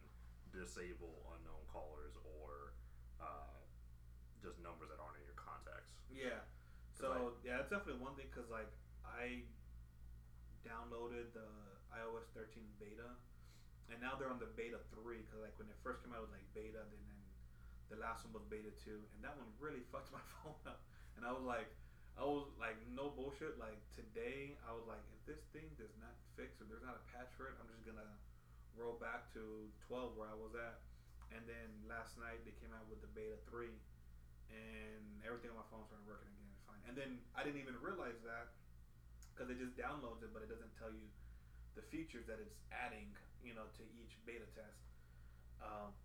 disable 0.53 1.23
unknown 1.35 1.63
callers 1.71 2.13
or 2.37 2.75
uh, 3.23 3.57
just 4.43 4.59
numbers 4.59 4.91
that 4.91 4.99
aren't 4.99 5.15
in 5.19 5.25
your 5.25 5.37
contacts. 5.39 5.95
yeah. 6.11 6.43
So 6.93 7.33
yeah, 7.41 7.57
that's 7.57 7.71
definitely 7.73 7.97
one 8.03 8.13
thing 8.13 8.29
because 8.29 8.45
like 8.53 8.69
I 9.01 9.41
downloaded 10.61 11.33
the 11.33 11.47
iOS 11.91 12.29
13 12.37 12.61
beta, 12.77 13.09
and 13.89 13.97
now 13.99 14.13
they're 14.19 14.29
on 14.29 14.37
the 14.37 14.51
beta 14.53 14.77
three 14.93 15.25
because 15.25 15.41
like 15.41 15.55
when 15.57 15.67
it 15.71 15.79
first 15.81 16.03
came 16.05 16.13
out 16.13 16.21
it 16.21 16.29
was 16.29 16.35
like 16.35 16.45
beta, 16.53 16.83
then 16.85 17.01
the 17.91 17.99
last 17.99 18.23
one 18.23 18.39
was 18.39 18.47
beta 18.47 18.71
two, 18.79 19.03
and 19.13 19.19
that 19.21 19.35
one 19.35 19.51
really 19.59 19.83
fucked 19.91 20.15
my 20.15 20.23
phone 20.39 20.57
up. 20.63 20.79
And 21.19 21.27
I 21.27 21.35
was 21.35 21.43
like, 21.43 21.67
I 22.15 22.23
was 22.23 22.47
like, 22.55 22.79
no 22.87 23.11
bullshit. 23.11 23.59
Like 23.59 23.77
today, 23.91 24.55
I 24.63 24.71
was 24.71 24.87
like, 24.87 25.03
if 25.11 25.21
this 25.27 25.43
thing 25.51 25.67
does 25.75 25.91
not 25.99 26.15
fix 26.39 26.63
or 26.63 26.65
there's 26.71 26.83
not 26.87 26.95
a 26.95 27.03
patch 27.11 27.29
for 27.35 27.51
it, 27.51 27.55
I'm 27.59 27.67
just 27.67 27.83
gonna 27.83 28.15
roll 28.79 28.95
back 28.97 29.27
to 29.35 29.67
12 29.91 30.15
where 30.15 30.31
I 30.31 30.37
was 30.39 30.55
at. 30.55 30.79
And 31.35 31.43
then 31.47 31.67
last 31.87 32.15
night 32.19 32.43
they 32.47 32.55
came 32.59 32.71
out 32.71 32.87
with 32.87 33.03
the 33.03 33.11
beta 33.11 33.39
three, 33.51 33.75
and 34.51 35.03
everything 35.23 35.51
on 35.51 35.59
my 35.59 35.67
phone 35.67 35.83
started 35.87 36.07
working 36.07 36.31
again 36.31 36.51
fine. 36.67 36.81
And 36.87 36.95
then 36.95 37.19
I 37.35 37.43
didn't 37.43 37.59
even 37.59 37.75
realize 37.83 38.19
that 38.23 38.55
because 39.31 39.51
it 39.51 39.59
just 39.59 39.75
downloads 39.75 40.23
it, 40.23 40.31
but 40.35 40.43
it 40.43 40.51
doesn't 40.51 40.71
tell 40.79 40.91
you 40.91 41.07
the 41.75 41.83
features 41.87 42.27
that 42.27 42.39
it's 42.39 42.55
adding, 42.71 43.07
you 43.39 43.55
know, 43.55 43.67
to 43.79 43.83
each 43.95 44.19
beta 44.27 44.47
test. 44.55 44.83
Um, 45.63 45.95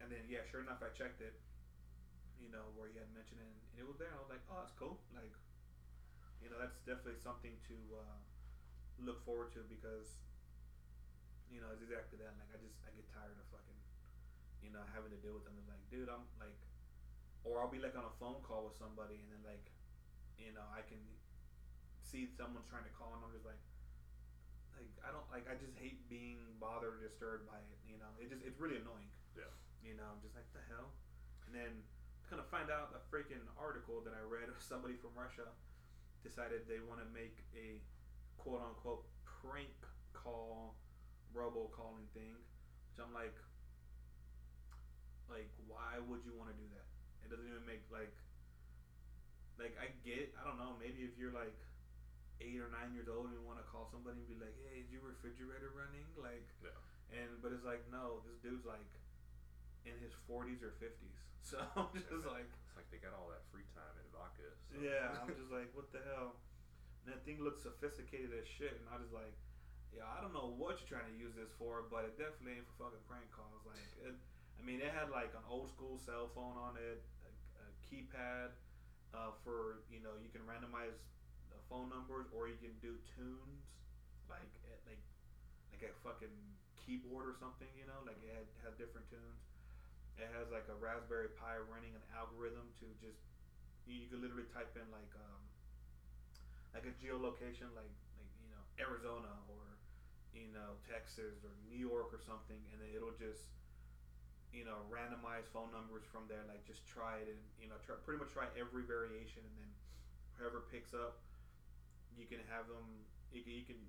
and 0.00 0.08
then 0.08 0.24
yeah, 0.26 0.42
sure 0.48 0.64
enough, 0.64 0.80
I 0.80 0.88
checked 0.96 1.20
it, 1.20 1.36
you 2.40 2.48
know, 2.48 2.72
where 2.74 2.88
you 2.88 2.96
had 2.96 3.12
mentioned 3.12 3.44
it, 3.44 3.46
and 3.46 3.60
it 3.76 3.86
was 3.86 4.00
there. 4.00 4.08
And 4.08 4.16
I 4.16 4.22
was 4.24 4.32
like, 4.32 4.44
oh, 4.48 4.64
that's 4.64 4.74
cool. 4.74 4.96
Like, 5.12 5.32
you 6.40 6.48
know, 6.48 6.56
that's 6.56 6.80
definitely 6.88 7.20
something 7.20 7.52
to 7.68 7.76
uh, 8.00 8.18
look 9.04 9.20
forward 9.28 9.52
to 9.54 9.60
because, 9.68 10.16
you 11.52 11.60
know, 11.60 11.68
it's 11.76 11.84
exactly 11.84 12.16
that. 12.24 12.32
Like, 12.40 12.50
I 12.52 12.58
just 12.64 12.80
I 12.82 12.90
get 12.96 13.04
tired 13.12 13.36
of 13.36 13.46
fucking, 13.52 13.80
you 14.64 14.72
know, 14.72 14.80
having 14.96 15.12
to 15.12 15.20
deal 15.20 15.36
with 15.36 15.44
them. 15.44 15.54
It's 15.60 15.68
like, 15.68 15.84
dude, 15.92 16.08
I'm 16.08 16.24
like, 16.40 16.56
or 17.44 17.60
I'll 17.60 17.72
be 17.72 17.80
like 17.80 17.96
on 17.96 18.08
a 18.08 18.14
phone 18.16 18.40
call 18.40 18.64
with 18.72 18.76
somebody, 18.80 19.20
and 19.20 19.28
then 19.28 19.42
like, 19.44 19.68
you 20.40 20.56
know, 20.56 20.64
I 20.72 20.80
can 20.80 21.00
see 22.00 22.24
someone's 22.24 22.66
trying 22.72 22.88
to 22.88 22.94
call, 22.96 23.12
and 23.14 23.20
I'm 23.20 23.32
just 23.36 23.44
like, 23.44 23.60
like 24.80 24.88
I 25.04 25.12
don't 25.12 25.28
like 25.28 25.44
I 25.44 25.60
just 25.60 25.76
hate 25.76 26.00
being 26.08 26.56
bothered 26.56 26.96
or 26.96 27.00
disturbed 27.04 27.44
by 27.44 27.60
it. 27.60 27.78
You 27.84 28.00
know, 28.00 28.08
it 28.16 28.32
just 28.32 28.40
it's 28.44 28.56
really 28.56 28.80
annoying. 28.80 29.12
You 29.82 29.94
know, 29.94 30.04
I'm 30.12 30.20
just 30.20 30.34
like 30.34 30.48
the 30.52 30.60
hell, 30.68 30.92
and 31.46 31.54
then 31.54 31.82
kind 32.28 32.38
of 32.38 32.46
find 32.46 32.70
out 32.70 32.92
a 32.94 33.00
freaking 33.14 33.42
article 33.56 34.00
that 34.02 34.12
I 34.12 34.20
read 34.20 34.48
of 34.52 34.60
somebody 34.60 34.94
from 34.94 35.10
Russia 35.14 35.48
decided 36.22 36.66
they 36.68 36.78
want 36.80 37.00
to 37.00 37.06
make 37.06 37.42
a 37.54 37.80
quote 38.36 38.60
unquote 38.60 39.02
prank 39.24 39.72
call 40.12 40.74
robocalling 41.32 42.06
thing, 42.12 42.36
which 42.90 42.98
I'm 43.00 43.12
like, 43.12 43.34
like 45.28 45.48
why 45.66 45.98
would 45.98 46.24
you 46.24 46.34
want 46.34 46.50
to 46.50 46.56
do 46.56 46.66
that? 46.74 46.86
It 47.24 47.30
doesn't 47.30 47.46
even 47.46 47.64
make 47.64 47.82
like, 47.90 48.12
like 49.58 49.76
I 49.80 49.88
get 50.04 50.32
I 50.38 50.44
don't 50.44 50.58
know 50.58 50.74
maybe 50.78 51.02
if 51.04 51.16
you're 51.16 51.32
like 51.32 51.56
eight 52.40 52.58
or 52.58 52.68
nine 52.68 52.92
years 52.92 53.08
old 53.08 53.26
and 53.28 53.34
you 53.36 53.42
want 53.44 53.58
to 53.60 53.66
call 53.68 53.86
somebody 53.90 54.18
and 54.18 54.28
be 54.28 54.34
like, 54.40 54.56
hey, 54.64 54.80
is 54.80 54.90
your 54.90 55.04
refrigerator 55.04 55.70
running? 55.70 56.08
Like, 56.16 56.44
Yeah. 56.62 56.76
and 57.12 57.40
but 57.40 57.52
it's 57.52 57.64
like 57.64 57.86
no, 57.90 58.20
this 58.26 58.36
dude's 58.42 58.64
like 58.64 58.99
in 59.88 59.96
his 60.00 60.12
40s 60.28 60.60
or 60.62 60.72
50s, 60.80 61.18
so 61.42 61.60
I'm 61.76 61.90
just 61.94 62.26
like. 62.26 62.48
It's 62.70 62.78
like 62.78 62.86
they 62.94 63.02
got 63.02 63.18
all 63.18 63.26
that 63.34 63.42
free 63.50 63.66
time 63.74 63.94
in 63.98 64.06
vodka. 64.14 64.46
So. 64.70 64.78
Yeah, 64.78 65.10
I'm 65.18 65.34
just 65.34 65.50
like, 65.50 65.74
what 65.74 65.90
the 65.90 65.98
hell? 66.06 66.38
And 67.02 67.10
that 67.10 67.26
thing 67.26 67.42
looks 67.42 67.66
sophisticated 67.66 68.30
as 68.30 68.46
shit, 68.46 68.78
and 68.78 68.86
I 68.92 69.00
was 69.00 69.10
like, 69.10 69.34
yeah, 69.90 70.06
I 70.06 70.22
don't 70.22 70.30
know 70.30 70.54
what 70.54 70.78
you're 70.78 70.94
trying 70.94 71.10
to 71.10 71.16
use 71.18 71.34
this 71.34 71.50
for, 71.58 71.82
but 71.90 72.06
it 72.06 72.14
definitely 72.14 72.62
ain't 72.62 72.68
for 72.70 72.86
fucking 72.86 73.02
prank 73.10 73.26
calls. 73.34 73.66
Like, 73.66 73.82
it, 74.06 74.14
I 74.14 74.62
mean, 74.62 74.78
it 74.78 74.94
had 74.94 75.10
like 75.10 75.34
an 75.34 75.42
old 75.50 75.66
school 75.66 75.98
cell 75.98 76.30
phone 76.30 76.54
on 76.54 76.78
it, 76.78 77.02
a, 77.26 77.30
a 77.58 77.66
keypad 77.82 78.54
uh, 79.10 79.34
for 79.42 79.82
you 79.90 79.98
know 79.98 80.14
you 80.22 80.30
can 80.30 80.46
randomize 80.46 81.02
the 81.50 81.58
phone 81.66 81.90
numbers, 81.90 82.30
or 82.30 82.46
you 82.46 82.58
can 82.62 82.74
do 82.78 82.94
tunes, 83.02 83.82
like 84.30 84.52
at, 84.70 84.78
like 84.86 85.02
like 85.74 85.82
a 85.90 85.92
fucking 86.06 86.36
keyboard 86.78 87.26
or 87.26 87.34
something. 87.34 87.70
You 87.74 87.90
know, 87.90 87.98
like 88.06 88.22
it 88.22 88.30
had 88.30 88.46
has 88.62 88.78
different 88.78 89.10
tunes. 89.10 89.49
It 90.20 90.28
has 90.36 90.52
like 90.52 90.68
a 90.68 90.76
Raspberry 90.76 91.32
Pi 91.32 91.56
running 91.72 91.96
an 91.96 92.04
algorithm 92.12 92.68
to 92.84 92.86
just 93.00 93.24
you, 93.88 94.06
could 94.06 94.20
literally 94.20 94.46
type 94.52 94.70
in 94.76 94.84
like 94.92 95.10
um, 95.16 95.42
like 96.76 96.84
a 96.84 96.94
geolocation 97.00 97.72
like 97.72 97.90
like 98.20 98.32
you 98.44 98.52
know 98.52 98.62
Arizona 98.76 99.32
or 99.48 99.64
you 100.36 100.52
know 100.52 100.76
Texas 100.86 101.40
or 101.42 101.50
New 101.64 101.80
York 101.80 102.12
or 102.12 102.20
something, 102.20 102.60
and 102.70 102.76
then 102.78 102.92
it'll 102.92 103.16
just 103.16 103.48
you 104.52 104.68
know 104.68 104.84
randomize 104.92 105.48
phone 105.50 105.72
numbers 105.72 106.04
from 106.06 106.28
there. 106.28 106.44
Like 106.46 106.62
just 106.68 106.84
try 106.84 107.24
it 107.24 107.32
and 107.32 107.40
you 107.56 107.72
know 107.72 107.80
try, 107.82 107.96
pretty 108.04 108.20
much 108.20 108.30
try 108.36 108.46
every 108.54 108.84
variation, 108.84 109.40
and 109.40 109.54
then 109.56 109.70
whoever 110.36 110.68
picks 110.68 110.92
up, 110.92 111.24
you 112.12 112.28
can 112.28 112.44
have 112.52 112.68
them. 112.68 112.84
You 113.32 113.42
can, 113.46 113.54
you 113.54 113.64
can 113.64 113.80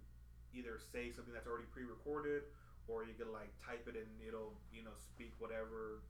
either 0.54 0.78
say 0.80 1.10
something 1.10 1.34
that's 1.34 1.50
already 1.50 1.66
pre-recorded, 1.74 2.46
or 2.88 3.04
you 3.04 3.14
can 3.18 3.30
like 3.34 3.50
type 3.62 3.86
it 3.90 3.98
and 3.98 4.10
it'll 4.22 4.54
you 4.74 4.82
know 4.82 4.94
speak 4.98 5.34
whatever 5.38 6.02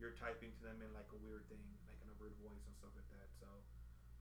you're 0.00 0.16
typing 0.16 0.50
to 0.56 0.60
them 0.64 0.80
in 0.80 0.90
like 0.96 1.06
a 1.12 1.20
weird 1.20 1.44
thing, 1.52 1.60
like 1.86 2.00
in 2.00 2.08
a 2.08 2.16
weird 2.18 2.34
voice 2.40 2.64
and 2.64 2.74
stuff 2.80 2.90
like 2.96 3.06
that. 3.12 3.28
So 3.38 3.46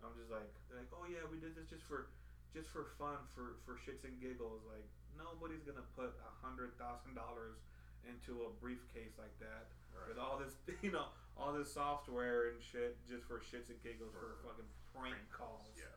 I'm 0.03 0.13
just 0.19 0.27
like, 0.29 0.51
they're 0.67 0.83
like, 0.83 0.91
oh 0.93 1.07
yeah, 1.07 1.23
we 1.31 1.39
did 1.39 1.55
this 1.55 1.71
just 1.71 1.87
for 1.87 2.11
just 2.51 2.67
for 2.69 2.91
fun, 2.99 3.17
for 3.31 3.57
for 3.63 3.79
shits 3.79 4.03
and 4.03 4.19
giggles. 4.19 4.61
Like 4.67 4.85
nobody's 5.15 5.63
gonna 5.63 5.85
put 5.95 6.11
a 6.19 6.31
hundred 6.43 6.75
thousand 6.75 7.15
dollars 7.15 7.63
into 8.07 8.47
a 8.47 8.49
briefcase 8.63 9.15
like 9.19 9.35
that 9.43 9.67
Right. 9.91 10.07
with 10.15 10.19
all 10.21 10.39
this, 10.39 10.55
you 10.85 10.91
know, 10.95 11.11
all 11.35 11.51
this 11.51 11.71
software 11.75 12.51
and 12.53 12.59
shit 12.63 12.95
just 13.11 13.27
for 13.27 13.39
shits 13.43 13.67
and 13.67 13.79
giggles 13.83 14.15
for, 14.15 14.39
For 14.39 14.53
fucking 14.55 14.69
prank, 14.95 15.19
calls. 15.33 15.67
Yeah. 15.75 15.91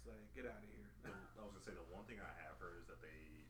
It's 0.00 0.08
like 0.08 0.22
get 0.36 0.48
out 0.48 0.60
of 0.60 0.68
here. 0.68 0.88
I 1.08 1.42
was 1.44 1.52
gonna 1.56 1.64
say 1.66 1.74
the 1.76 1.88
one 1.92 2.04
thing 2.08 2.20
I 2.22 2.32
have 2.46 2.56
heard 2.62 2.78
is 2.80 2.86
that 2.88 3.00
they 3.04 3.44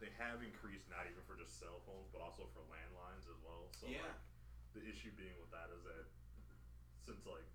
they 0.00 0.12
have 0.20 0.40
increased 0.44 0.88
not 0.92 1.04
even 1.08 1.20
for 1.28 1.36
just 1.36 1.56
cell 1.60 1.80
phones 1.88 2.08
but 2.12 2.20
also 2.24 2.48
for 2.56 2.60
landlines 2.72 3.24
as 3.28 3.36
well. 3.44 3.68
So 3.72 3.88
Yeah. 3.88 4.04
like 4.04 4.20
the 4.76 4.82
issue 4.86 5.10
being 5.18 5.34
with 5.42 5.50
that 5.50 5.68
is 5.74 5.82
that 5.84 6.06
since 7.02 7.26
like 7.26 7.46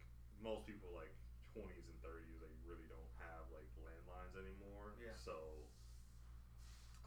most 0.44 0.68
people 0.68 0.92
like 0.92 1.12
twenties 1.56 1.88
and 1.88 1.98
thirties 2.04 2.36
they 2.44 2.52
really 2.68 2.86
don't 2.92 3.12
have 3.24 3.48
like 3.56 3.68
landlines 3.80 4.36
anymore. 4.36 4.94
Yeah. 5.00 5.16
So 5.16 5.36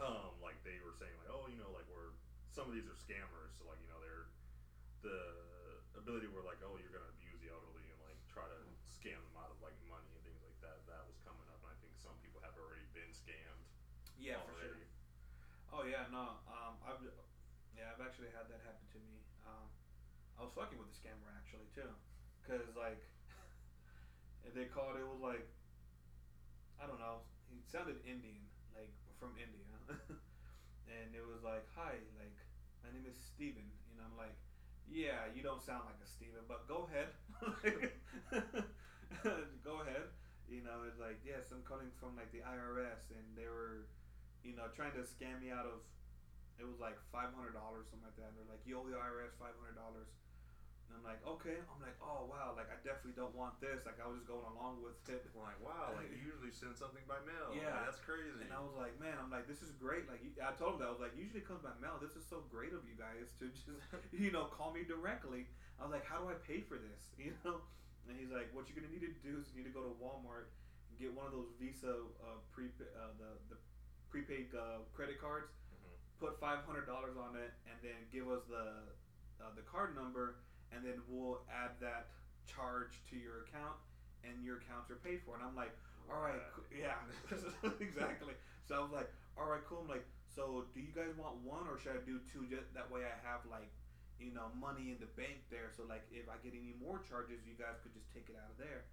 um 0.01 0.39
like 0.41 0.57
they 0.63 0.79
were 0.81 0.95
saying 0.95 1.13
like 1.19 1.31
oh 1.31 1.51
you 1.51 1.59
know 1.59 1.69
like 1.75 1.87
we're 1.91 2.15
some 2.55 2.71
of 2.71 2.75
these 2.75 2.87
are 2.87 2.95
scammers 2.95 3.59
so 3.59 3.67
like 3.67 3.79
you 3.83 3.91
know 3.91 3.99
they're 3.99 4.31
the 5.03 5.21
ability 5.99 6.31
where 6.31 6.47
like 6.47 6.63
oh 6.63 6.79
you're 6.79 6.95
gonna 6.95 7.13
abuse 7.19 7.39
the 7.43 7.51
elderly 7.51 7.85
and 7.91 7.99
like 8.07 8.19
try 8.31 8.47
to 8.47 8.61
scam 8.87 9.19
them 9.19 9.37
out 9.37 9.51
of 9.51 9.59
like 9.61 9.75
money 9.91 10.09
and 10.15 10.23
things 10.23 10.41
like 10.41 10.57
that 10.63 10.79
that 10.87 11.03
was 11.05 11.19
coming 11.27 11.45
up 11.51 11.59
and 11.67 11.71
I 11.71 11.77
think 11.83 11.93
some 11.99 12.15
people 12.23 12.39
have 12.47 12.55
already 12.57 12.87
been 12.95 13.11
scammed 13.11 13.59
yeah, 14.19 14.43
for 14.43 14.59
sure. 14.59 14.75
Oh 15.71 15.87
yeah, 15.87 16.11
no. 16.11 16.43
Um, 16.51 16.75
I've 16.83 16.99
yeah, 17.79 17.95
I've 17.95 18.03
actually 18.03 18.35
had 18.35 18.51
that 18.51 18.59
happen 18.59 18.83
to 18.83 18.87
me. 18.88 18.88
I 18.88 18.88
was 20.49 20.57
fucking 20.57 20.81
with 20.81 20.89
the 20.89 20.97
scammer 20.97 21.29
actually 21.37 21.69
too, 21.77 21.93
cause 22.49 22.73
like 22.73 23.05
they 24.57 24.65
called 24.65 24.97
it 24.97 25.05
was 25.05 25.21
like 25.21 25.45
I 26.81 26.89
don't 26.89 26.97
know. 26.97 27.21
He 27.53 27.61
sounded 27.69 28.01
Indian, 28.09 28.49
like 28.73 28.89
from 29.21 29.37
India, 29.37 29.67
and 30.89 31.13
it 31.13 31.21
was 31.21 31.45
like, 31.45 31.69
"Hi, 31.77 32.01
like 32.17 32.33
my 32.81 32.89
name 32.89 33.05
is 33.05 33.21
Steven. 33.21 33.69
and 33.93 34.01
I'm 34.01 34.17
like, 34.17 34.33
"Yeah, 34.89 35.29
you 35.37 35.45
don't 35.45 35.61
sound 35.61 35.85
like 35.85 36.01
a 36.01 36.09
Steven, 36.09 36.41
but 36.49 36.65
go 36.65 36.89
ahead, 36.89 37.13
go 39.69 39.85
ahead." 39.85 40.09
You 40.49 40.65
know, 40.65 40.89
it's 40.89 40.97
like, 40.97 41.21
yes, 41.29 41.53
I'm 41.53 41.61
calling 41.61 41.93
from 42.01 42.17
like 42.17 42.33
the 42.33 42.41
IRS, 42.41 43.13
and 43.13 43.37
they 43.37 43.53
were 43.53 43.85
you 44.41 44.57
know, 44.57 44.71
trying 44.73 44.97
to 44.97 45.05
scam 45.05 45.43
me 45.45 45.53
out 45.53 45.69
of 45.69 45.85
it 46.59 46.67
was 46.67 46.83
like 46.83 46.99
five 47.15 47.31
hundred 47.39 47.55
dollars, 47.55 47.87
something 47.87 48.03
like 48.03 48.19
that. 48.19 48.35
And 48.35 48.37
they're 48.39 48.51
like, 48.51 48.63
you 48.67 48.75
owe 48.75 48.87
the 48.87 48.99
IRS 48.99 49.31
five 49.39 49.55
hundred 49.55 49.79
dollars. 49.79 50.11
And 50.89 50.97
I'm 50.97 51.05
like, 51.05 51.21
okay. 51.37 51.61
I'm 51.69 51.81
like, 51.85 51.97
oh 52.01 52.25
wow, 52.27 52.57
like 52.57 52.73
I 52.73 52.81
definitely 52.81 53.13
don't 53.15 53.37
want 53.37 53.61
this. 53.61 53.85
Like 53.85 54.01
I 54.01 54.09
was 54.09 54.25
just 54.25 54.29
going 54.29 54.45
along 54.57 54.81
with 54.81 54.97
it. 55.13 55.21
I'm 55.29 55.45
like 55.49 55.61
wow 55.61 55.93
like 55.93 56.09
you 56.09 56.19
usually 56.33 56.51
send 56.51 56.73
something 56.75 57.05
by 57.05 57.21
mail 57.29 57.53
Yeah. 57.53 57.85
Like, 57.85 57.93
that's 57.93 58.01
crazy 58.01 58.41
And 58.41 58.51
I 58.51 58.61
was 58.65 58.73
like, 58.75 58.97
man, 58.97 59.21
I'm 59.21 59.29
like, 59.29 59.45
this 59.45 59.61
is 59.61 59.73
great. 59.77 60.09
Like 60.09 60.25
I 60.41 60.57
told 60.57 60.77
him 60.77 60.85
that 60.85 60.89
I 60.89 60.93
was 60.97 61.01
like, 61.05 61.13
usually 61.15 61.45
it 61.45 61.49
comes 61.49 61.61
by 61.61 61.77
mail. 61.79 62.01
This 62.01 62.17
is 62.17 62.25
so 62.25 62.41
great 62.49 62.73
of 62.73 62.83
you 62.89 62.97
guys 62.97 63.31
to 63.41 63.53
just 63.53 63.69
you 64.17 64.33
know 64.33 64.49
call 64.49 64.73
me 64.73 64.83
directly. 64.89 65.45
I 65.77 65.85
was 65.85 65.93
like, 65.93 66.09
how 66.09 66.19
do 66.25 66.33
I 66.33 66.37
pay 66.41 66.65
for 66.65 66.81
this? 66.81 67.13
You 67.21 67.37
know. 67.45 67.61
And 68.09 68.17
he's 68.17 68.33
like, 68.33 68.49
what 68.57 68.65
you're 68.65 68.79
gonna 68.81 68.89
need 68.89 69.05
to 69.05 69.13
do 69.21 69.37
is 69.37 69.53
you 69.53 69.61
need 69.61 69.69
to 69.69 69.77
go 69.77 69.85
to 69.85 69.93
Walmart 70.01 70.49
and 70.89 70.97
get 70.97 71.13
one 71.13 71.29
of 71.29 71.35
those 71.37 71.53
Visa 71.61 72.09
uh, 72.25 72.41
pre 72.49 72.73
uh, 72.81 73.13
the 73.21 73.37
the 73.53 73.57
prepaid 74.09 74.49
uh, 74.57 74.81
credit 74.97 75.21
cards 75.21 75.53
Mhm. 75.69 75.93
put 76.17 76.41
five 76.41 76.65
hundred 76.65 76.89
dollars 76.89 77.21
on 77.21 77.37
it, 77.37 77.53
and 77.69 77.77
then 77.85 78.01
give 78.09 78.33
us 78.33 78.41
the 78.49 78.89
uh, 79.45 79.53
the 79.55 79.61
card 79.69 79.93
number, 79.95 80.41
and 80.73 80.85
then 80.85 81.01
we'll 81.09 81.41
add 81.51 81.77
that 81.81 82.09
charge 82.47 83.01
to 83.11 83.17
your 83.17 83.45
account, 83.49 83.77
and 84.25 84.45
your 84.45 84.59
accounts 84.59 84.91
are 84.91 85.01
paid 85.01 85.21
for. 85.25 85.37
And 85.37 85.45
I'm 85.45 85.57
like, 85.57 85.73
all 86.09 86.21
right, 86.21 86.41
cool. 86.55 86.65
yeah, 86.73 86.97
exactly. 87.81 88.35
So 88.65 88.77
I 88.77 88.81
was 88.81 88.93
like, 88.93 89.11
all 89.37 89.49
right, 89.49 89.63
cool. 89.69 89.85
I'm 89.85 89.89
like, 89.89 90.05
so 90.29 90.65
do 90.73 90.81
you 90.81 90.93
guys 90.95 91.13
want 91.17 91.37
one, 91.45 91.69
or 91.69 91.77
should 91.79 91.97
I 91.97 92.03
do 92.05 92.21
two? 92.33 92.49
Just 92.49 92.73
that 92.75 92.89
way, 92.89 93.05
I 93.05 93.17
have 93.25 93.45
like, 93.49 93.69
you 94.21 94.33
know, 94.33 94.49
money 94.57 94.91
in 94.93 94.99
the 95.01 95.11
bank 95.17 95.45
there. 95.53 95.71
So 95.73 95.85
like, 95.89 96.05
if 96.11 96.29
I 96.29 96.37
get 96.41 96.53
any 96.57 96.75
more 96.81 97.01
charges, 97.05 97.45
you 97.45 97.55
guys 97.57 97.81
could 97.85 97.93
just 97.93 98.09
take 98.13 98.29
it 98.29 98.37
out 98.37 98.51
of 98.53 98.59
there. 98.59 98.89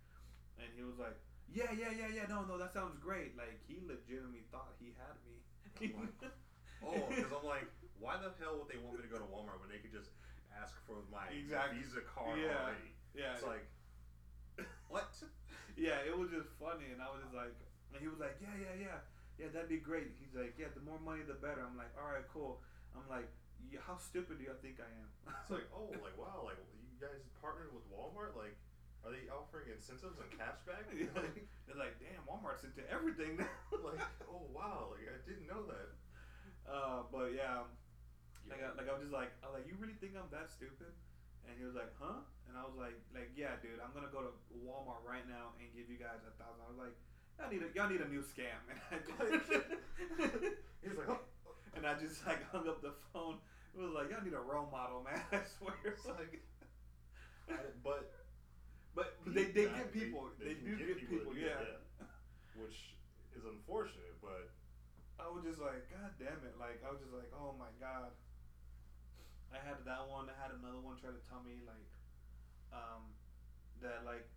And 0.60 0.68
he 0.76 0.84
was 0.84 0.96
like, 1.00 1.16
yeah, 1.52 1.72
yeah, 1.76 1.92
yeah, 1.94 2.10
yeah. 2.12 2.26
No, 2.28 2.44
no, 2.48 2.58
that 2.58 2.74
sounds 2.74 2.98
great. 2.98 3.36
Like 3.38 3.60
he 3.68 3.80
legitimately 3.84 4.48
thought 4.52 4.76
he 4.80 4.96
had 4.96 5.16
me. 5.28 5.44
I'm 5.82 6.08
like, 6.08 6.32
Oh, 6.86 7.08
because 7.10 7.32
I'm 7.32 7.48
like, 7.48 7.66
why 7.98 8.20
the 8.20 8.30
hell 8.38 8.60
would 8.60 8.70
they 8.70 8.78
want 8.78 9.00
me 9.00 9.02
to 9.02 9.10
go 9.12 9.18
to 9.18 9.26
Walmart 9.32 9.58
when 9.64 9.72
they 9.72 9.80
could 9.82 9.96
just 9.96 10.12
ask 10.62 10.76
for 10.88 11.04
my 11.12 11.28
Exactly. 11.32 11.80
Visa 11.84 12.02
card 12.08 12.40
Yeah. 12.40 12.56
already? 12.64 12.92
yeah, 13.14 13.34
It's 13.36 13.44
like, 13.48 13.66
what? 14.92 15.12
yeah, 15.76 16.00
it 16.08 16.16
was 16.16 16.32
just 16.32 16.48
funny, 16.60 16.92
and 16.96 17.02
I 17.02 17.12
was 17.12 17.22
just 17.24 17.36
like, 17.36 17.56
and 17.92 18.00
he 18.00 18.08
was 18.08 18.20
like, 18.20 18.40
yeah, 18.40 18.56
yeah, 18.56 18.76
yeah, 18.80 19.00
yeah, 19.40 19.48
that'd 19.52 19.68
be 19.72 19.80
great. 19.84 20.16
He's 20.20 20.36
like, 20.36 20.56
yeah, 20.60 20.72
the 20.76 20.84
more 20.84 21.00
money, 21.00 21.24
the 21.28 21.36
better. 21.36 21.64
I'm 21.64 21.76
like, 21.76 21.92
all 22.00 22.12
right, 22.12 22.28
cool. 22.32 22.60
I'm 22.96 23.04
like, 23.12 23.28
yeah, 23.72 23.84
how 23.84 23.98
stupid 24.00 24.40
do 24.40 24.44
you 24.48 24.56
think 24.64 24.80
I 24.80 24.88
am? 24.88 25.10
It's 25.44 25.52
like, 25.52 25.68
oh, 25.76 25.92
like 26.04 26.16
wow, 26.16 26.44
like 26.48 26.60
you 26.80 26.96
guys 27.00 27.20
partnered 27.44 27.72
with 27.76 27.84
Walmart. 27.92 28.36
Like, 28.36 28.56
are 29.04 29.12
they 29.12 29.28
offering 29.32 29.70
incentives 29.76 30.16
and 30.20 30.30
cashback? 30.36 30.88
Yeah. 30.96 31.12
like, 31.16 31.44
They're 31.68 31.76
like, 31.80 32.00
damn, 32.00 32.24
Walmart's 32.28 32.64
into 32.64 32.84
everything 32.88 33.36
now. 33.40 33.52
like, 33.84 34.00
oh 34.32 34.48
wow, 34.56 34.92
like 34.96 35.08
I 35.12 35.20
didn't 35.28 35.48
know 35.48 35.68
that. 35.68 35.90
uh, 36.68 37.04
but 37.12 37.32
yeah, 37.36 37.68
like, 38.50 38.62
I, 38.62 38.70
like 38.78 38.88
I 38.90 38.94
was 38.94 39.04
just 39.06 39.16
like, 39.16 39.34
I 39.42 39.50
was 39.50 39.62
like, 39.62 39.68
you 39.68 39.76
really 39.78 39.98
think 39.98 40.14
I'm 40.14 40.30
that 40.30 40.50
stupid? 40.54 40.94
And 41.46 41.54
he 41.58 41.66
was 41.66 41.78
like, 41.78 41.94
huh? 42.02 42.26
And 42.50 42.58
I 42.58 42.66
was 42.66 42.74
like, 42.78 42.98
like, 43.14 43.34
yeah, 43.38 43.58
dude, 43.62 43.78
I'm 43.82 43.94
gonna 43.94 44.10
go 44.10 44.26
to 44.26 44.34
Walmart 44.66 45.06
right 45.06 45.26
now 45.30 45.54
and 45.58 45.70
give 45.74 45.90
you 45.90 45.98
guys 45.98 46.22
a 46.26 46.34
thousand. 46.38 46.62
I 46.66 46.70
was 46.70 46.82
like, 46.82 46.96
y'all 47.38 47.52
need 47.52 47.64
a 47.66 47.70
y'all 47.74 47.90
need 47.90 48.02
a 48.02 48.10
new 48.10 48.24
scam. 48.26 48.58
And 48.94 49.02
I 49.20 49.28
He's 50.82 50.98
like, 50.98 51.10
oh. 51.10 51.22
and 51.76 51.86
I 51.86 51.98
just 51.98 52.26
like 52.26 52.42
hung 52.54 52.70
up 52.70 52.82
the 52.82 52.94
phone. 53.14 53.42
It 53.74 53.82
was 53.82 53.94
like, 53.94 54.10
y'all 54.10 54.24
need 54.24 54.38
a 54.38 54.42
role 54.42 54.70
model, 54.72 55.04
man. 55.04 55.20
I 55.34 55.44
swear. 55.58 55.76
It's 55.84 56.06
like, 56.06 56.42
but 57.84 58.14
but 58.96 59.20
they 59.28 59.52
they 59.52 59.68
get 59.68 59.92
people. 59.92 60.32
They, 60.40 60.56
can 60.56 60.66
do 60.66 60.78
get 60.80 60.98
people. 60.98 61.34
that 61.34 61.36
do 61.36 61.46
yeah. 61.46 62.08
which 62.56 62.96
is 63.36 63.44
unfortunate, 63.44 64.16
but 64.24 64.50
I 65.20 65.28
was 65.28 65.44
just 65.44 65.60
like, 65.60 65.92
God 65.92 66.16
damn 66.18 66.40
it! 66.48 66.56
Like 66.58 66.80
I 66.82 66.90
was 66.90 67.04
just 67.04 67.14
like, 67.14 67.30
oh 67.36 67.54
my 67.60 67.70
god. 67.84 68.16
Had 69.66 69.82
that 69.90 70.06
one. 70.06 70.30
I 70.30 70.38
had 70.38 70.54
another 70.54 70.78
one 70.78 70.94
try 71.02 71.10
to 71.10 71.24
tell 71.26 71.42
me 71.42 71.58
like, 71.66 71.90
um, 72.70 73.02
that 73.82 74.06
like, 74.06 74.30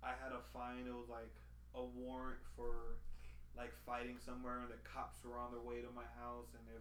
I 0.00 0.16
had 0.16 0.32
a 0.32 0.40
fine. 0.56 0.88
It 0.88 0.96
was 0.96 1.12
like 1.12 1.36
a 1.76 1.84
warrant 1.84 2.40
for, 2.56 2.96
like 3.52 3.76
fighting 3.84 4.16
somewhere, 4.16 4.64
and 4.64 4.72
the 4.72 4.80
cops 4.88 5.20
were 5.20 5.36
on 5.36 5.52
their 5.52 5.60
way 5.60 5.84
to 5.84 5.92
my 5.92 6.08
house, 6.16 6.48
and 6.56 6.64
if 6.72 6.80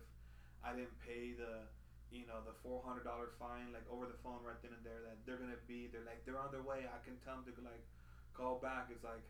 I 0.64 0.72
didn't 0.72 0.96
pay 1.04 1.36
the, 1.36 1.68
you 2.08 2.24
know, 2.24 2.40
the 2.48 2.56
four 2.64 2.80
hundred 2.88 3.04
dollar 3.04 3.36
fine 3.36 3.76
like 3.76 3.84
over 3.92 4.08
the 4.08 4.16
phone 4.24 4.40
right 4.48 4.56
then 4.64 4.72
and 4.72 4.86
there, 4.88 5.04
that 5.04 5.20
they're 5.28 5.36
gonna 5.36 5.60
be, 5.68 5.92
they're 5.92 6.08
like 6.08 6.24
they're 6.24 6.40
on 6.40 6.56
their 6.56 6.64
way. 6.64 6.88
I 6.88 7.04
can 7.04 7.20
tell 7.20 7.44
them 7.44 7.52
to 7.52 7.54
like, 7.68 7.84
call 8.32 8.64
back. 8.64 8.88
It's 8.88 9.04
like. 9.04 9.28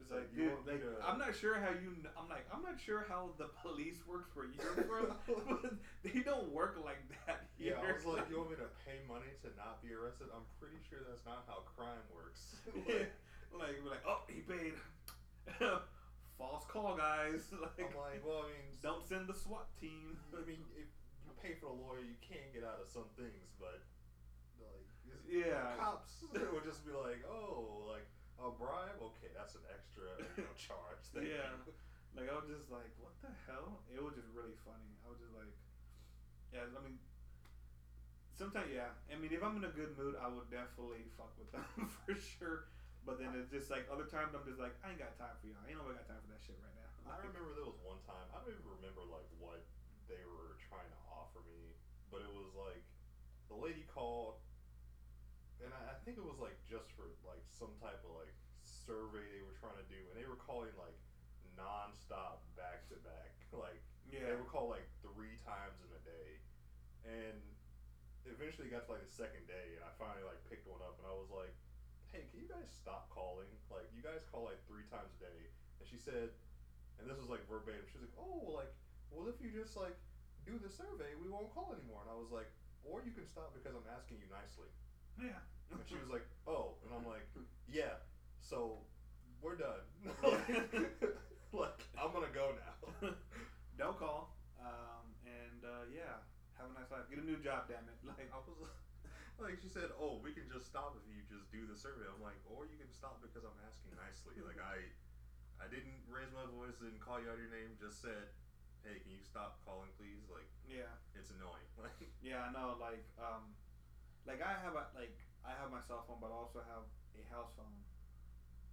It's 0.00 0.10
like, 0.14 0.30
You 0.32 0.54
dude, 0.56 0.66
like, 0.66 0.80
to- 0.80 1.02
I'm 1.04 1.18
not 1.18 1.34
sure 1.34 1.58
how 1.58 1.70
you. 1.74 1.92
I'm 2.16 2.28
like, 2.30 2.46
I'm 2.54 2.62
not 2.62 2.78
sure 2.80 3.04
how 3.08 3.30
the 3.36 3.50
police 3.62 4.00
works 4.06 4.30
for 4.32 4.46
you, 4.46 4.62
bro. 4.86 5.12
but 5.26 5.74
they 6.06 6.20
don't 6.22 6.48
work 6.54 6.78
like 6.84 7.02
that 7.26 7.46
here. 7.58 7.76
yeah, 7.76 7.82
I 7.82 7.92
was 7.92 8.06
like, 8.06 8.30
you 8.30 8.38
want 8.38 8.50
me 8.50 8.56
to 8.62 8.70
pay 8.86 9.02
money 9.10 9.28
to 9.42 9.48
not 9.58 9.82
be 9.82 9.92
arrested? 9.92 10.28
I'm 10.32 10.46
pretty 10.62 10.78
sure 10.88 11.00
that's 11.08 11.26
not 11.26 11.44
how 11.50 11.66
crime 11.76 12.06
works. 12.14 12.56
yeah. 12.86 13.10
like, 13.52 13.76
we're 13.82 13.90
like, 13.90 14.06
oh, 14.06 14.22
he 14.30 14.40
paid. 14.46 14.74
False 16.38 16.64
call, 16.70 16.94
guys. 16.96 17.50
Like, 17.50 17.74
I'm 17.82 17.96
like, 17.98 18.22
well, 18.22 18.46
I 18.46 18.54
mean, 18.54 18.70
don't 18.82 19.02
send 19.08 19.26
the 19.26 19.34
SWAT 19.34 19.66
team. 19.80 20.16
I 20.30 20.46
mean, 20.46 20.62
if 20.78 20.86
you 21.26 21.32
pay 21.42 21.58
for 21.58 21.66
a 21.66 21.74
lawyer, 21.74 21.98
you 22.06 22.14
can 22.22 22.46
get 22.54 22.62
out 22.62 22.78
of 22.78 22.86
some 22.86 23.10
things, 23.18 23.50
but 23.58 23.82
like, 24.62 24.86
Yeah. 25.26 25.74
cops 25.74 26.22
would 26.30 26.62
just 26.64 26.86
be 26.86 26.92
like, 26.94 27.24
oh, 27.26 27.87
like 27.87 27.87
a 28.38 28.50
bribe, 28.54 28.98
okay, 29.02 29.30
that's 29.34 29.58
an 29.58 29.66
extra 29.66 30.06
you 30.38 30.46
know, 30.46 30.54
charge. 30.58 31.02
Thank 31.14 31.28
Yeah. 31.28 31.58
Like 32.16 32.32
I 32.32 32.40
was 32.40 32.48
just 32.50 32.66
like, 32.72 32.88
what 32.98 33.14
the 33.22 33.30
hell? 33.46 33.84
It 33.92 34.00
was 34.00 34.16
just 34.16 34.26
really 34.34 34.56
funny. 34.66 34.90
I 35.04 35.12
was 35.12 35.20
just 35.22 35.36
like, 35.38 35.52
yeah. 36.50 36.66
I 36.66 36.80
mean, 36.82 36.98
sometimes 38.34 38.72
yeah. 38.74 38.90
I 39.06 39.14
mean, 39.20 39.30
if 39.30 39.38
I'm 39.44 39.60
in 39.60 39.62
a 39.62 39.70
good 39.70 39.94
mood, 39.94 40.16
I 40.18 40.26
would 40.26 40.48
definitely 40.50 41.06
fuck 41.14 41.30
with 41.38 41.52
them 41.52 41.62
for 42.02 42.16
sure. 42.16 42.72
But 43.04 43.22
then 43.22 43.36
it's 43.38 43.52
just 43.52 43.70
like 43.70 43.86
other 43.86 44.08
times 44.08 44.34
I'm 44.34 44.42
just 44.48 44.58
like, 44.58 44.74
I 44.82 44.90
ain't 44.90 44.98
got 44.98 45.14
time 45.14 45.36
for 45.38 45.46
y'all. 45.46 45.62
I 45.62 45.70
ain't 45.70 45.78
nobody 45.78 46.00
got 46.00 46.10
time 46.10 46.20
for 46.24 46.32
that 46.32 46.42
shit 46.42 46.58
right 46.58 46.74
now. 46.74 46.90
I 47.06 47.16
remember 47.22 47.54
there 47.54 47.68
was 47.68 47.78
one 47.86 48.00
time. 48.04 48.26
I 48.34 48.42
don't 48.42 48.50
even 48.52 48.66
remember 48.66 49.04
like 49.06 49.28
what 49.40 49.62
they 50.10 50.20
were 50.26 50.56
trying 50.60 50.88
to 50.90 51.00
offer 51.08 51.44
me, 51.48 51.76
but 52.12 52.24
it 52.24 52.32
was 52.32 52.50
like 52.56 52.82
the 53.48 53.56
lady 53.56 53.84
called, 53.88 54.36
and 54.36 54.36
I, 54.36 54.36
I 54.36 54.47
think 56.08 56.24
it 56.24 56.24
was 56.24 56.40
like 56.40 56.56
just 56.64 56.88
for 56.96 57.04
like 57.28 57.44
some 57.52 57.68
type 57.84 58.00
of 58.00 58.16
like 58.16 58.32
survey 58.64 59.28
they 59.28 59.44
were 59.44 59.52
trying 59.60 59.76
to 59.76 59.84
do, 59.92 60.00
and 60.08 60.16
they 60.16 60.24
were 60.24 60.40
calling 60.40 60.72
like 60.80 60.96
nonstop 61.52 62.40
back 62.56 62.88
to 62.88 62.96
back, 63.04 63.36
like 63.52 63.84
yeah. 64.08 64.24
They 64.24 64.40
would 64.40 64.48
call 64.48 64.72
like 64.72 64.88
three 65.04 65.36
times 65.44 65.84
in 65.84 65.92
a 65.92 66.00
day, 66.00 66.40
and 67.04 67.36
eventually 68.24 68.72
got 68.72 68.88
to 68.88 68.96
like 68.96 69.04
the 69.04 69.12
second 69.12 69.44
day, 69.44 69.76
and 69.76 69.84
I 69.84 69.92
finally 70.00 70.24
like 70.24 70.40
picked 70.48 70.64
one 70.64 70.80
up, 70.80 70.96
and 70.96 71.04
I 71.04 71.12
was 71.12 71.28
like, 71.28 71.52
"Hey, 72.08 72.24
can 72.32 72.40
you 72.40 72.48
guys 72.48 72.72
stop 72.72 73.12
calling? 73.12 73.52
Like, 73.68 73.92
you 73.92 74.00
guys 74.00 74.24
call 74.32 74.48
like 74.48 74.64
three 74.64 74.88
times 74.88 75.12
a 75.12 75.28
day." 75.28 75.52
And 75.76 75.84
she 75.84 76.00
said, 76.00 76.32
and 76.96 77.04
this 77.04 77.20
was 77.20 77.28
like 77.28 77.44
verbatim. 77.44 77.84
She 77.92 78.00
was 78.00 78.08
like, 78.08 78.16
"Oh, 78.16 78.48
well, 78.48 78.56
like, 78.64 78.72
well, 79.12 79.28
if 79.28 79.36
you 79.44 79.52
just 79.52 79.76
like 79.76 79.92
do 80.48 80.56
the 80.56 80.72
survey, 80.72 81.12
we 81.20 81.28
won't 81.28 81.52
call 81.52 81.76
anymore." 81.76 82.00
And 82.00 82.08
I 82.08 82.16
was 82.16 82.32
like, 82.32 82.48
"Or 82.80 83.04
you 83.04 83.12
can 83.12 83.28
stop 83.28 83.52
because 83.52 83.76
I'm 83.76 83.84
asking 83.92 84.24
you 84.24 84.28
nicely." 84.32 84.72
Yeah. 85.20 85.44
And 85.70 85.80
she 85.88 85.96
was 86.00 86.08
like, 86.08 86.24
"Oh," 86.46 86.76
and 86.84 86.90
I'm 86.94 87.04
like, 87.04 87.28
"Yeah." 87.68 88.00
So 88.40 88.80
we're 89.42 89.56
done. 89.56 89.84
like 91.52 91.80
I'm 92.00 92.10
gonna 92.12 92.32
go 92.32 92.56
now. 92.56 93.12
Don't 93.80 93.98
call. 93.98 94.34
Um, 94.58 95.06
and 95.22 95.60
uh, 95.62 95.84
yeah, 95.92 96.24
have 96.58 96.72
a 96.72 96.74
nice 96.74 96.90
life. 96.90 97.06
Get 97.06 97.22
a 97.22 97.26
new 97.26 97.38
job, 97.38 97.70
damn 97.70 97.86
it. 97.86 97.98
Like 98.08 98.32
I 98.32 98.38
was 98.42 98.58
like, 99.38 99.62
she 99.62 99.70
said, 99.70 99.94
"Oh, 99.94 100.18
we 100.18 100.34
can 100.34 100.50
just 100.50 100.66
stop 100.66 100.98
if 100.98 101.04
you 101.06 101.22
just 101.30 101.46
do 101.54 101.62
the 101.68 101.78
survey." 101.78 102.08
I'm 102.10 102.18
like, 102.18 102.40
"Or 102.48 102.66
you 102.66 102.74
can 102.74 102.90
stop 102.90 103.22
because 103.22 103.46
I'm 103.46 103.54
asking 103.62 103.94
nicely." 103.94 104.40
like 104.42 104.58
I, 104.58 104.82
I 105.62 105.70
didn't 105.70 106.02
raise 106.10 106.32
my 106.34 106.48
voice, 106.50 106.74
didn't 106.82 106.98
call 106.98 107.22
you 107.22 107.30
out 107.30 107.38
your 107.38 107.52
name, 107.52 107.78
just 107.78 108.02
said, 108.02 108.34
"Hey, 108.82 108.98
can 108.98 109.14
you 109.14 109.22
stop 109.22 109.62
calling, 109.62 109.92
please?" 109.94 110.26
Like 110.26 110.50
yeah, 110.66 110.90
it's 111.14 111.30
annoying. 111.30 111.68
Like 111.78 112.10
yeah, 112.18 112.48
I 112.48 112.50
know. 112.50 112.74
Like 112.74 113.06
um, 113.22 113.54
like 114.26 114.42
I 114.42 114.58
have 114.58 114.74
a 114.74 114.90
like 114.98 115.14
I 115.46 115.54
have 115.58 115.70
my 115.70 115.82
cell 115.86 116.04
phone, 116.06 116.18
but 116.20 116.30
I 116.30 116.36
also 116.38 116.62
have 116.64 116.84
a 117.14 117.22
house 117.30 117.50
phone. 117.54 117.78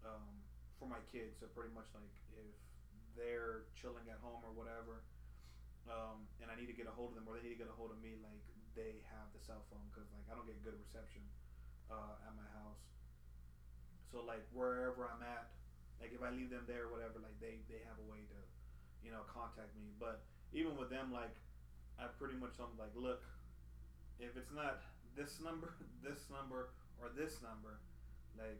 Um, 0.06 0.46
for 0.78 0.86
my 0.92 1.02
kids, 1.10 1.40
so 1.40 1.48
pretty 1.56 1.72
much 1.74 1.88
like 1.96 2.14
if 2.36 2.54
they're 3.16 3.66
chilling 3.80 4.06
at 4.12 4.20
home 4.20 4.44
or 4.44 4.52
whatever, 4.52 5.02
um, 5.88 6.28
and 6.44 6.52
I 6.52 6.56
need 6.60 6.68
to 6.68 6.78
get 6.78 6.86
a 6.86 6.94
hold 6.94 7.16
of 7.16 7.18
them 7.18 7.26
or 7.26 7.40
they 7.40 7.48
need 7.48 7.56
to 7.58 7.62
get 7.66 7.72
a 7.72 7.78
hold 7.80 7.96
of 7.96 8.00
me, 8.04 8.20
like 8.20 8.44
they 8.76 9.02
have 9.08 9.32
the 9.32 9.42
cell 9.42 9.64
phone 9.72 9.88
because 9.90 10.06
like 10.12 10.28
I 10.28 10.36
don't 10.36 10.46
get 10.46 10.60
good 10.62 10.76
reception 10.76 11.24
uh, 11.88 12.20
at 12.28 12.34
my 12.36 12.46
house. 12.60 12.84
So 14.12 14.22
like 14.22 14.44
wherever 14.52 15.08
I'm 15.08 15.24
at, 15.24 15.48
like 16.04 16.12
if 16.12 16.22
I 16.22 16.30
leave 16.36 16.52
them 16.52 16.68
there 16.68 16.86
or 16.86 16.92
whatever, 16.92 17.24
like 17.24 17.36
they 17.40 17.64
they 17.72 17.82
have 17.88 17.98
a 17.98 18.08
way 18.12 18.28
to, 18.30 18.40
you 19.02 19.16
know, 19.16 19.24
contact 19.32 19.72
me. 19.80 19.96
But 19.96 20.28
even 20.52 20.76
with 20.76 20.92
them, 20.92 21.10
like 21.16 21.34
I 21.96 22.12
pretty 22.20 22.36
much 22.36 22.60
I'm 22.60 22.76
like, 22.76 22.94
look, 23.00 23.24
if 24.20 24.36
it's 24.36 24.52
not 24.52 24.84
this 25.16 25.40
number, 25.40 25.74
this 26.06 26.28
number, 26.30 26.76
or 27.02 27.10
this 27.16 27.40
number, 27.42 27.80
like 28.38 28.60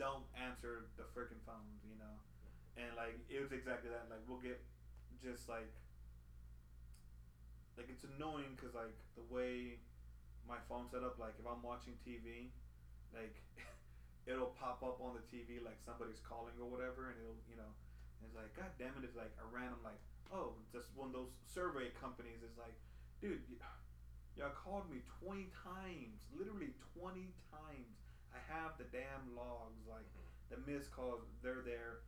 don't 0.00 0.24
answer 0.34 0.88
the 0.96 1.04
freaking 1.12 1.40
phones, 1.44 1.84
you 1.84 1.96
know. 2.00 2.16
And 2.80 2.96
like 2.96 3.20
it 3.28 3.40
was 3.40 3.52
exactly 3.52 3.92
that. 3.92 4.08
Like 4.08 4.24
we'll 4.24 4.40
get 4.40 4.60
just 5.20 5.48
like 5.48 5.68
like 7.76 7.88
it's 7.88 8.04
annoying 8.16 8.56
because 8.56 8.72
like 8.72 8.96
the 9.16 9.24
way 9.28 9.80
my 10.48 10.58
phone 10.68 10.88
set 10.88 11.04
up, 11.04 11.20
like 11.20 11.36
if 11.36 11.44
I'm 11.44 11.60
watching 11.60 11.94
TV, 12.02 12.48
like 13.12 13.36
it'll 14.30 14.56
pop 14.56 14.80
up 14.80 14.98
on 15.04 15.16
the 15.16 15.24
TV 15.28 15.60
like 15.60 15.76
somebody's 15.84 16.20
calling 16.24 16.56
or 16.56 16.68
whatever, 16.68 17.12
and 17.12 17.16
it'll 17.20 17.40
you 17.48 17.56
know, 17.60 17.70
it's 18.24 18.34
like 18.34 18.52
God 18.56 18.72
damn 18.80 18.96
it, 18.96 19.04
it's 19.04 19.16
like 19.16 19.32
a 19.40 19.46
random 19.52 19.80
like 19.84 20.00
oh 20.32 20.56
just 20.72 20.88
one 20.96 21.12
of 21.12 21.14
those 21.14 21.32
survey 21.44 21.92
companies 22.00 22.40
is 22.40 22.56
like, 22.56 22.74
dude, 23.20 23.44
y'all 24.36 24.54
called 24.56 24.88
me 24.88 25.04
twenty 25.20 25.52
times, 25.52 26.24
literally 26.32 26.72
twenty 26.96 27.32
times. 27.52 27.96
I 28.32 28.40
have 28.48 28.80
the 28.80 28.88
damn 28.88 29.36
logs, 29.36 29.84
like 29.84 30.08
mm-hmm. 30.08 30.56
the 30.56 30.58
missed 30.64 30.90
calls, 30.90 31.20
they're 31.44 31.64
there. 31.64 32.04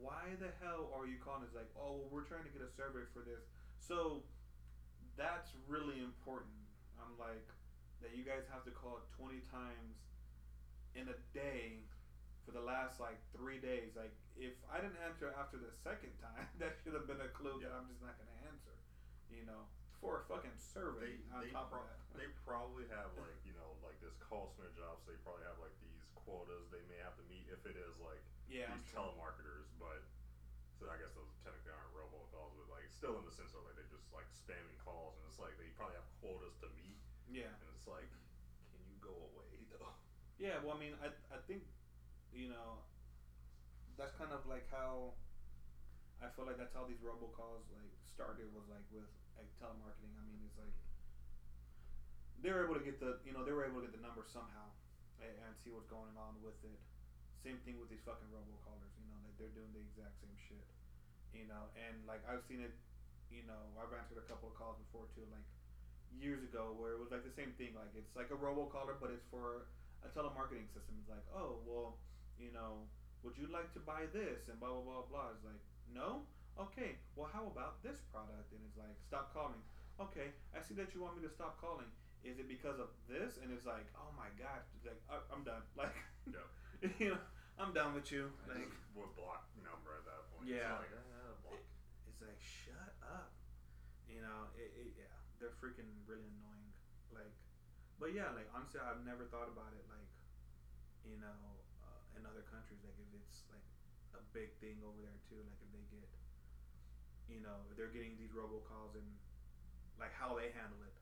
Why 0.00 0.36
the 0.40 0.52
hell 0.64 0.92
are 0.96 1.04
you 1.04 1.20
calling? 1.20 1.44
It's 1.44 1.56
like, 1.56 1.68
oh, 1.76 2.00
well, 2.00 2.08
we're 2.08 2.28
trying 2.28 2.44
to 2.44 2.52
get 2.52 2.64
a 2.64 2.72
survey 2.72 3.04
for 3.12 3.20
this. 3.20 3.44
So 3.80 4.24
that's 5.16 5.52
really 5.68 6.00
important. 6.00 6.56
I'm 6.96 7.16
like, 7.20 7.44
that 8.00 8.14
you 8.14 8.22
guys 8.22 8.46
have 8.52 8.62
to 8.64 8.72
call 8.72 9.02
20 9.18 9.42
times 9.50 9.96
in 10.94 11.10
a 11.10 11.18
day 11.34 11.82
for 12.46 12.54
the 12.54 12.62
last 12.62 13.02
like 13.02 13.18
three 13.34 13.58
days. 13.58 13.92
Like, 13.98 14.14
if 14.38 14.54
I 14.70 14.80
didn't 14.80 15.00
answer 15.02 15.34
after 15.34 15.58
the 15.58 15.72
second 15.82 16.14
time, 16.24 16.48
that 16.62 16.78
should 16.80 16.94
have 16.94 17.10
been 17.10 17.20
a 17.20 17.30
clue 17.34 17.58
that 17.60 17.74
I'm 17.74 17.90
just 17.90 18.00
not 18.00 18.14
going 18.16 18.30
to 18.30 18.40
answer, 18.48 18.74
you 19.28 19.44
know, 19.44 19.68
for 20.00 20.22
a 20.22 20.22
fucking 20.30 20.54
survey 20.56 21.18
they, 21.18 21.34
on 21.34 21.40
they 21.42 21.50
top 21.50 21.70
pro- 21.74 21.82
of 21.82 21.90
that. 21.90 21.98
they 22.14 22.28
probably 22.46 22.86
have 22.94 23.10
like 23.18 23.38
you 23.42 23.54
know 23.58 23.74
like 23.82 23.98
this 23.98 24.14
call 24.22 24.50
center 24.54 24.70
job, 24.78 24.98
so 25.02 25.10
they 25.10 25.18
probably 25.26 25.42
have 25.46 25.58
like 25.58 25.74
these 25.82 26.06
quotas 26.14 26.70
they 26.70 26.82
may 26.86 26.98
have 27.02 27.14
to 27.18 27.24
meet 27.26 27.46
if 27.50 27.62
it 27.66 27.74
is 27.74 27.98
like 27.98 28.22
yeah, 28.46 28.70
these 28.72 28.86
sure. 28.88 29.02
telemarketers, 29.04 29.68
but 29.76 30.00
so 30.78 30.86
I 30.86 30.96
guess 30.96 31.10
those 31.18 31.28
technically 31.42 31.74
aren't 31.74 31.90
robocalls, 31.92 32.54
but 32.54 32.70
like 32.70 32.86
still 32.94 33.18
in 33.18 33.26
the 33.26 33.34
sense 33.34 33.50
of 33.58 33.66
like 33.66 33.74
they're 33.74 33.90
just 33.90 34.06
like 34.14 34.30
spamming 34.30 34.78
calls, 34.80 35.18
and 35.18 35.26
it's 35.26 35.42
like 35.42 35.58
they 35.58 35.68
probably 35.74 35.98
have 35.98 36.06
quotas 36.22 36.54
to 36.62 36.70
meet, 36.78 36.96
Yeah. 37.26 37.50
and 37.50 37.66
it's 37.74 37.84
like, 37.90 38.06
can 38.70 38.80
you 38.86 38.94
go 39.02 39.12
away 39.34 39.50
though? 39.74 39.90
Yeah, 40.38 40.62
well, 40.62 40.78
I 40.78 40.78
mean, 40.78 40.94
I, 41.02 41.10
I 41.34 41.42
think, 41.50 41.66
you 42.30 42.46
know, 42.46 42.78
that's 43.98 44.14
kind 44.14 44.30
of 44.30 44.46
like 44.46 44.70
how 44.70 45.18
I 46.22 46.30
feel 46.30 46.46
like 46.46 46.58
that's 46.58 46.70
how 46.74 46.86
these 46.86 47.02
robocalls 47.02 47.66
like 47.74 47.90
started 48.06 48.46
was 48.54 48.66
like 48.70 48.86
with 48.94 49.10
like 49.38 49.48
telemarketing. 49.62 50.12
I 50.18 50.22
mean, 50.26 50.42
it's 50.44 50.58
like 50.58 50.74
they 52.42 52.50
were 52.50 52.66
able 52.66 52.78
to 52.78 52.84
get 52.84 52.98
the 52.98 53.22
you 53.22 53.32
know 53.32 53.46
they 53.46 53.54
were 53.54 53.66
able 53.66 53.80
to 53.80 53.86
get 53.86 53.94
the 53.94 54.02
number 54.02 54.26
somehow 54.26 54.70
and, 55.22 55.34
and 55.46 55.52
see 55.62 55.70
what's 55.70 55.88
going 55.90 56.14
on 56.18 56.38
with 56.42 56.58
it. 56.66 56.78
Same 57.42 57.58
thing 57.62 57.78
with 57.78 57.90
these 57.90 58.02
fucking 58.02 58.28
robocallers. 58.34 58.92
You 58.98 59.06
know, 59.10 59.18
that 59.22 59.34
they're 59.38 59.54
doing 59.54 59.70
the 59.74 59.82
exact 59.82 60.18
same 60.18 60.34
shit. 60.36 60.66
You 61.30 61.46
know, 61.46 61.70
and 61.78 62.02
like 62.04 62.22
I've 62.26 62.42
seen 62.50 62.62
it. 62.62 62.74
You 63.30 63.44
know, 63.44 63.60
I've 63.76 63.92
answered 63.92 64.16
a 64.16 64.24
couple 64.24 64.48
of 64.48 64.56
calls 64.56 64.80
before 64.88 65.04
too, 65.12 65.28
like 65.28 65.44
years 66.16 66.40
ago, 66.40 66.72
where 66.80 66.96
it 66.96 67.00
was 67.00 67.12
like 67.12 67.22
the 67.22 67.34
same 67.36 67.52
thing. 67.60 67.76
Like 67.76 67.92
it's 67.92 68.10
like 68.16 68.32
a 68.32 68.38
robocaller, 68.38 68.96
but 68.96 69.12
it's 69.12 69.26
for 69.28 69.68
a 70.00 70.08
telemarketing 70.16 70.66
system. 70.72 70.96
It's 71.04 71.12
like, 71.12 71.26
oh 71.36 71.60
well, 71.68 72.00
you 72.40 72.50
know, 72.50 72.88
would 73.22 73.36
you 73.36 73.50
like 73.52 73.68
to 73.76 73.82
buy 73.84 74.08
this 74.16 74.48
and 74.48 74.56
blah 74.56 74.72
blah 74.72 75.04
blah 75.04 75.04
blah. 75.10 75.36
It's 75.36 75.44
like, 75.44 75.60
no, 75.92 76.24
okay. 76.58 76.98
Well, 77.14 77.30
how 77.32 77.46
about 77.46 77.82
this 77.82 78.02
product? 78.10 78.50
And 78.52 78.60
it's 78.66 78.78
like, 78.78 78.96
stop 79.06 79.32
calling. 79.34 79.60
Okay, 79.98 80.30
I 80.54 80.62
see 80.62 80.74
that 80.78 80.94
you 80.94 81.02
want 81.02 81.18
me 81.18 81.22
to 81.26 81.32
stop 81.32 81.58
calling. 81.58 81.90
Is 82.22 82.38
it 82.38 82.46
because 82.50 82.78
of 82.78 82.90
this? 83.10 83.38
And 83.42 83.50
it's 83.54 83.66
like, 83.66 83.86
oh 83.98 84.10
my 84.14 84.30
god, 84.38 84.62
it's 84.78 84.86
like 84.86 84.98
I, 85.10 85.18
I'm 85.30 85.42
done. 85.42 85.62
Like, 85.78 85.94
Yeah. 86.26 86.46
you 87.02 87.08
know, 87.14 87.22
I'm 87.58 87.74
done 87.74 87.94
with 87.94 88.10
you. 88.14 88.30
I 88.46 88.58
Like, 88.62 88.70
would 88.94 89.10
block 89.18 89.50
number 89.58 89.98
at 89.98 90.06
that 90.06 90.22
point. 90.30 90.46
Yeah. 90.46 90.78
It's 90.78 90.94
like, 90.94 90.94
ah, 90.94 91.34
block. 91.42 91.62
it's 92.06 92.22
like 92.22 92.38
shut 92.38 92.94
up. 93.02 93.34
You 94.06 94.22
know, 94.22 94.50
it, 94.54 94.70
it 94.78 94.88
yeah, 94.98 95.14
they're 95.42 95.54
freaking 95.58 95.90
really 96.06 96.26
annoying. 96.38 96.70
Like, 97.10 97.34
but 97.98 98.14
yeah, 98.14 98.30
like 98.34 98.46
honestly, 98.54 98.78
I've 98.82 99.02
never 99.02 99.26
thought 99.26 99.50
about 99.50 99.74
it. 99.74 99.82
Like, 99.90 100.06
you 101.06 101.18
know, 101.18 101.38
uh, 101.82 102.02
in 102.18 102.22
other 102.26 102.46
countries, 102.46 102.82
like 102.86 102.94
if 102.98 103.10
it's 103.14 103.46
like 103.50 103.66
a 104.14 104.22
big 104.34 104.54
thing 104.62 104.78
over 104.86 104.98
there 105.02 105.18
too. 105.26 105.42
Like 105.42 105.58
if 105.62 105.70
they 105.74 105.84
get, 105.90 106.06
you 107.28 107.40
know, 107.44 107.64
they're 107.76 107.92
getting 107.92 108.16
these 108.18 108.32
robocalls 108.32 108.96
and 108.96 109.06
like 110.00 110.12
how 110.16 110.34
they 110.34 110.50
handle 110.52 110.80
it. 110.84 110.96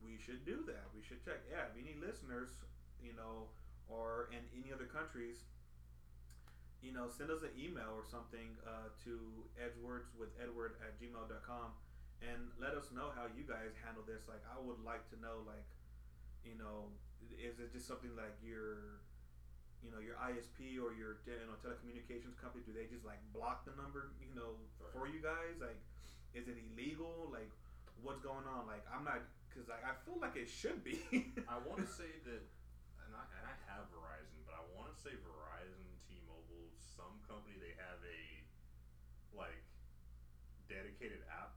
We 0.00 0.18
should 0.22 0.46
do 0.46 0.62
that. 0.70 0.86
We 0.94 1.02
should 1.02 1.24
check. 1.24 1.42
Yeah, 1.50 1.66
if 1.66 1.74
any 1.74 1.98
listeners, 1.98 2.54
you 3.02 3.12
know, 3.16 3.50
or 3.88 4.28
in 4.30 4.42
any 4.54 4.72
other 4.72 4.86
countries, 4.86 5.42
you 6.82 6.92
know, 6.92 7.08
send 7.10 7.30
us 7.30 7.42
an 7.42 7.50
email 7.58 7.90
or 7.96 8.06
something 8.06 8.54
uh, 8.62 8.92
to 9.02 9.18
edgewords 9.58 10.12
with 10.14 10.30
edward 10.38 10.78
at 10.84 10.94
gmail.com 11.00 11.74
and 12.22 12.48
let 12.60 12.78
us 12.78 12.88
know 12.94 13.10
how 13.12 13.26
you 13.28 13.42
guys 13.42 13.74
handle 13.82 14.04
this. 14.06 14.24
Like, 14.28 14.40
I 14.46 14.56
would 14.60 14.80
like 14.84 15.04
to 15.12 15.16
know, 15.18 15.42
like, 15.44 15.66
you 16.44 16.54
know, 16.56 16.94
is 17.34 17.58
it 17.58 17.72
just 17.72 17.88
something 17.88 18.14
like 18.14 18.36
your, 18.40 19.02
you 19.84 19.90
know, 19.92 20.00
your 20.00 20.16
ISP 20.18 20.80
or 20.80 20.96
your 20.96 21.20
you 21.26 21.46
know 21.48 21.58
telecommunications 21.60 22.36
company? 22.40 22.64
Do 22.64 22.72
they 22.72 22.88
just 22.88 23.04
like 23.04 23.20
block 23.32 23.64
the 23.68 23.74
number, 23.76 24.12
you 24.20 24.32
know, 24.32 24.56
for 24.92 25.08
you 25.08 25.20
guys? 25.20 25.60
Like, 25.60 25.78
is 26.32 26.48
it 26.48 26.56
illegal? 26.56 27.28
Like, 27.32 27.50
what's 28.00 28.20
going 28.20 28.44
on? 28.48 28.68
Like, 28.68 28.84
I'm 28.88 29.04
not 29.04 29.24
because 29.56 29.72
like 29.72 29.84
I 29.84 29.96
feel 30.04 30.20
like 30.20 30.36
it 30.36 30.52
should 30.52 30.84
be. 30.84 31.00
I 31.52 31.56
want 31.64 31.80
to 31.80 31.88
say 31.88 32.12
that, 32.28 32.44
and 33.04 33.10
I, 33.16 33.24
and 33.40 33.44
I 33.48 33.54
have 33.72 33.88
Verizon, 33.88 34.44
but 34.44 34.52
I 34.52 34.62
want 34.76 34.92
to 34.92 34.96
say 35.00 35.16
Verizon, 35.24 35.88
T-Mobile, 36.04 36.68
some 36.76 37.16
company 37.24 37.56
they 37.56 37.72
have 37.80 37.96
a 38.04 38.20
like 39.32 39.64
dedicated 40.68 41.24
app 41.32 41.56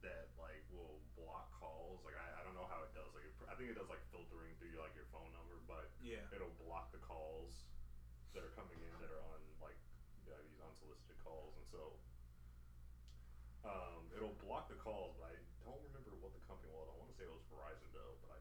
that 0.00 0.32
like 0.40 0.64
will 0.72 1.00
block 1.16 1.52
calls. 1.56 2.00
Like 2.04 2.16
I, 2.16 2.40
I 2.40 2.40
don't 2.44 2.56
know 2.56 2.68
how 2.68 2.80
it 2.84 2.92
does. 2.96 3.12
Like 3.12 3.28
it, 3.28 3.34
I 3.48 3.56
think 3.56 3.72
it 3.72 3.76
does 3.76 3.92
like 3.92 4.04
filtering 4.08 4.56
through 4.56 4.72
your 4.72 4.80
like 4.80 4.96
your 4.96 5.08
phone 5.12 5.28
number, 5.36 5.60
but 5.68 5.92
yeah. 6.00 6.24
it'll 6.32 6.54
block 6.64 6.92
the 6.96 7.00
calls 7.04 7.68
that 8.32 8.44
are 8.44 8.54
coming 8.56 8.76
in 8.80 8.92
that 9.00 9.12
are 9.12 9.24
on 9.32 9.40
like 9.60 9.76
you 10.24 10.32
know, 10.32 10.40
these 10.48 10.60
unsolicited 10.60 11.20
calls, 11.20 11.56
and 11.60 11.63
so 11.74 11.98
um, 13.66 14.06
it'll 14.14 14.38
block 14.38 14.70
the 14.70 14.78
calls. 14.78 15.18
But 15.18 15.34
I 15.34 15.36
don't 15.66 15.82
remember 15.90 16.14
what 16.22 16.30
the 16.30 16.42
company 16.46 16.70
was. 16.70 16.86
I 16.86 16.94
want 16.94 17.10
to 17.10 17.16
say 17.18 17.26
it 17.26 17.34
was 17.34 17.42
Verizon 17.50 17.90
though, 17.90 18.14
but 18.22 18.38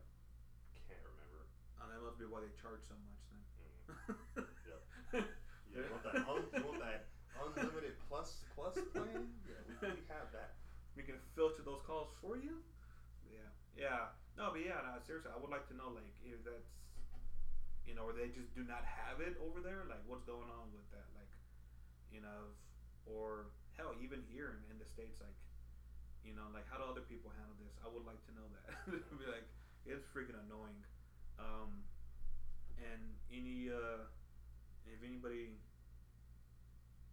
I 0.77 0.79
can't 0.85 1.01
remember. 1.01 1.49
Uh, 1.81 1.89
that 1.89 1.97
must 2.05 2.21
be 2.21 2.29
why 2.29 2.45
they 2.45 2.53
charge 2.53 2.85
so 2.85 2.93
much 3.01 3.17
then. 3.33 3.41
Mm. 4.37 4.45
Yep. 4.69 5.25
Yeah, 5.73 5.81
you 5.81 5.89
want 5.89 6.05
that? 6.05 6.21
Un- 6.29 6.53
you 6.53 6.61
want 6.69 6.77
that 6.85 7.01
unlimited 7.33 7.97
plus 8.07 8.45
plus 8.53 8.77
plan? 8.93 9.25
Yeah, 9.41 9.57
we 9.65 9.73
we 9.73 10.05
have 10.05 10.29
that. 10.29 10.53
We 10.93 11.01
can 11.01 11.17
filter 11.33 11.63
those 11.65 11.81
calls 11.81 12.13
for 12.21 12.37
you. 12.37 12.61
Yeah, 13.25 13.49
yeah. 13.73 14.13
No, 14.37 14.51
but 14.53 14.61
yeah, 14.61 14.85
no, 14.85 15.01
seriously, 15.01 15.31
I 15.33 15.37
would 15.41 15.49
like 15.49 15.65
to 15.69 15.73
know 15.73 15.89
like 15.89 16.13
if 16.21 16.43
that's 16.45 16.69
you 17.85 17.93
know, 17.93 18.03
or 18.07 18.13
they 18.13 18.27
just 18.29 18.53
do 18.53 18.63
not 18.63 18.83
have 18.83 19.19
it 19.19 19.35
over 19.39 19.59
there. 19.59 19.83
Like, 19.87 19.99
what's 20.05 20.23
going 20.23 20.47
on 20.49 20.71
with 20.71 20.87
that? 20.91 21.11
Like, 21.13 21.27
you 22.09 22.21
know, 22.21 22.55
or 23.09 23.51
hell, 23.77 23.93
even 24.01 24.23
here 24.31 24.53
in, 24.55 24.59
in 24.73 24.77
the 24.79 24.87
states, 24.87 25.19
like, 25.19 25.35
you 26.23 26.31
know, 26.35 26.47
like 26.55 26.63
how 26.71 26.77
do 26.79 26.85
other 26.87 27.03
people 27.03 27.31
handle 27.35 27.55
this? 27.59 27.75
I 27.83 27.87
would 27.91 28.05
like 28.07 28.21
to 28.29 28.33
know 28.37 28.47
that. 28.63 28.67
Be 29.19 29.27
like, 29.27 29.47
it's 29.83 30.07
freaking 30.11 30.39
annoying. 30.47 30.79
Um, 31.41 31.83
and 32.79 33.01
any 33.33 33.67
uh, 33.73 34.07
if 34.87 34.99
anybody 35.03 35.57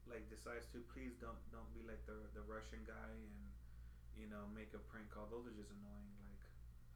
like 0.09 0.27
decides 0.31 0.67
to, 0.75 0.83
please 0.91 1.15
don't 1.23 1.39
don't 1.55 1.71
be 1.75 1.83
like 1.87 2.03
the 2.07 2.17
the 2.35 2.43
Russian 2.47 2.83
guy 2.87 3.11
and 3.15 3.39
you 4.19 4.27
know 4.27 4.47
make 4.55 4.75
a 4.75 4.83
prank 4.91 5.11
call. 5.11 5.27
Those 5.31 5.47
are 5.47 5.55
just 5.57 5.71
annoying. 5.71 6.11
Like, 6.27 6.43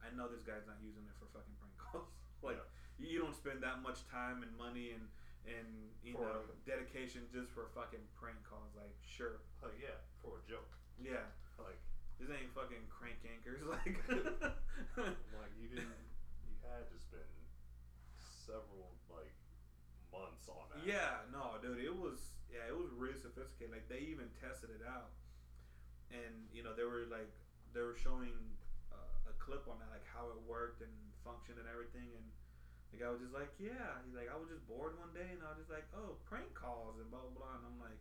I 0.03 0.07
know 0.15 0.27
this 0.27 0.43
guy's 0.43 0.67
not 0.67 0.79
using 0.83 1.03
it 1.07 1.15
for 1.19 1.27
fucking 1.31 1.55
prank 1.59 1.75
calls. 1.83 2.11
like, 2.43 2.59
Yeah. 2.99 3.07
you 3.11 3.17
don't 3.23 3.35
spend 3.35 3.63
that 3.63 3.79
much 3.83 4.03
time 4.11 4.43
and 4.43 4.51
money 4.55 4.91
and 4.95 5.07
and 5.47 5.93
you 6.03 6.13
For 6.13 6.25
know 6.25 6.41
a- 6.49 6.57
dedication 6.65 7.29
just 7.31 7.49
for 7.53 7.65
fucking 7.73 8.01
prank 8.17 8.41
calls. 8.43 8.73
Like, 8.75 8.95
sure, 9.05 9.41
Like 9.61 9.77
yeah, 9.81 9.97
for 10.21 10.41
a 10.41 10.43
joke. 10.49 10.73
yeah, 10.97 11.29
Like 11.57 11.79
this 12.19 12.29
ain't 12.29 12.51
fucking 12.53 12.87
Crank 12.89 13.21
Yankers. 13.23 13.61
Like, 13.67 13.95
like 14.97 15.53
you 15.59 15.67
didn't 15.69 15.91
you 16.43 16.55
had 16.61 16.87
to 16.91 16.97
spend 16.99 17.29
several 18.45 18.91
like 19.09 19.31
months 20.11 20.47
on 20.47 20.67
that. 20.71 20.83
Yeah, 20.85 21.25
no, 21.31 21.55
dude, 21.61 21.79
it 21.79 21.93
was 21.95 22.35
yeah, 22.51 22.67
it 22.67 22.75
was 22.75 22.89
really 22.91 23.15
sophisticated. 23.17 23.71
Like 23.71 23.87
they 23.87 23.99
even 24.11 24.29
tested 24.39 24.69
it 24.69 24.83
out, 24.85 25.11
and 26.11 26.47
you 26.53 26.63
know 26.63 26.73
they 26.73 26.83
were 26.83 27.05
like 27.09 27.31
they 27.73 27.81
were 27.81 27.95
showing 27.95 28.55
uh, 28.91 29.29
a 29.29 29.33
clip 29.39 29.67
on 29.67 29.79
that, 29.79 29.89
like 29.91 30.05
how 30.05 30.29
it 30.29 30.39
worked 30.47 30.81
and 30.81 30.91
functioned 31.23 31.57
and 31.59 31.67
everything. 31.67 32.15
And 32.15 32.25
the 32.95 33.03
guy 33.03 33.11
was 33.11 33.19
just 33.19 33.35
like, 33.35 33.51
yeah, 33.59 33.99
he's 34.07 34.15
like, 34.15 34.31
I 34.31 34.39
was 34.39 34.47
just 34.47 34.63
bored 34.71 34.95
one 34.95 35.11
day, 35.11 35.27
and 35.35 35.43
I 35.43 35.51
was 35.51 35.59
just 35.67 35.71
like, 35.73 35.83
oh, 35.91 36.15
prank 36.23 36.47
calls 36.55 36.95
and 36.95 37.11
blah 37.11 37.19
blah 37.27 37.35
blah. 37.35 37.53
And 37.59 37.67
I'm 37.67 37.79
like, 37.83 37.99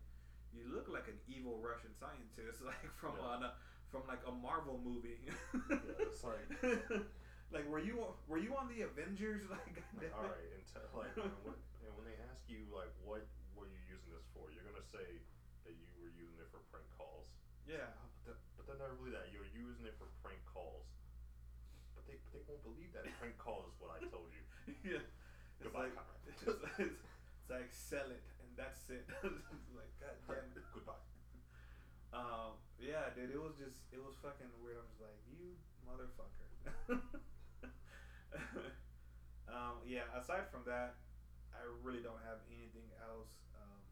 you 0.55 0.70
look 0.70 0.86
like 0.86 1.11
an 1.11 1.18
evil 1.26 1.59
Russian 1.59 1.90
scientist, 1.99 2.62
like 2.70 2.78
from 3.03 3.18
Yeah. 3.18 3.51
uh, 3.51 3.59
from 3.90 4.07
like 4.07 4.22
a 4.22 4.34
Marvel 4.34 4.78
movie. 4.78 5.18
it's 5.99 6.22
like- 6.22 6.47
like 7.55 7.66
were 7.66 7.82
you 7.82 7.99
were 8.30 8.38
you 8.38 8.55
on 8.55 8.70
the 8.70 8.86
Avengers? 8.86 9.42
Like, 9.51 9.82
Like, 9.99 10.14
all 10.14 10.30
right, 10.30 10.47
and 10.55 10.62
te- 10.66 10.90
like 10.95 11.14
when, 11.18 11.34
when, 11.42 11.59
and 11.86 11.92
when 11.99 12.07
they 12.07 12.14
ask 12.30 12.47
you 12.47 12.66
like 12.70 12.90
what 13.03 13.26
were 13.59 13.66
you 13.66 13.78
using 13.90 14.11
this 14.14 14.26
for, 14.30 14.47
you're 14.55 14.62
gonna 14.66 14.86
say 14.95 15.18
that 15.66 15.74
you 15.74 15.86
were 15.99 16.11
using 16.14 16.38
it 16.38 16.47
for 16.55 16.62
prank 16.70 16.86
calls. 16.95 17.26
yeah. 17.66 17.90
But, 18.22 18.34
that, 18.34 18.38
but 18.55 18.62
they're 18.70 18.78
not 18.80 18.95
really 19.03 19.14
that. 19.18 19.30
You're 19.34 19.51
using 19.55 19.86
it 19.90 19.95
for 19.99 20.07
prank 20.22 20.38
calls. 20.47 20.86
But 21.99 22.07
they, 22.11 22.18
they 22.34 22.42
won't 22.47 22.62
believe 22.66 22.90
that 22.95 23.07
prank 23.20 23.36
call 23.40 23.64
is 23.68 23.74
what 23.80 23.90
I 23.95 24.01
told 24.12 24.28
you. 24.34 24.43
yeah. 24.84 25.04
It's 25.04 25.62
Goodbye, 25.62 25.92
like, 25.92 26.08
it's, 26.28 26.42
it's, 26.80 27.00
it's 27.00 27.50
like 27.50 27.68
sell 27.72 28.08
it 28.08 28.24
and 28.40 28.50
that's 28.56 28.88
it. 28.88 29.04
like 29.78 29.92
god 30.00 30.16
damn 30.28 30.48
it. 30.56 30.64
Goodbye. 30.72 31.04
Um, 32.14 32.56
yeah, 32.78 33.10
dude, 33.12 33.34
it 33.34 33.40
was 33.42 33.58
just 33.58 33.84
it 33.92 34.00
was 34.00 34.14
fucking 34.22 34.48
weird. 34.62 34.78
I'm 34.80 34.88
just 34.88 35.02
like, 35.02 35.18
you 35.28 35.58
motherfucker. 35.82 36.96
um, 39.50 39.82
yeah, 39.84 40.06
aside 40.14 40.46
from 40.48 40.62
that, 40.64 40.96
I 41.52 41.66
really 41.82 42.00
don't 42.00 42.22
have 42.24 42.40
anything 42.48 42.86
else 43.02 43.34
um, 43.58 43.82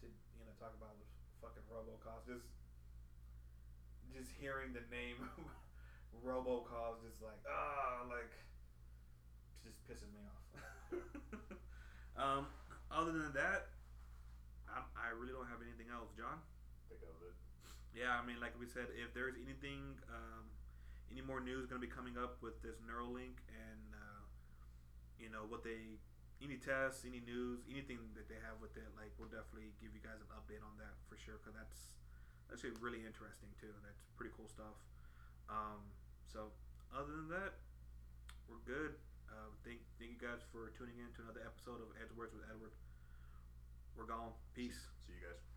to 0.00 0.06
you 0.06 0.44
know 0.46 0.54
talk 0.56 0.72
about 0.78 0.96
with 0.96 1.10
fucking 1.42 1.66
robocalls. 1.68 2.24
Just 2.24 2.48
just 4.14 4.32
hearing 4.40 4.72
the 4.72 4.82
name 4.88 5.20
robocalls 6.24 6.98
just 7.04 7.22
like 7.22 7.38
ah 7.46 8.02
like 8.08 8.32
pisses 9.88 10.12
me 10.12 10.20
off. 10.28 10.44
um, 12.20 12.42
other 12.92 13.16
than 13.16 13.32
that, 13.32 13.72
I, 14.68 14.84
I 14.92 15.08
really 15.16 15.32
don't 15.32 15.48
have 15.48 15.64
anything 15.64 15.88
else, 15.88 16.12
John. 16.12 16.44
Think 16.92 17.00
of 17.08 17.16
it. 17.24 17.32
Yeah, 17.96 18.20
I 18.20 18.22
mean, 18.22 18.36
like 18.36 18.52
we 18.60 18.68
said, 18.68 18.92
if 18.92 19.16
there's 19.16 19.40
anything, 19.40 19.96
um, 20.12 20.44
any 21.08 21.24
more 21.24 21.40
news 21.40 21.64
going 21.64 21.80
to 21.80 21.84
be 21.84 21.88
coming 21.88 22.20
up 22.20 22.36
with 22.44 22.60
this 22.60 22.76
Neuralink 22.84 23.40
and, 23.48 23.96
uh, 23.96 24.22
you 25.16 25.32
know, 25.32 25.48
what 25.48 25.64
they, 25.64 25.96
any 26.44 26.60
tests, 26.60 27.08
any 27.08 27.24
news, 27.24 27.64
anything 27.64 28.12
that 28.12 28.28
they 28.28 28.36
have 28.44 28.60
with 28.60 28.76
it, 28.76 28.92
like, 28.92 29.16
we'll 29.16 29.32
definitely 29.32 29.72
give 29.80 29.96
you 29.96 30.04
guys 30.04 30.20
an 30.20 30.28
update 30.36 30.60
on 30.60 30.76
that 30.76 31.00
for 31.08 31.16
sure, 31.16 31.40
because 31.40 31.56
that's 31.56 31.96
actually 32.52 32.76
really 32.84 33.08
interesting, 33.08 33.48
too. 33.56 33.72
That's 33.80 34.04
pretty 34.20 34.36
cool 34.36 34.52
stuff. 34.52 34.76
Um, 35.48 35.80
so, 36.28 36.52
other 36.92 37.24
than 37.24 37.32
that, 37.32 37.56
we're 38.48 38.62
good. 38.68 39.00
Uh, 39.28 39.52
thank, 39.64 39.80
thank 39.98 40.10
you 40.12 40.20
guys 40.20 40.40
for 40.52 40.72
tuning 40.76 40.98
in 40.98 41.10
to 41.16 41.22
another 41.22 41.44
episode 41.44 41.80
of 41.80 41.88
Edwards 42.00 42.32
with 42.34 42.44
Edward. 42.50 42.72
We're 43.96 44.08
gone. 44.08 44.32
Peace. 44.54 44.78
See 45.06 45.12
you 45.12 45.22
guys. 45.24 45.47